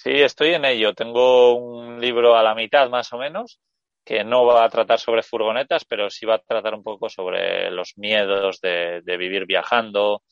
Sí, 0.04 0.10
estoy 0.22 0.54
en 0.56 0.66
ello. 0.66 0.94
Tengo 0.94 1.54
un 1.56 2.00
libro 2.02 2.36
a 2.36 2.44
la 2.44 2.56
mitad 2.56 2.90
más 2.90 3.12
o 3.14 3.18
menos 3.18 3.60
que 4.04 4.24
no 4.24 4.46
va 4.46 4.64
a 4.66 4.70
tratar 4.70 5.00
sobre 5.00 5.22
furgonetas, 5.22 5.86
pero 5.86 6.10
sí 6.10 6.26
va 6.26 6.36
a 6.36 6.40
tratar 6.40 6.74
un 6.74 6.82
poco 6.84 7.08
sobre 7.10 7.70
los 7.70 7.94
miedos 7.98 8.60
de, 8.62 9.02
de 9.04 9.18
vivir 9.18 9.46
viajando 9.46 10.24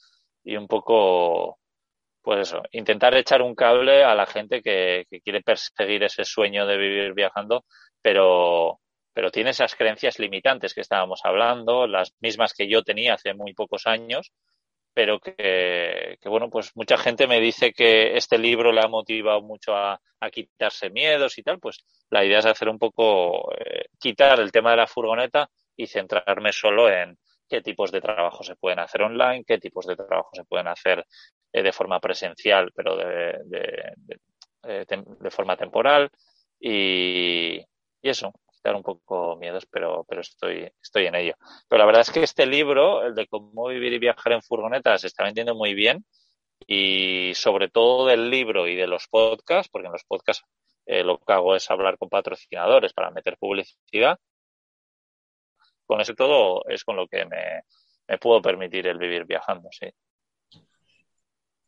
y 0.44 0.58
un 0.58 0.68
poco, 0.68 1.60
pues 2.22 2.42
eso, 2.50 2.64
intentar 2.72 3.16
echar 3.16 3.42
un 3.44 3.56
cable 3.56 4.04
a 4.04 4.16
la 4.16 4.26
gente 4.28 4.62
que, 4.62 5.06
que 5.10 5.22
quiere 5.22 5.42
perseguir 5.42 6.04
ese 6.04 6.26
sueño 6.26 6.66
de 6.68 6.78
vivir 6.78 7.14
viajando, 7.14 7.66
pero, 8.02 8.80
pero 9.14 9.32
tiene 9.32 9.52
esas 9.52 9.76
creencias 9.76 10.20
limitantes 10.20 10.74
que 10.74 10.82
estábamos 10.82 11.22
hablando, 11.26 11.88
las 11.88 12.14
mismas 12.22 12.54
que 12.54 12.70
yo 12.70 12.84
tenía 12.84 13.16
hace 13.16 13.34
muy 13.36 13.54
pocos 13.54 13.88
años, 13.88 14.32
pero 15.00 15.18
que, 15.18 16.18
bueno, 16.26 16.50
pues 16.50 16.76
mucha 16.76 16.98
gente 16.98 17.26
me 17.26 17.40
dice 17.40 17.72
que 17.72 18.18
este 18.18 18.38
libro 18.38 18.74
le 18.74 18.82
ha 18.82 18.90
motivado 18.90 19.42
mucho 19.42 19.74
a, 19.74 19.98
quitarse 20.30 20.90
miedos 20.90 21.38
y 21.38 21.42
tal, 21.42 21.58
pues 21.58 21.86
la 22.10 22.26
idea 22.26 22.40
es 22.40 22.46
hacer 22.46 22.68
un 22.68 22.78
poco, 22.78 23.50
eh, 23.54 23.86
quitar 23.98 24.42
el 24.42 24.52
tema 24.52 24.72
de 24.72 24.76
la 24.76 24.88
furgoneta 24.88 25.50
y 25.78 25.88
centrarme 25.88 26.52
solo 26.52 26.90
en 26.90 27.18
qué 27.48 27.62
tipos 27.62 27.94
de 27.94 28.02
trabajo 28.02 28.44
se 28.44 28.58
pueden 28.58 28.80
hacer 28.80 29.04
online, 29.04 29.46
qué 29.48 29.58
tipos 29.58 29.88
de 29.88 29.96
trabajo 29.96 30.32
se 30.34 30.44
pueden 30.44 30.68
hacer 30.68 31.06
eh, 31.54 31.64
de 31.64 31.72
forma 31.72 32.02
presencial, 32.02 32.70
pero 32.76 32.98
de, 32.98 33.38
de, 33.46 33.94
de, 33.96 34.20
eh, 34.64 35.30
forma 35.32 35.56
temporal. 35.56 36.10
Y, 36.60 37.58
y 38.02 38.10
eso, 38.10 38.34
quitar 38.60 38.76
un 38.76 38.84
poco 38.84 39.38
miedos, 39.38 39.66
pero, 39.72 40.06
pero 40.08 40.22
estoy, 40.22 40.70
estoy 40.82 41.06
en 41.06 41.16
ello. 41.16 41.36
Pero 41.68 41.80
la 41.80 41.86
verdad 41.86 42.02
es 42.02 42.12
que 42.12 42.24
este 42.24 42.46
libro, 42.46 43.04
el 43.06 43.16
de 43.16 43.28
cómo 43.28 43.68
vivir 43.68 43.94
y 43.94 44.00
viajar 44.00 44.34
en 44.34 44.42
furgonetas, 44.42 45.02
se 45.02 45.08
está 45.08 45.24
vendiendo 45.24 45.56
muy 45.56 45.74
bien 45.74 46.06
y 46.68 47.32
sobre 47.36 47.70
todo 47.70 48.06
del 48.08 48.30
libro 48.30 48.68
y 48.68 48.76
de 48.76 48.88
los 48.88 49.08
podcasts, 49.08 49.70
porque 49.72 49.88
en 49.88 49.94
los 49.94 50.04
podcasts 50.04 50.46
eh, 50.86 51.04
lo 51.04 51.18
que 51.20 51.34
hago 51.34 51.56
es 51.56 51.70
hablar 51.72 51.98
con 51.98 52.10
patrocinadores 52.10 52.94
para 52.94 53.12
meter 53.12 53.38
publicidad. 53.38 54.20
Con 55.86 56.02
eso 56.02 56.14
todo 56.14 56.64
es 56.68 56.84
con 56.84 56.98
lo 56.98 57.08
que 57.08 57.26
me, 57.26 57.64
me 58.08 58.18
puedo 58.18 58.42
permitir 58.42 58.88
el 58.88 58.98
vivir 58.98 59.26
viajando, 59.26 59.70
sí. 59.72 59.88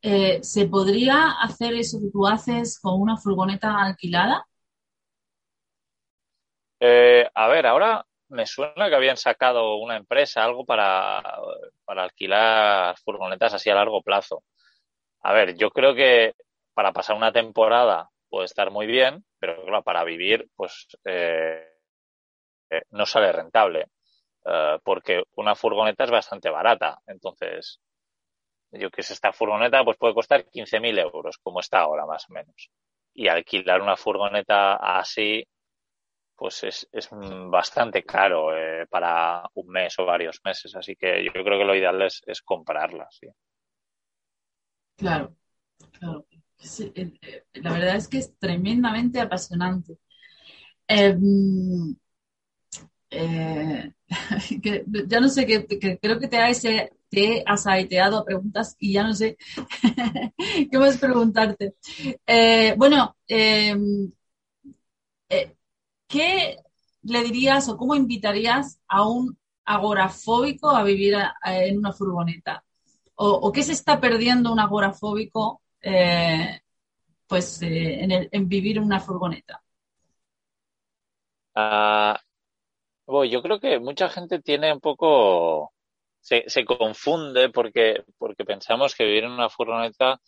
Eh, 0.03 0.43
¿Se 0.43 0.67
podría 0.67 1.31
hacer 1.41 1.75
eso 1.75 1.99
que 2.01 2.09
tú 2.11 2.25
haces 2.25 2.79
con 2.79 2.99
una 2.99 3.17
furgoneta 3.17 3.79
alquilada? 3.79 4.45
Eh, 6.82 7.29
a 7.36 7.47
ver, 7.47 7.67
ahora 7.67 8.05
me 8.29 8.45
suena 8.47 8.89
que 8.89 8.95
habían 8.95 9.17
sacado 9.17 9.75
una 9.77 9.97
empresa, 9.97 10.43
algo 10.43 10.65
para, 10.65 11.21
para 11.86 12.03
alquilar 12.03 12.97
furgonetas 13.05 13.53
así 13.53 13.69
a 13.69 13.75
largo 13.75 14.01
plazo. 14.01 14.43
A 15.21 15.34
ver, 15.34 15.55
yo 15.57 15.71
creo 15.71 15.95
que 15.95 16.34
para 16.73 16.93
pasar 16.93 17.17
una 17.17 17.32
temporada 17.34 18.09
puede 18.29 18.45
estar 18.45 18.71
muy 18.71 18.88
bien, 18.88 19.25
pero 19.39 19.63
claro, 19.65 19.84
para 19.84 20.03
vivir, 20.05 20.49
pues 20.55 20.88
eh, 21.05 21.67
no 22.91 23.05
sale 23.05 23.32
rentable, 23.32 23.88
eh, 24.45 24.79
porque 24.84 25.23
una 25.36 25.55
furgoneta 25.55 26.05
es 26.05 26.11
bastante 26.11 26.49
barata. 26.49 26.99
Entonces, 27.07 27.79
yo 28.71 28.89
que 28.91 29.03
sé, 29.03 29.13
esta 29.13 29.34
furgoneta 29.34 29.84
pues 29.84 29.97
puede 29.97 30.13
costar 30.13 30.45
15.000 30.49 30.97
euros, 30.99 31.38
como 31.39 31.59
está 31.59 31.79
ahora 31.82 32.05
más 32.05 32.29
o 32.29 32.34
menos. 32.34 32.71
Y 33.13 33.27
alquilar 33.29 33.82
una 33.82 33.97
furgoneta 33.97 34.75
así, 34.75 35.45
pues 36.41 36.63
es, 36.63 36.89
es 36.91 37.07
bastante 37.51 38.01
caro 38.01 38.57
eh, 38.57 38.87
para 38.89 39.43
un 39.53 39.67
mes 39.67 39.93
o 39.99 40.05
varios 40.05 40.41
meses. 40.43 40.75
Así 40.75 40.95
que 40.95 41.23
yo 41.23 41.31
creo 41.31 41.59
que 41.59 41.65
lo 41.65 41.75
ideal 41.75 42.01
es, 42.01 42.19
es 42.25 42.41
comprarla, 42.41 43.07
sí. 43.11 43.27
Claro, 44.95 45.35
claro. 45.91 46.25
Sí, 46.57 46.91
eh, 46.95 47.45
la 47.53 47.73
verdad 47.73 47.95
es 47.95 48.07
que 48.07 48.17
es 48.17 48.35
tremendamente 48.39 49.19
apasionante. 49.19 49.99
Eh, 50.87 51.15
eh, 53.11 53.93
que 54.63 54.83
ya 55.05 55.19
no 55.19 55.29
sé, 55.29 55.45
que, 55.45 55.99
creo 55.99 56.19
que 56.19 56.27
te 56.27 56.37
has, 56.39 56.59
te 56.59 57.43
has 57.45 57.67
aiteado 57.67 58.25
preguntas 58.25 58.75
y 58.79 58.93
ya 58.93 59.03
no 59.03 59.13
sé 59.13 59.37
qué 60.71 60.79
más 60.79 60.97
preguntarte. 60.97 61.75
Eh, 62.25 62.73
bueno, 62.75 63.15
em, 63.27 64.11
eh, 65.29 65.55
¿qué 66.12 66.57
le 67.03 67.24
dirías 67.24 67.70
o 67.70 67.78
cómo 67.78 67.95
invitarías 67.95 68.80
a 68.88 69.07
un 69.07 69.38
agorafóbico 69.66 70.70
a 70.70 70.84
vivir 70.84 71.16
en 71.45 71.78
una 71.78 71.93
furgoneta? 71.93 72.64
O, 73.16 73.30
¿O, 73.30 73.51
qué 73.51 73.64
se 73.64 73.74
está 73.74 73.99
perdiendo 73.99 74.51
un 74.51 74.59
agorafóbico 74.59 75.62
eh, 75.82 76.59
pues, 77.28 77.62
eh, 77.62 78.28
en, 78.32 78.49
vivir 78.49 78.78
en 78.78 78.84
una 78.84 78.99
furgoneta? 78.99 79.62
Uh, 81.55 82.18
bueno, 83.05 83.32
yo 83.32 83.41
creo 83.41 83.59
que 83.59 83.80
mucha 83.80 84.09
gente 84.09 84.41
tiene 84.41 84.74
un 84.74 84.80
poco... 84.80 85.74
Se, 86.20 86.43
se 86.47 86.66
confunde 86.66 87.49
porque, 87.49 88.03
porque 88.20 88.45
pensamos 88.45 88.93
que 88.93 89.05
vivir 89.05 89.24
en 89.24 89.32
una 89.32 89.49
furgoneta 89.49 90.22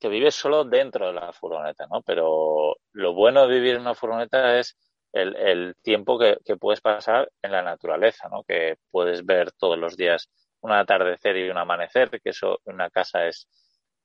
que 0.00 0.08
vives 0.08 0.34
solo 0.34 0.64
dentro 0.64 1.08
de 1.08 1.12
la 1.12 1.32
furgoneta, 1.32 1.86
¿no? 1.86 2.02
Pero 2.02 2.76
lo 2.92 3.14
bueno 3.14 3.46
de 3.46 3.54
vivir 3.54 3.74
en 3.76 3.82
una 3.82 3.94
furgoneta 3.94 4.58
es 4.58 4.76
el, 5.12 5.76
tiempo 5.82 6.18
que, 6.18 6.38
puedes 6.56 6.80
pasar 6.80 7.30
en 7.42 7.52
la 7.52 7.62
naturaleza, 7.62 8.28
¿no? 8.28 8.42
Que 8.44 8.78
puedes 8.90 9.24
ver 9.26 9.52
todos 9.52 9.78
los 9.78 9.96
días 9.96 10.30
un 10.60 10.72
atardecer 10.72 11.36
y 11.36 11.50
un 11.50 11.58
amanecer, 11.58 12.10
que 12.10 12.30
eso 12.30 12.60
en 12.64 12.74
una 12.74 12.90
casa 12.90 13.26
es, 13.26 13.48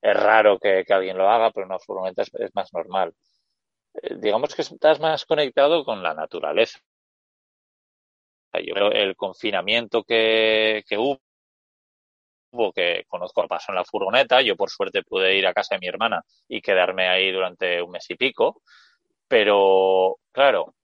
es 0.02 0.16
raro 0.16 0.60
que, 0.60 0.86
alguien 0.89 1.18
lo 1.18 1.30
haga, 1.30 1.52
pero 1.52 1.66
en 1.66 1.72
una 1.72 1.80
furgoneta 1.80 2.24
es, 2.24 2.56
más 2.56 2.74
normal. 2.74 3.14
Eh, 3.93 4.16
digamos 4.18 4.54
que 4.56 4.64
estás 4.64 5.00
más 5.00 5.26
conectado 5.26 5.86
con 5.86 6.04
la 6.04 6.14
naturaleza. 6.14 6.80
Yo 8.54 8.89
el 8.91 9.16
confinamiento 9.18 10.04
que 10.04 10.84
hubo 10.98 11.20
que 12.74 13.03
conozco 13.08 13.47
pasó 13.47 13.72
en 13.72 13.76
la 13.76 13.86
furgoneta. 13.86 14.41
Yo 14.41 14.56
por 14.56 14.70
suerte 14.70 15.03
pude 15.03 15.36
ir 15.36 15.47
a 15.47 15.53
casa 15.53 15.76
de 15.76 15.80
mi 15.80 15.88
hermana 15.88 16.22
y 16.47 16.62
quedarme 16.62 17.08
ahí 17.08 17.32
durante 17.32 17.82
un 17.82 17.91
mes 17.91 18.10
y 18.10 18.16
pico. 18.16 18.62
Pero, 19.28 20.18
claro, 20.32 20.76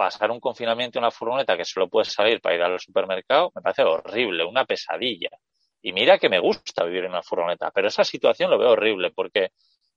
pasar 0.00 0.30
un 0.30 0.40
confinamiento 0.40 0.98
en 0.98 1.04
una 1.04 1.10
furgoneta 1.10 1.56
que 1.56 1.64
solo 1.64 1.88
puedes 1.88 2.12
salir 2.12 2.40
para 2.40 2.54
ir 2.54 2.62
al 2.62 2.80
supermercado 2.80 3.52
me 3.54 3.62
parece 3.62 3.82
horrible, 3.82 4.44
una 4.44 4.64
pesadilla. 4.64 5.28
Y 5.82 5.92
mira 5.92 6.18
que 6.18 6.28
me 6.28 6.38
gusta 6.38 6.84
vivir 6.84 7.04
en 7.04 7.10
una 7.10 7.22
furgoneta, 7.22 7.70
pero 7.70 7.88
esa 7.88 8.04
situación 8.04 8.50
lo 8.50 8.58
veo 8.58 8.70
horrible 8.70 9.10
porque 9.10 9.50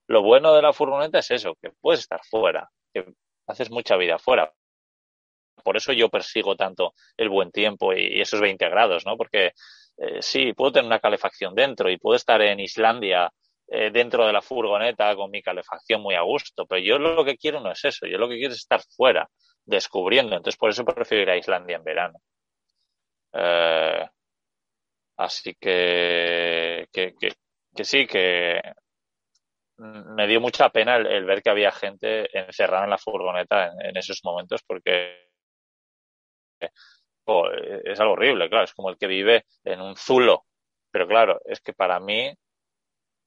lo 0.06 0.22
bueno 0.22 0.54
de 0.54 0.62
la 0.62 0.72
furgoneta 0.72 1.20
es 1.20 1.30
eso, 1.30 1.54
que 1.60 1.70
puedes 1.80 2.00
estar 2.00 2.20
fuera, 2.24 2.68
que 2.92 3.14
haces 3.46 3.70
mucha 3.70 3.96
vida 3.96 4.18
fuera. 4.18 4.52
Por 5.62 5.78
eso 5.78 5.92
yo 5.94 6.10
persigo 6.10 6.54
tanto 6.54 6.92
el 7.16 7.30
buen 7.30 7.50
tiempo 7.50 7.94
y 7.94 8.20
esos 8.20 8.40
20 8.40 8.68
grados, 8.68 9.06
¿no? 9.06 9.16
Porque 9.16 9.52
eh, 9.96 10.22
sí, 10.22 10.52
puedo 10.52 10.72
tener 10.72 10.86
una 10.86 10.98
calefacción 10.98 11.54
dentro 11.54 11.90
y 11.90 11.98
puedo 11.98 12.16
estar 12.16 12.40
en 12.42 12.60
Islandia 12.60 13.32
eh, 13.68 13.90
dentro 13.90 14.26
de 14.26 14.32
la 14.32 14.42
furgoneta 14.42 15.14
con 15.16 15.30
mi 15.30 15.42
calefacción 15.42 16.02
muy 16.02 16.14
a 16.14 16.22
gusto, 16.22 16.66
pero 16.66 16.80
yo 16.82 16.98
lo 16.98 17.24
que 17.24 17.36
quiero 17.36 17.60
no 17.60 17.70
es 17.72 17.84
eso, 17.84 18.06
yo 18.06 18.18
lo 18.18 18.28
que 18.28 18.36
quiero 18.36 18.52
es 18.52 18.60
estar 18.60 18.82
fuera, 18.96 19.28
descubriendo, 19.64 20.36
entonces 20.36 20.58
por 20.58 20.70
eso 20.70 20.84
prefiero 20.84 21.22
ir 21.22 21.30
a 21.30 21.36
Islandia 21.36 21.76
en 21.76 21.84
verano. 21.84 22.18
Eh, 23.32 24.06
así 25.16 25.54
que, 25.60 26.88
que, 26.92 27.14
que, 27.74 27.84
sí, 27.84 28.06
que 28.06 28.60
me 29.76 30.26
dio 30.26 30.40
mucha 30.40 30.68
pena 30.70 30.96
el, 30.96 31.24
ver 31.24 31.42
que 31.42 31.50
había 31.50 31.72
gente 31.72 32.28
encerrada 32.38 32.84
en 32.84 32.90
la 32.90 32.98
furgoneta 32.98 33.72
en 33.80 33.96
esos 33.96 34.20
momentos 34.24 34.62
porque 34.66 35.24
oh, 37.26 37.48
es 37.50 38.00
algo 38.00 38.14
horrible, 38.14 38.48
claro, 38.48 38.64
es 38.64 38.74
como 38.74 38.90
el 38.90 38.98
que 38.98 39.06
vive 39.06 39.44
en 39.64 39.80
un 39.80 39.96
zulo. 39.96 40.44
Pero 40.90 41.06
claro, 41.08 41.40
es 41.44 41.60
que 41.60 41.72
para 41.72 42.00
mí, 42.00 42.32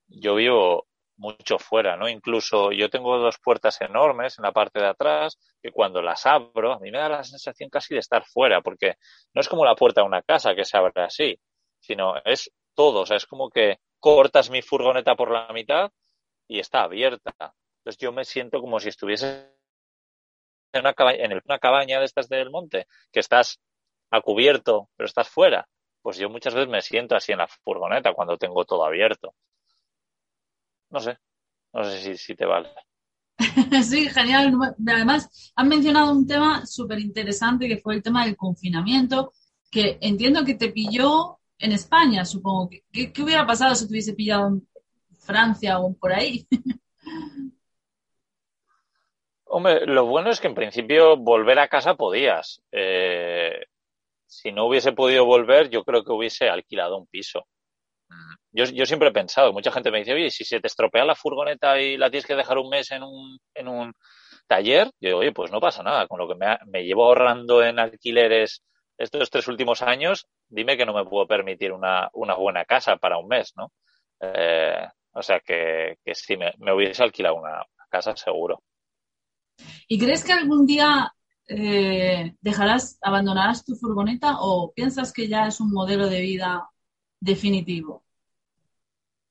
yo 0.07 0.35
vivo 0.35 0.87
mucho 1.17 1.59
fuera, 1.59 1.97
¿no? 1.97 2.07
Incluso 2.07 2.71
yo 2.71 2.89
tengo 2.89 3.17
dos 3.17 3.39
puertas 3.39 3.81
enormes 3.81 4.37
en 4.37 4.43
la 4.43 4.51
parte 4.51 4.79
de 4.79 4.87
atrás 4.87 5.37
que 5.61 5.71
cuando 5.71 6.01
las 6.01 6.25
abro 6.25 6.73
a 6.73 6.79
mí 6.79 6.91
me 6.91 6.99
da 6.99 7.09
la 7.09 7.23
sensación 7.23 7.69
casi 7.69 7.95
de 7.95 7.99
estar 7.99 8.23
fuera, 8.25 8.61
porque 8.61 8.95
no 9.33 9.41
es 9.41 9.49
como 9.49 9.65
la 9.65 9.75
puerta 9.75 10.01
de 10.01 10.07
una 10.07 10.21
casa 10.21 10.55
que 10.55 10.65
se 10.65 10.77
abre 10.77 11.01
así, 11.03 11.39
sino 11.79 12.15
es 12.23 12.51
todo, 12.75 13.01
o 13.01 13.05
sea, 13.05 13.17
es 13.17 13.25
como 13.25 13.49
que 13.49 13.79
cortas 13.99 14.49
mi 14.49 14.61
furgoneta 14.61 15.15
por 15.15 15.31
la 15.31 15.51
mitad 15.53 15.91
y 16.47 16.59
está 16.59 16.83
abierta. 16.83 17.33
Entonces 17.79 17.97
yo 17.99 18.11
me 18.11 18.25
siento 18.25 18.61
como 18.61 18.79
si 18.79 18.89
estuviese 18.89 19.49
en 20.73 20.81
una 20.81 20.93
cabaña, 20.93 21.25
en 21.25 21.41
una 21.43 21.59
cabaña 21.59 21.99
de 21.99 22.05
estas 22.05 22.29
del 22.29 22.51
monte, 22.51 22.87
que 23.11 23.19
estás 23.19 23.59
a 24.11 24.21
cubierto, 24.21 24.89
pero 24.95 25.07
estás 25.07 25.29
fuera. 25.29 25.67
Pues 26.01 26.17
yo 26.17 26.29
muchas 26.29 26.53
veces 26.53 26.69
me 26.69 26.81
siento 26.81 27.15
así 27.15 27.31
en 27.31 27.39
la 27.39 27.47
furgoneta 27.47 28.13
cuando 28.13 28.37
tengo 28.37 28.65
todo 28.65 28.85
abierto. 28.85 29.33
No 30.89 30.99
sé, 30.99 31.17
no 31.73 31.83
sé 31.83 31.99
si, 31.99 32.17
si 32.17 32.35
te 32.35 32.45
vale. 32.45 32.69
sí, 33.83 34.07
genial. 34.09 34.53
Además, 34.87 35.51
han 35.55 35.67
mencionado 35.67 36.11
un 36.11 36.25
tema 36.25 36.65
súper 36.65 36.99
interesante 36.99 37.67
que 37.67 37.77
fue 37.77 37.95
el 37.95 38.03
tema 38.03 38.25
del 38.25 38.37
confinamiento, 38.37 39.33
que 39.69 39.97
entiendo 40.01 40.45
que 40.45 40.55
te 40.55 40.69
pilló 40.69 41.39
en 41.59 41.71
España, 41.71 42.23
supongo. 42.23 42.69
¿Qué, 42.91 43.11
qué 43.11 43.21
hubiera 43.21 43.45
pasado 43.45 43.75
si 43.75 43.85
te 43.85 43.93
hubiese 43.93 44.13
pillado 44.13 44.47
en 44.47 44.67
Francia 45.19 45.79
o 45.79 45.93
por 45.93 46.13
ahí? 46.13 46.47
Hombre, 49.49 49.85
lo 49.85 50.05
bueno 50.05 50.29
es 50.29 50.41
que 50.41 50.47
en 50.47 50.55
principio 50.55 51.15
volver 51.17 51.59
a 51.59 51.69
casa 51.69 51.95
podías. 51.95 52.61
Eh, 52.71 53.65
si 54.27 54.51
no 54.51 54.65
hubiese 54.65 54.91
podido 54.91 55.25
volver, 55.25 55.69
yo 55.69 55.83
creo 55.83 56.03
que 56.03 56.11
hubiese 56.11 56.49
alquilado 56.49 56.97
un 56.97 57.07
piso. 57.07 57.47
Yo, 58.51 58.85
siempre 58.85 59.09
he 59.09 59.13
pensado, 59.13 59.53
mucha 59.53 59.71
gente 59.71 59.91
me 59.91 59.99
dice, 59.99 60.13
oye, 60.13 60.29
si 60.31 60.43
se 60.43 60.59
te 60.59 60.67
estropea 60.67 61.05
la 61.05 61.15
furgoneta 61.15 61.79
y 61.79 61.97
la 61.97 62.09
tienes 62.09 62.25
que 62.25 62.35
dejar 62.35 62.57
un 62.57 62.69
mes 62.69 62.89
en 62.91 63.03
un, 63.03 63.37
en 63.53 63.67
un 63.67 63.93
taller, 64.47 64.87
yo 64.99 65.09
digo, 65.09 65.19
oye, 65.19 65.31
pues 65.31 65.51
no 65.51 65.59
pasa 65.59 65.83
nada, 65.83 66.07
con 66.07 66.17
lo 66.17 66.27
que 66.27 66.35
me, 66.35 66.57
me 66.65 66.83
llevo 66.83 67.05
ahorrando 67.05 67.63
en 67.63 67.77
alquileres 67.77 68.63
estos 68.97 69.29
tres 69.29 69.47
últimos 69.47 69.83
años, 69.83 70.27
dime 70.47 70.75
que 70.75 70.85
no 70.85 70.93
me 70.93 71.05
puedo 71.05 71.27
permitir 71.27 71.71
una, 71.71 72.09
una 72.13 72.33
buena 72.33 72.65
casa 72.65 72.95
para 72.97 73.19
un 73.19 73.27
mes, 73.27 73.53
¿no? 73.55 73.71
Eh, 74.19 74.87
o 75.11 75.21
sea 75.21 75.39
que, 75.39 75.97
que 76.03 76.15
sí, 76.15 76.35
me, 76.35 76.53
me 76.57 76.73
hubiese 76.73 77.03
alquilado 77.03 77.35
una 77.35 77.63
casa 77.89 78.15
seguro. 78.15 78.63
¿Y 79.87 79.99
crees 79.99 80.23
que 80.23 80.33
algún 80.33 80.65
día 80.65 81.11
eh, 81.47 82.35
dejarás, 82.41 82.97
abandonarás 83.01 83.63
tu 83.65 83.75
furgoneta 83.75 84.37
o 84.39 84.71
piensas 84.73 85.13
que 85.13 85.27
ya 85.27 85.47
es 85.47 85.59
un 85.59 85.71
modelo 85.71 86.07
de 86.07 86.21
vida 86.21 86.69
definitivo? 87.19 88.03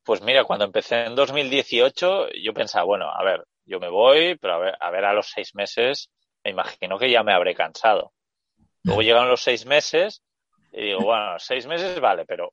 Pues 0.04 0.22
mira, 0.22 0.44
cuando 0.44 0.64
empecé 0.64 1.04
en 1.04 1.14
2018, 1.14 2.28
yo 2.42 2.54
pensaba, 2.54 2.84
bueno, 2.84 3.10
a 3.10 3.22
ver, 3.24 3.44
yo 3.64 3.80
me 3.80 3.88
voy, 3.88 4.36
pero 4.36 4.54
a 4.54 4.58
ver, 4.58 4.76
a 4.80 4.90
ver, 4.90 5.04
a 5.04 5.12
los 5.12 5.28
seis 5.28 5.54
meses, 5.54 6.10
me 6.44 6.52
imagino 6.52 6.98
que 6.98 7.10
ya 7.10 7.22
me 7.22 7.32
habré 7.32 7.54
cansado. 7.54 8.12
Luego 8.84 9.02
llegaron 9.02 9.28
los 9.28 9.42
seis 9.42 9.66
meses 9.66 10.22
y 10.72 10.82
digo, 10.82 11.00
bueno, 11.00 11.38
seis 11.38 11.66
meses 11.66 12.00
vale, 12.00 12.24
pero 12.24 12.52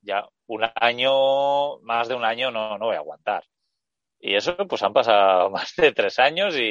ya 0.00 0.26
un 0.46 0.64
año, 0.74 1.78
más 1.80 2.08
de 2.08 2.14
un 2.14 2.24
año 2.24 2.50
no, 2.50 2.78
no 2.78 2.86
voy 2.86 2.96
a 2.96 3.00
aguantar. 3.00 3.44
Y 4.18 4.34
eso, 4.34 4.56
pues 4.66 4.82
han 4.82 4.94
pasado 4.94 5.50
más 5.50 5.74
de 5.76 5.92
tres 5.92 6.18
años 6.18 6.56
y, 6.56 6.62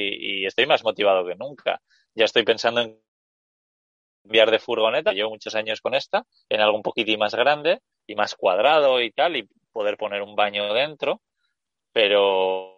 y 0.41 0.45
estoy 0.45 0.65
más 0.65 0.83
motivado 0.83 1.25
que 1.25 1.35
nunca. 1.35 1.79
Ya 2.15 2.25
estoy 2.25 2.43
pensando 2.43 2.81
en 2.81 2.99
cambiar 4.23 4.49
de 4.49 4.59
furgoneta, 4.59 5.11
llevo 5.11 5.29
muchos 5.29 5.53
años 5.55 5.81
con 5.81 5.93
esta, 5.93 6.25
en 6.49 6.61
algo 6.61 6.75
un 6.75 6.81
poquitín 6.83 7.19
más 7.19 7.35
grande 7.35 7.81
y 8.07 8.15
más 8.15 8.35
cuadrado 8.35 9.01
y 9.01 9.11
tal, 9.11 9.35
y 9.35 9.47
poder 9.71 9.97
poner 9.97 10.21
un 10.23 10.35
baño 10.35 10.73
dentro, 10.73 11.21
pero 11.91 12.75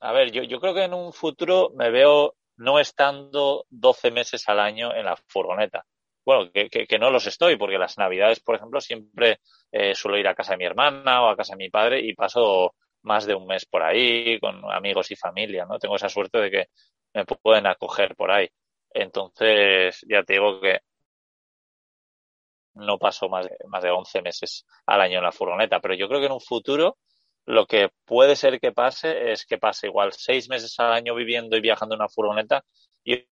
a 0.00 0.12
ver, 0.12 0.30
yo, 0.30 0.42
yo 0.42 0.60
creo 0.60 0.74
que 0.74 0.84
en 0.84 0.94
un 0.94 1.12
futuro 1.12 1.70
me 1.74 1.90
veo 1.90 2.34
no 2.56 2.78
estando 2.78 3.64
12 3.68 4.10
meses 4.10 4.48
al 4.48 4.60
año 4.60 4.94
en 4.94 5.04
la 5.04 5.16
furgoneta. 5.26 5.84
Bueno, 6.24 6.50
que, 6.52 6.68
que, 6.68 6.86
que 6.86 6.98
no 6.98 7.10
los 7.10 7.26
estoy, 7.26 7.56
porque 7.56 7.78
las 7.78 7.98
navidades, 7.98 8.40
por 8.40 8.56
ejemplo, 8.56 8.80
siempre 8.80 9.40
eh, 9.72 9.94
suelo 9.94 10.18
ir 10.18 10.28
a 10.28 10.34
casa 10.34 10.52
de 10.52 10.58
mi 10.58 10.64
hermana 10.64 11.22
o 11.22 11.28
a 11.28 11.36
casa 11.36 11.54
de 11.54 11.64
mi 11.64 11.70
padre 11.70 12.00
y 12.00 12.14
paso 12.14 12.74
más 13.02 13.26
de 13.26 13.34
un 13.34 13.46
mes 13.46 13.64
por 13.64 13.82
ahí 13.82 14.38
con 14.40 14.70
amigos 14.70 15.10
y 15.10 15.16
familia, 15.16 15.64
¿no? 15.66 15.78
Tengo 15.78 15.96
esa 15.96 16.08
suerte 16.08 16.38
de 16.38 16.50
que 16.50 16.66
me 17.14 17.24
pueden 17.24 17.66
acoger 17.66 18.16
por 18.16 18.30
ahí. 18.30 18.48
Entonces, 18.90 20.04
ya 20.08 20.22
te 20.24 20.34
digo 20.34 20.60
que 20.60 20.80
no 22.74 22.98
paso 22.98 23.28
más 23.28 23.46
de, 23.46 23.56
más 23.68 23.82
de 23.82 23.90
11 23.90 24.22
meses 24.22 24.66
al 24.86 25.00
año 25.00 25.18
en 25.18 25.24
la 25.24 25.32
furgoneta, 25.32 25.80
pero 25.80 25.94
yo 25.94 26.08
creo 26.08 26.20
que 26.20 26.26
en 26.26 26.32
un 26.32 26.40
futuro 26.40 26.98
lo 27.44 27.66
que 27.66 27.90
puede 28.04 28.36
ser 28.36 28.60
que 28.60 28.72
pase 28.72 29.32
es 29.32 29.46
que 29.46 29.58
pase 29.58 29.86
igual 29.88 30.12
seis 30.12 30.48
meses 30.48 30.78
al 30.80 30.92
año 30.92 31.14
viviendo 31.14 31.56
y 31.56 31.60
viajando 31.60 31.94
en 31.94 32.00
una 32.02 32.08
furgoneta 32.08 32.64
y 33.04 33.26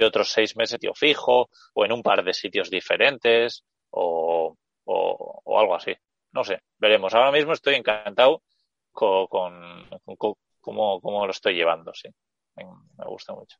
otros 0.00 0.30
seis 0.30 0.56
meses 0.56 0.80
tío 0.80 0.94
fijo 0.94 1.48
o 1.74 1.84
en 1.84 1.92
un 1.92 2.02
par 2.02 2.24
de 2.24 2.34
sitios 2.34 2.70
diferentes 2.70 3.64
o, 3.90 4.56
o, 4.84 5.42
o 5.44 5.60
algo 5.60 5.74
así. 5.74 5.94
No 6.32 6.44
sé, 6.44 6.60
veremos. 6.78 7.14
Ahora 7.14 7.30
mismo 7.30 7.52
estoy 7.52 7.74
encantado 7.74 8.42
con, 8.90 9.26
con, 9.28 9.88
con 10.16 10.34
cómo, 10.60 11.00
cómo, 11.00 11.26
lo 11.26 11.32
estoy 11.32 11.54
llevando, 11.54 11.92
sí. 11.94 12.08
Me, 12.56 12.64
gusta 13.06 13.34
mucho. 13.34 13.56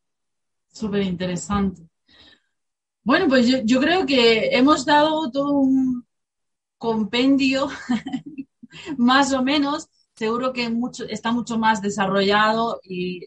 Súper 0.69 1.03
interesante. 1.03 1.83
Bueno, 3.03 3.27
pues 3.29 3.49
yo, 3.49 3.59
yo, 3.65 3.81
creo 3.81 4.07
que 4.07 4.57
hemos 4.57 4.85
dado 4.85 5.31
todo 5.31 5.53
un 5.53 6.07
compendio, 6.79 7.69
más 8.99 9.33
o 9.33 9.43
menos. 9.43 9.89
Seguro 10.15 10.53
que 10.53 10.69
mucho, 10.69 11.05
está 11.05 11.33
mucho 11.33 11.59
más 11.59 11.81
desarrollado 11.81 12.81
y 12.85 13.25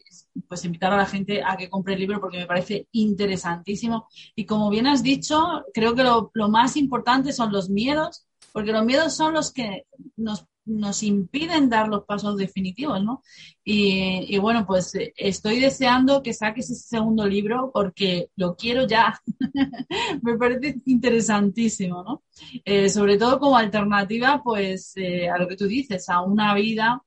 pues 0.48 0.64
invitar 0.64 0.92
a 0.92 0.96
la 0.96 1.06
gente 1.06 1.42
a 1.42 1.56
que 1.56 1.68
compre 1.68 1.94
el 1.94 2.00
libro 2.00 2.20
porque 2.20 2.38
me 2.38 2.46
parece 2.46 2.88
interesantísimo. 2.92 4.08
Y 4.34 4.46
como 4.46 4.70
bien 4.70 4.86
has 4.86 5.02
dicho, 5.02 5.64
creo 5.74 5.94
que 5.94 6.04
lo, 6.04 6.30
lo 6.32 6.48
más 6.48 6.76
importante 6.76 7.32
son 7.32 7.52
los 7.52 7.68
miedos, 7.68 8.26
porque 8.52 8.72
los 8.72 8.84
miedos 8.84 9.14
son 9.14 9.34
los 9.34 9.52
que 9.52 9.86
nos 10.16 10.46
nos 10.66 11.02
impiden 11.02 11.70
dar 11.70 11.88
los 11.88 12.04
pasos 12.04 12.36
definitivos, 12.36 13.02
¿no? 13.02 13.22
Y, 13.64 14.36
bueno, 14.38 14.66
pues 14.66 14.92
estoy 15.16 15.60
deseando 15.60 16.22
que 16.22 16.34
saques 16.34 16.70
ese 16.70 16.88
segundo 16.88 17.26
libro 17.26 17.70
porque 17.72 18.30
lo 18.36 18.56
quiero 18.56 18.86
ya. 18.86 19.20
Me 20.22 20.36
parece 20.36 20.80
interesantísimo, 20.86 22.02
¿no? 22.02 22.22
Eh, 22.64 22.88
sobre 22.88 23.16
todo 23.16 23.38
como 23.38 23.56
alternativa, 23.56 24.42
pues, 24.42 24.92
eh, 24.96 25.28
a 25.28 25.38
lo 25.38 25.48
que 25.48 25.56
tú 25.56 25.66
dices, 25.66 26.08
a 26.08 26.22
una 26.22 26.54
vida, 26.54 27.02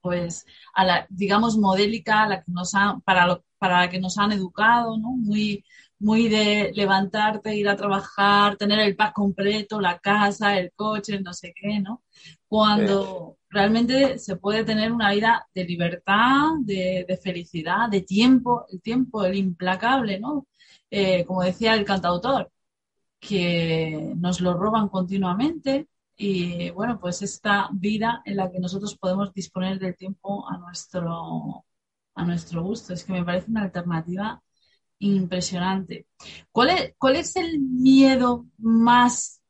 pues, 0.00 0.46
a 0.74 0.84
la, 0.84 1.06
digamos, 1.10 1.56
modélica, 1.58 2.24
a 2.24 2.28
la 2.28 2.42
que 2.42 2.52
nos 2.52 2.74
han, 2.74 3.00
para, 3.02 3.40
para 3.58 3.80
la 3.82 3.90
que 3.90 4.00
nos 4.00 4.18
han 4.18 4.32
educado, 4.32 4.98
¿no? 4.98 5.10
Muy, 5.10 5.64
muy 6.00 6.28
de 6.28 6.72
levantarte, 6.74 7.54
ir 7.56 7.68
a 7.68 7.76
trabajar, 7.76 8.56
tener 8.56 8.80
el 8.80 8.96
pack 8.96 9.12
completo, 9.14 9.80
la 9.80 9.98
casa, 9.98 10.58
el 10.58 10.72
coche, 10.74 11.20
no 11.20 11.32
sé 11.34 11.52
qué, 11.54 11.78
¿no? 11.80 12.02
Cuando 12.48 13.36
sí. 13.38 13.46
realmente 13.50 14.18
se 14.18 14.36
puede 14.36 14.64
tener 14.64 14.92
una 14.92 15.12
vida 15.12 15.46
de 15.54 15.64
libertad, 15.64 16.52
de, 16.60 17.04
de, 17.06 17.16
felicidad, 17.18 17.88
de 17.90 18.00
tiempo, 18.02 18.66
el 18.70 18.80
tiempo, 18.82 19.24
el 19.24 19.36
implacable, 19.36 20.18
¿no? 20.18 20.46
Eh, 20.90 21.24
como 21.24 21.42
decía 21.42 21.74
el 21.74 21.84
cantautor, 21.84 22.50
que 23.20 24.14
nos 24.16 24.40
lo 24.40 24.54
roban 24.54 24.88
continuamente 24.88 25.88
y 26.16 26.70
bueno, 26.70 26.98
pues 27.00 27.22
esta 27.22 27.68
vida 27.72 28.22
en 28.24 28.36
la 28.36 28.50
que 28.50 28.58
nosotros 28.60 28.96
podemos 28.96 29.32
disponer 29.32 29.78
del 29.78 29.96
tiempo 29.96 30.48
a 30.48 30.58
nuestro, 30.58 31.64
a 32.14 32.24
nuestro 32.24 32.62
gusto. 32.62 32.92
Es 32.94 33.04
que 33.04 33.12
me 33.12 33.24
parece 33.24 33.50
una 33.50 33.62
alternativa 33.62 34.42
impresionante. 35.00 36.06
¿Cuál 36.52 36.70
es, 36.70 36.94
cuál 36.96 37.16
es 37.16 37.36
el 37.36 37.58
miedo 37.58 38.46
más 38.58 39.42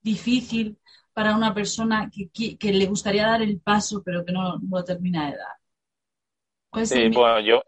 difícil 0.00 0.78
para 1.12 1.36
una 1.36 1.52
persona 1.52 2.10
que, 2.12 2.30
que, 2.30 2.56
que, 2.56 2.72
le 2.72 2.86
gustaría 2.86 3.26
dar 3.26 3.42
el 3.42 3.60
paso 3.60 4.02
pero 4.04 4.24
que 4.24 4.32
no, 4.32 4.58
no 4.58 4.78
lo 4.78 4.84
termina 4.84 5.30
de 5.30 5.36
dar? 5.36 6.86
Sí, 6.86 7.08
bueno, 7.08 7.40
yo, 7.40 7.62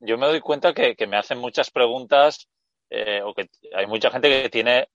yo 0.00 0.18
me 0.18 0.26
doy 0.26 0.40
cuenta 0.40 0.74
que, 0.74 0.94
que 0.94 1.06
me 1.06 1.16
hacen 1.16 1.38
muchas 1.38 1.70
preguntas 1.70 2.48
eh, 2.90 3.22
o 3.24 3.32
que 3.34 3.48
hay 3.74 3.86
mucha 3.86 4.10
gente 4.10 4.28
que 4.28 4.50
tiene, 4.50 4.88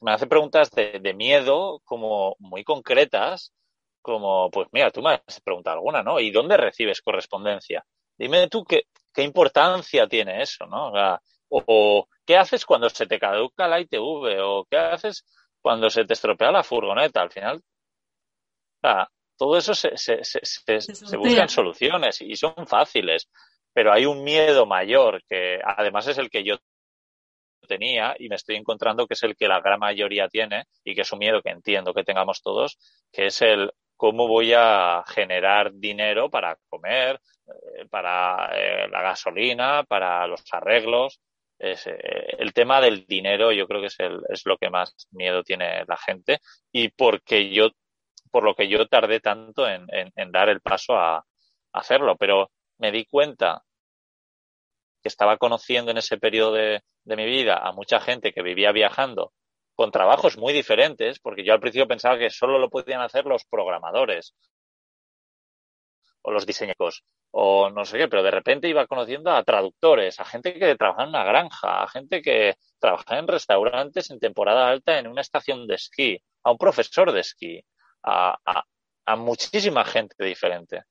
me 0.00 0.12
hace 0.12 0.26
preguntas 0.26 0.70
de, 0.70 1.00
de, 1.00 1.14
miedo 1.14 1.80
como 1.84 2.36
muy 2.38 2.62
concretas, 2.64 3.52
como, 4.00 4.50
pues 4.50 4.68
mira, 4.72 4.90
tú 4.90 5.02
me 5.02 5.20
has 5.26 5.40
preguntado 5.40 5.76
alguna, 5.76 6.02
¿no? 6.02 6.20
¿Y 6.20 6.30
dónde 6.30 6.56
recibes 6.56 7.02
correspondencia? 7.02 7.84
Dime 8.16 8.48
tú 8.48 8.64
qué, 8.64 8.84
qué 9.12 9.22
importancia 9.22 10.06
tiene 10.06 10.42
eso, 10.42 10.66
¿no? 10.66 10.88
O, 10.88 10.92
sea, 10.92 11.20
o, 11.48 11.62
o, 11.66 12.08
qué 12.26 12.36
haces 12.36 12.64
cuando 12.64 12.88
se 12.90 13.06
te 13.06 13.18
caduca 13.18 13.68
la 13.68 13.80
ITV 13.80 14.40
o 14.42 14.66
qué 14.70 14.76
haces 14.76 15.24
cuando 15.60 15.90
se 15.90 16.04
te 16.04 16.14
estropea 16.14 16.52
la 16.52 16.62
furgoneta. 16.62 17.22
Al 17.22 17.30
final, 17.30 17.56
o 17.56 18.80
sea, 18.80 19.08
todo 19.36 19.56
eso 19.56 19.74
se, 19.74 19.96
se, 19.96 20.22
se, 20.22 20.44
se, 20.44 21.16
buscan 21.16 21.48
soluciones 21.48 22.20
y 22.20 22.36
son 22.36 22.66
fáciles, 22.66 23.28
pero 23.72 23.92
hay 23.92 24.06
un 24.06 24.22
miedo 24.22 24.66
mayor 24.66 25.22
que 25.28 25.58
además 25.64 26.06
es 26.08 26.18
el 26.18 26.30
que 26.30 26.44
yo 26.44 26.56
tenía 27.66 28.14
y 28.18 28.28
me 28.28 28.36
estoy 28.36 28.56
encontrando 28.56 29.06
que 29.06 29.14
es 29.14 29.22
el 29.22 29.36
que 29.36 29.48
la 29.48 29.60
gran 29.60 29.78
mayoría 29.78 30.28
tiene 30.28 30.64
y 30.84 30.94
que 30.94 31.02
es 31.02 31.12
un 31.12 31.20
miedo 31.20 31.40
que 31.40 31.50
entiendo 31.50 31.94
que 31.94 32.04
tengamos 32.04 32.42
todos, 32.42 32.78
que 33.12 33.26
es 33.26 33.40
el 33.42 33.72
cómo 34.00 34.26
voy 34.26 34.54
a 34.56 35.04
generar 35.06 35.74
dinero 35.74 36.30
para 36.30 36.56
comer, 36.70 37.20
eh, 37.46 37.84
para 37.90 38.50
eh, 38.54 38.88
la 38.88 39.02
gasolina, 39.02 39.84
para 39.84 40.26
los 40.26 40.42
arreglos. 40.52 41.20
Eh, 41.58 41.76
el 42.38 42.54
tema 42.54 42.80
del 42.80 43.04
dinero 43.04 43.52
yo 43.52 43.66
creo 43.68 43.82
que 43.82 43.88
es, 43.88 44.00
el, 44.00 44.22
es 44.30 44.46
lo 44.46 44.56
que 44.56 44.70
más 44.70 44.94
miedo 45.10 45.42
tiene 45.42 45.84
la 45.86 45.98
gente 45.98 46.38
y 46.72 46.88
porque 46.88 47.50
yo, 47.52 47.72
por 48.30 48.42
lo 48.42 48.54
que 48.54 48.68
yo 48.68 48.86
tardé 48.86 49.20
tanto 49.20 49.68
en, 49.68 49.86
dar 50.32 50.48
el 50.48 50.62
paso 50.62 50.94
a, 50.94 51.22
hacerlo, 51.74 52.16
pero 52.16 52.50
me 52.78 52.90
di 52.92 53.04
cuenta 53.04 53.62
que 55.02 55.08
estaba 55.08 55.36
conociendo 55.36 55.90
en 55.90 55.98
ese 55.98 56.16
periodo 56.16 56.54
de 56.54 56.80
mi 57.04 57.26
vida 57.26 57.58
a 57.58 57.72
mucha 57.72 58.00
gente 58.00 58.32
que 58.32 58.42
vivía 58.42 58.72
viajando 58.72 59.34
con 59.80 59.90
trabajos 59.90 60.36
muy 60.36 60.52
diferentes, 60.52 61.18
porque 61.20 61.42
yo 61.42 61.54
al 61.54 61.60
principio 61.60 61.88
pensaba 61.88 62.18
que 62.18 62.28
solo 62.28 62.58
lo 62.58 62.68
podían 62.68 63.00
hacer 63.00 63.24
los 63.24 63.46
programadores 63.46 64.34
o 66.20 66.30
los 66.30 66.44
diseñadores 66.44 67.02
o 67.30 67.70
no 67.70 67.86
sé 67.86 67.96
qué, 67.96 68.06
pero 68.06 68.22
de 68.22 68.30
repente 68.30 68.68
iba 68.68 68.86
conociendo 68.86 69.30
a 69.30 69.42
traductores, 69.42 70.20
a 70.20 70.26
gente 70.26 70.52
que 70.52 70.76
trabajaba 70.76 71.04
en 71.04 71.08
una 71.08 71.24
granja, 71.24 71.82
a 71.82 71.88
gente 71.88 72.20
que 72.20 72.56
trabajaba 72.78 73.20
en 73.20 73.28
restaurantes 73.28 74.10
en 74.10 74.20
temporada 74.20 74.68
alta 74.68 74.98
en 74.98 75.06
una 75.06 75.22
estación 75.22 75.66
de 75.66 75.76
esquí, 75.76 76.22
a 76.44 76.50
un 76.50 76.58
profesor 76.58 77.10
de 77.10 77.20
esquí, 77.20 77.64
a, 78.02 78.36
a, 79.06 79.16
muchísima 79.16 79.86
gente 79.86 80.22
diferente. 80.22 80.82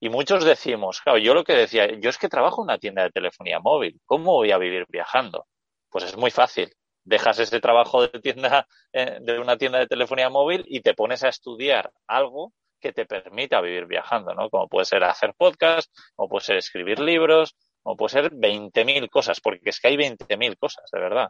Y 0.00 0.08
muchos 0.08 0.42
decimos, 0.42 1.02
claro, 1.02 1.18
yo 1.18 1.34
lo 1.34 1.44
que 1.44 1.52
decía, 1.52 1.86
yo 2.00 2.08
es 2.08 2.16
que 2.16 2.30
trabajo 2.30 2.62
en 2.62 2.70
una 2.70 2.78
tienda 2.78 3.02
de 3.02 3.10
telefonía 3.10 3.60
móvil, 3.60 4.00
¿cómo 4.06 4.32
voy 4.32 4.52
a 4.52 4.58
vivir 4.58 4.86
viajando? 4.88 5.46
Pues 5.90 6.04
es 6.04 6.16
muy 6.16 6.30
fácil. 6.30 6.72
Dejas 7.06 7.38
ese 7.38 7.60
trabajo 7.60 8.02
de 8.06 8.20
tienda, 8.20 8.66
eh, 8.92 9.18
de 9.22 9.38
una 9.38 9.56
tienda 9.56 9.78
de 9.78 9.86
telefonía 9.86 10.28
móvil 10.28 10.64
y 10.66 10.80
te 10.80 10.92
pones 10.92 11.22
a 11.24 11.28
estudiar 11.28 11.90
algo 12.06 12.52
que 12.80 12.92
te 12.92 13.06
permita 13.06 13.60
vivir 13.60 13.86
viajando, 13.86 14.34
¿no? 14.34 14.50
Como 14.50 14.68
puede 14.68 14.84
ser 14.84 15.02
hacer 15.04 15.32
podcast, 15.38 15.90
como 16.14 16.28
puede 16.28 16.44
ser 16.44 16.56
escribir 16.58 16.98
libros, 17.00 17.56
como 17.82 17.96
puede 17.96 18.10
ser 18.10 18.30
20.000 18.32 19.08
cosas, 19.08 19.40
porque 19.40 19.70
es 19.70 19.80
que 19.80 19.88
hay 19.88 19.96
20.000 19.96 20.58
cosas, 20.58 20.84
de 20.92 21.00
verdad. 21.00 21.28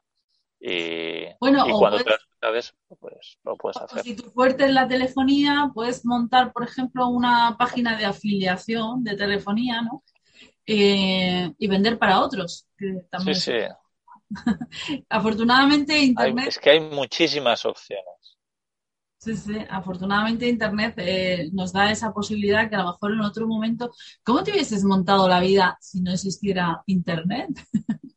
Y, 0.59 1.27
Bueno, 1.39 1.66
y 1.68 1.72
o 1.72 1.79
cuando 1.79 1.99
te 1.99 2.05
puedes- 2.05 2.18
das 2.20 2.27
cuenta 2.29 2.53
de 2.53 2.59
eso, 2.59 2.72
pues 2.99 3.39
lo 3.45 3.57
puedes 3.57 3.77
O 3.77 3.85
hacer. 3.85 4.03
si 4.03 4.16
tu 4.16 4.31
fuerte 4.31 4.64
es 4.64 4.70
la 4.72 4.89
telefonía, 4.89 5.70
puedes 5.74 6.05
montar, 6.07 6.53
por 6.55 6.64
ejemplo, 6.64 7.07
una 7.09 7.57
página 7.59 7.97
de 7.99 8.07
afiliación 8.07 9.05
de 9.05 9.16
telefonía, 9.16 9.83
¿no? 9.83 10.03
Eh, 10.66 11.53
y 11.59 11.66
vender 11.68 11.99
para 11.99 12.20
otros. 12.20 12.66
que 12.79 12.87
Sí, 12.93 13.07
también 13.11 13.37
es- 13.37 13.43
sí. 13.45 13.53
Afortunadamente 15.09 15.95
Hay- 15.95 16.07
Internet, 16.07 16.49
es 16.49 16.59
que 16.59 16.70
hay 16.70 16.81
muchísimas 16.81 17.64
opciones. 17.64 18.05
sí, 19.18 19.37
sí, 19.37 19.57
afortunadamente 19.70 20.49
Internet 20.49 20.95
eh, 20.99 21.49
nos 21.53 21.72
da 21.72 21.91
esa 21.91 22.12
posibilidad 22.12 22.68
que 22.68 22.77
a 22.77 22.83
lo 22.83 22.93
mejor 22.93 23.12
en 23.12 23.20
otro 23.20 23.47
momento, 23.47 23.91
¿cómo 24.22 24.43
te 24.45 24.53
hubieses 24.53 24.85
montado 24.85 25.29
la 25.29 25.41
vida 25.41 25.77
si 25.81 26.01
no 26.01 26.12
existiera 26.12 26.83
Internet? 26.87 27.51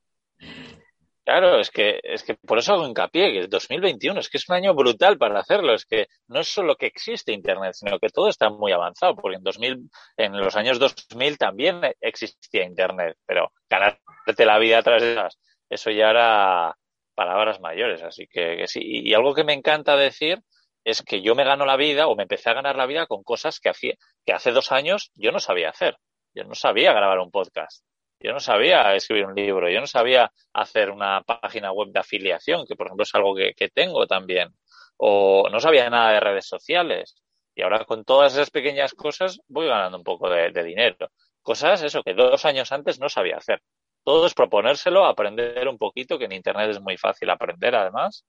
Claro, 1.26 1.60
es 1.60 1.70
que, 1.70 1.99
es 2.01 2.24
que 2.24 2.34
por 2.34 2.57
eso 2.57 2.74
hago 2.74 2.88
hincapié 2.88 3.32
que 3.32 3.39
el 3.41 3.49
2021 3.49 4.20
es 4.20 4.30
que 4.30 4.38
es 4.38 4.49
un 4.49 4.55
año 4.55 4.74
brutal 4.74 5.20
para 5.20 5.39
hacerlo. 5.39 5.76
Es 5.76 5.86
que 5.86 6.07
no 6.28 6.39
es 6.39 6.47
solo 6.47 6.76
que 6.76 6.88
existe 6.88 7.32
Internet, 7.32 7.74
sino 7.76 7.99
que 7.99 8.10
todo 8.10 8.30
está 8.30 8.49
muy 8.49 8.72
avanzado, 8.72 9.16
porque 9.16 9.38
en 9.38 9.43
2000, 9.43 9.91
en 10.18 10.38
los 10.38 10.55
años 10.55 10.80
2000 10.80 11.38
también 11.38 11.82
existía 12.01 12.64
Internet, 12.64 13.16
pero 13.28 13.51
ganarte 13.70 14.43
la 14.45 14.57
vida 14.57 14.80
a 14.80 14.84
través 14.84 15.03
de 15.03 15.12
esas, 15.12 15.38
eso 15.70 15.91
ya 15.91 16.09
era 16.09 16.76
palabras 17.15 17.59
mayores. 17.59 18.01
Así 18.03 18.28
que, 18.28 18.65
sí. 18.67 18.80
Y, 18.84 19.13
algo 19.13 19.34
que 19.34 19.43
me 19.43 19.53
encanta 19.53 19.95
decir 19.97 20.41
es 20.84 21.01
que 21.01 21.22
yo 21.22 21.36
me 21.36 21.43
gano 21.43 21.65
la 21.65 21.76
vida 21.78 22.07
o 22.07 22.15
me 22.15 22.24
empecé 22.24 22.49
a 22.49 22.53
ganar 22.53 22.76
la 22.76 22.86
vida 22.86 23.07
con 23.07 23.24
cosas 23.24 23.59
que, 23.59 23.70
hacía, 23.70 23.95
que 24.26 24.34
hace 24.34 24.51
dos 24.51 24.72
años 24.72 25.11
yo 25.15 25.32
no 25.32 25.39
sabía 25.39 25.70
hacer. 25.70 25.97
Yo 26.34 26.43
no 26.45 26.55
sabía 26.55 26.93
grabar 26.93 27.20
un 27.20 27.32
podcast. 27.32 27.84
Yo 28.22 28.34
no 28.34 28.39
sabía 28.39 28.95
escribir 28.95 29.26
un 29.26 29.36
libro, 29.36 29.70
yo 29.70 29.80
no 29.80 29.88
sabía 29.88 30.32
hacer 30.53 30.91
una 30.91 31.22
página 31.22 31.72
web 31.72 31.89
de 31.91 31.99
afiliación, 31.99 32.65
que 32.67 32.76
por 32.76 32.88
ejemplo 32.88 33.03
es 33.03 33.15
algo 33.15 33.34
que, 33.34 33.53
que 33.53 33.70
tengo 33.70 34.07
también, 34.07 34.49
o 34.97 35.47
no 35.49 35.59
sabía 35.61 35.89
nada 35.89 36.11
de 36.11 36.20
redes 36.20 36.45
sociales. 36.45 37.15
Y 37.55 37.61
ahora 37.61 37.86
con 37.86 38.03
todas 38.03 38.34
esas 38.34 38.51
pequeñas 38.51 38.93
cosas 38.93 39.39
voy 39.47 39.67
ganando 39.67 39.97
un 39.97 40.03
poco 40.03 40.30
de, 40.30 40.51
de 40.51 40.63
dinero. 40.63 41.09
Cosas, 41.41 41.82
eso, 41.82 42.03
que 42.03 42.13
dos 42.13 42.43
años 42.45 42.72
antes 42.74 42.99
no 42.99 43.07
sabía 43.07 43.38
hacer. 43.38 43.61
Todo 44.10 44.26
es 44.26 44.34
proponérselo, 44.34 45.05
aprender 45.05 45.68
un 45.68 45.78
poquito, 45.78 46.18
que 46.18 46.26
en 46.26 46.32
Internet 46.32 46.72
es 46.72 46.82
muy 46.82 46.97
fácil 46.97 47.30
aprender 47.30 47.76
además, 47.76 48.26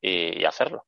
y, 0.00 0.42
hacerlo. 0.46 0.86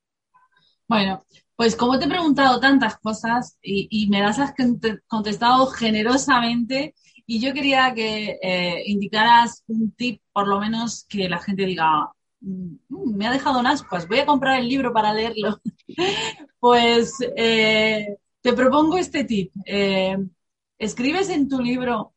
Bueno, 0.89 1.23
pues 1.55 1.77
como 1.77 1.99
te 1.99 2.07
he 2.07 2.09
preguntado 2.09 2.59
tantas 2.59 2.97
cosas 2.97 3.59
y, 3.61 4.09
me 4.09 4.23
las 4.23 4.39
has 4.39 4.55
cont- 4.55 5.03
contestado 5.07 5.67
generosamente, 5.67 6.95
y 7.27 7.41
yo 7.43 7.53
quería 7.53 7.93
que 7.93 8.39
eh, 8.41 8.85
indicaras 8.87 9.62
un 9.67 9.93
tip, 9.93 10.23
por 10.33 10.49
lo 10.49 10.61
menos 10.61 11.05
que 11.11 11.29
la 11.29 11.39
gente 11.39 11.67
diga, 11.67 12.11
"Mm, 12.41 12.77
me 13.19 13.27
ha 13.27 13.33
dejado 13.33 13.61
en 13.61 13.67
ascuas, 13.67 14.09
voy 14.09 14.21
a 14.21 14.25
comprar 14.27 14.59
el 14.61 14.67
libro 14.67 14.95
para 14.95 15.12
leerlo. 15.12 15.61
Pues 16.59 17.12
eh, 17.37 18.17
te 18.41 18.53
propongo 18.55 18.97
este 18.97 19.25
tip. 19.25 19.53
Eh, 19.67 20.17
escribes 20.79 21.29
en 21.29 21.51
tu 21.51 21.61
libro 21.61 22.16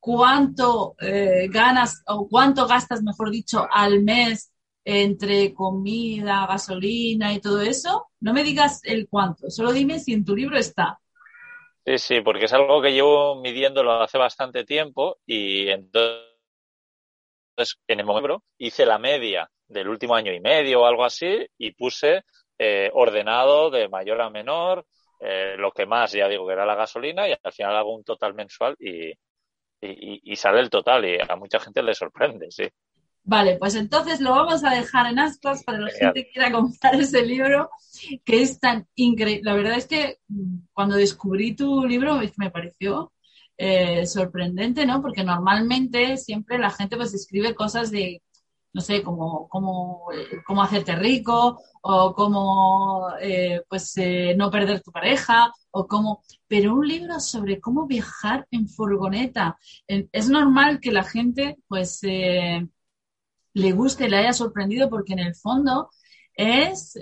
cuánto 0.00 0.94
eh, 1.00 1.48
ganas 1.48 2.02
o 2.06 2.28
cuánto 2.28 2.66
gastas, 2.66 3.02
mejor 3.02 3.30
dicho, 3.30 3.66
al 3.70 4.02
mes 4.02 4.52
entre 4.84 5.52
comida, 5.52 6.46
gasolina 6.46 7.32
y 7.34 7.40
todo 7.40 7.60
eso. 7.60 8.06
No 8.20 8.32
me 8.32 8.42
digas 8.42 8.80
el 8.84 9.08
cuánto, 9.08 9.50
solo 9.50 9.72
dime 9.72 9.98
si 9.98 10.14
en 10.14 10.24
tu 10.24 10.34
libro 10.34 10.56
está. 10.56 10.98
Sí, 11.84 11.98
sí, 11.98 12.20
porque 12.20 12.46
es 12.46 12.52
algo 12.52 12.82
que 12.82 12.92
llevo 12.92 13.40
midiéndolo 13.40 14.02
hace 14.02 14.18
bastante 14.18 14.64
tiempo 14.64 15.18
y 15.26 15.68
entonces 15.68 16.26
en 17.86 18.00
el 18.00 18.06
momento 18.06 18.44
hice 18.58 18.86
la 18.86 18.98
media 18.98 19.50
del 19.66 19.88
último 19.88 20.14
año 20.14 20.32
y 20.32 20.40
medio 20.40 20.82
o 20.82 20.86
algo 20.86 21.04
así 21.04 21.46
y 21.58 21.72
puse 21.72 22.22
eh, 22.58 22.90
ordenado 22.92 23.70
de 23.70 23.88
mayor 23.88 24.20
a 24.20 24.30
menor, 24.30 24.86
eh, 25.20 25.54
lo 25.58 25.72
que 25.72 25.86
más 25.86 26.12
ya 26.12 26.28
digo 26.28 26.46
que 26.46 26.52
era 26.52 26.66
la 26.66 26.74
gasolina 26.74 27.28
y 27.28 27.32
al 27.32 27.52
final 27.52 27.76
hago 27.76 27.94
un 27.94 28.04
total 28.04 28.34
mensual 28.34 28.76
y, 28.78 29.12
y, 29.80 30.20
y 30.24 30.36
sale 30.36 30.60
el 30.60 30.70
total 30.70 31.04
y 31.04 31.18
a 31.20 31.36
mucha 31.36 31.60
gente 31.60 31.82
le 31.82 31.94
sorprende, 31.94 32.50
sí. 32.50 32.64
Vale, 33.30 33.58
pues 33.58 33.74
entonces 33.74 34.22
lo 34.22 34.30
vamos 34.30 34.64
a 34.64 34.70
dejar 34.70 35.06
en 35.06 35.18
ascuas 35.18 35.62
para 35.62 35.80
la 35.80 35.90
gente 35.90 36.24
que 36.24 36.30
quiera 36.30 36.50
comprar 36.50 36.94
ese 36.94 37.26
libro, 37.26 37.68
que 38.24 38.40
es 38.40 38.58
tan 38.58 38.86
increíble. 38.94 39.42
La 39.44 39.54
verdad 39.54 39.76
es 39.76 39.86
que 39.86 40.16
mm, 40.28 40.60
cuando 40.72 40.96
descubrí 40.96 41.54
tu 41.54 41.84
libro 41.84 42.18
me 42.36 42.50
pareció 42.50 43.12
eh, 43.58 44.06
sorprendente, 44.06 44.86
¿no? 44.86 45.02
Porque 45.02 45.24
normalmente 45.24 46.16
siempre 46.16 46.58
la 46.58 46.70
gente 46.70 46.96
pues 46.96 47.12
escribe 47.12 47.54
cosas 47.54 47.90
de, 47.90 48.22
no 48.72 48.80
sé, 48.80 49.02
como, 49.02 49.46
como, 49.48 50.10
eh, 50.14 50.40
cómo 50.46 50.62
hacerte 50.62 50.96
rico 50.96 51.60
o 51.90 52.12
cómo 52.14 53.08
eh, 53.20 53.62
pues 53.68 53.96
eh, 53.96 54.34
no 54.36 54.50
perder 54.50 54.82
tu 54.82 54.92
pareja 54.92 55.50
o 55.70 55.86
cómo... 55.86 56.22
Pero 56.46 56.74
un 56.74 56.86
libro 56.86 57.18
sobre 57.18 57.60
cómo 57.60 57.86
viajar 57.86 58.46
en 58.50 58.68
furgoneta. 58.68 59.56
Es 59.86 60.28
normal 60.28 60.80
que 60.80 60.92
la 60.92 61.02
gente 61.02 61.56
pues... 61.66 62.00
eh, 62.02 62.66
le 63.54 63.72
guste, 63.72 64.08
le 64.08 64.18
haya 64.18 64.32
sorprendido, 64.32 64.88
porque 64.90 65.14
en 65.14 65.20
el 65.20 65.34
fondo 65.34 65.88
es 66.34 66.94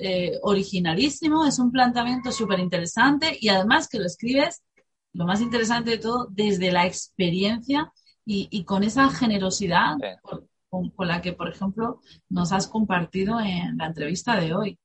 originalísimo, 0.43 1.45
es 1.45 1.59
un 1.59 1.71
planteamiento 1.71 2.33
súper 2.33 2.61
interesante 2.61 3.37
y 3.39 3.49
además 3.49 3.89
que 3.89 3.99
lo 3.99 4.07
escribes, 4.07 4.63
lo 5.13 5.27
más 5.27 5.43
interesante 5.43 5.91
de 5.91 5.99
todo, 5.99 6.29
desde 6.31 6.73
la 6.73 6.87
experiencia 6.87 7.93
y, 8.25 8.49
y 8.51 8.65
con 8.65 8.85
esa 8.85 9.11
generosidad 9.11 9.97
Sí. 10.01 10.47
Con, 10.69 10.93
la 10.99 11.21
que, 11.23 11.33
por 11.33 11.49
ejemplo, 11.49 12.01
nos 12.29 12.53
has 12.53 12.67
compartido 12.69 13.41
en 13.41 13.77
la 13.77 13.87
entrevista 13.87 14.39
de 14.41 14.55
hoy. 14.55 14.79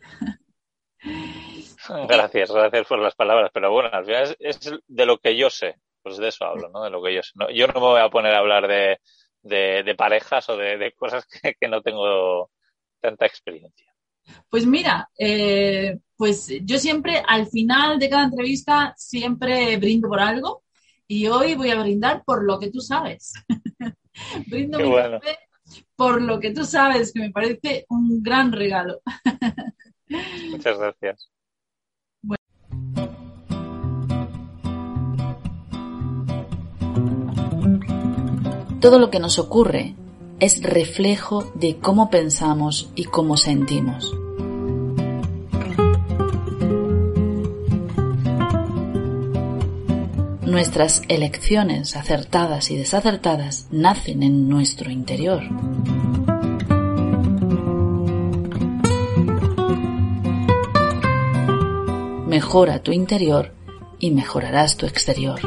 Gracias, 2.08 2.50
gracias 2.50 2.86
por 2.86 2.98
las 2.98 3.14
palabras, 3.14 3.50
pero 3.52 3.70
bueno, 3.70 3.90
al 3.92 4.06
final 4.06 4.22
es, 4.22 4.36
es 4.38 4.72
de 4.86 5.04
lo 5.04 5.18
que 5.18 5.36
yo 5.36 5.50
sé, 5.50 5.76
pues 6.02 6.16
de 6.16 6.28
eso 6.28 6.46
hablo, 6.46 6.70
¿no? 6.70 6.82
De 6.82 6.88
lo 6.88 7.02
que 7.02 7.14
yo 7.14 7.22
sé. 7.22 7.32
No, 7.34 7.50
yo 7.50 7.66
no 7.66 7.74
me 7.74 7.80
voy 7.80 8.00
a 8.00 8.08
poner 8.08 8.32
a 8.32 8.38
hablar 8.38 8.66
de, 8.66 9.00
de, 9.42 9.82
de 9.82 9.94
parejas 9.94 10.48
o 10.48 10.56
de, 10.56 10.78
de 10.78 10.92
cosas 10.92 11.26
que, 11.26 11.54
que 11.60 11.68
no 11.68 11.82
tengo 11.82 12.50
tanta 13.00 13.26
experiencia. 13.26 13.94
Pues 14.48 14.66
mira, 14.66 15.08
eh, 15.18 15.98
pues 16.16 16.48
yo 16.62 16.78
siempre 16.78 17.22
al 17.26 17.46
final 17.46 17.98
de 17.98 18.08
cada 18.08 18.24
entrevista 18.24 18.94
siempre 18.96 19.76
brindo 19.76 20.08
por 20.08 20.20
algo 20.20 20.62
y 21.06 21.26
hoy 21.26 21.54
voy 21.54 21.70
a 21.70 21.80
brindar 21.80 22.24
por 22.24 22.44
lo 22.44 22.58
que 22.58 22.70
tú 22.70 22.80
sabes. 22.80 23.34
Brindo 24.46 24.78
Qué 24.78 24.84
mi 24.84 24.90
bueno. 24.90 25.20
café 25.20 25.38
por 25.96 26.20
lo 26.20 26.40
que 26.40 26.50
tú 26.52 26.64
sabes, 26.64 27.12
que 27.12 27.20
me 27.20 27.30
parece 27.30 27.86
un 27.88 28.22
gran 28.22 28.52
regalo. 28.52 29.00
Muchas 30.50 30.78
gracias. 30.78 31.30
Todo 38.80 38.98
lo 38.98 39.10
que 39.10 39.18
nos 39.18 39.38
ocurre 39.38 39.94
es 40.40 40.62
reflejo 40.62 41.50
de 41.54 41.78
cómo 41.78 42.10
pensamos 42.10 42.92
y 42.94 43.04
cómo 43.04 43.38
sentimos. 43.38 44.14
Nuestras 50.54 51.02
elecciones 51.08 51.96
acertadas 51.96 52.70
y 52.70 52.76
desacertadas 52.76 53.66
nacen 53.72 54.22
en 54.22 54.48
nuestro 54.48 54.88
interior. 54.88 55.42
Mejora 62.28 62.84
tu 62.84 62.92
interior 62.92 63.52
y 63.98 64.12
mejorarás 64.12 64.76
tu 64.76 64.86
exterior. 64.86 65.40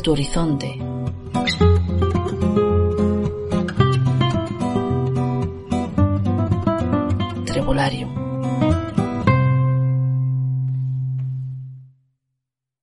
Tu 0.00 0.10
horizonte. 0.10 0.89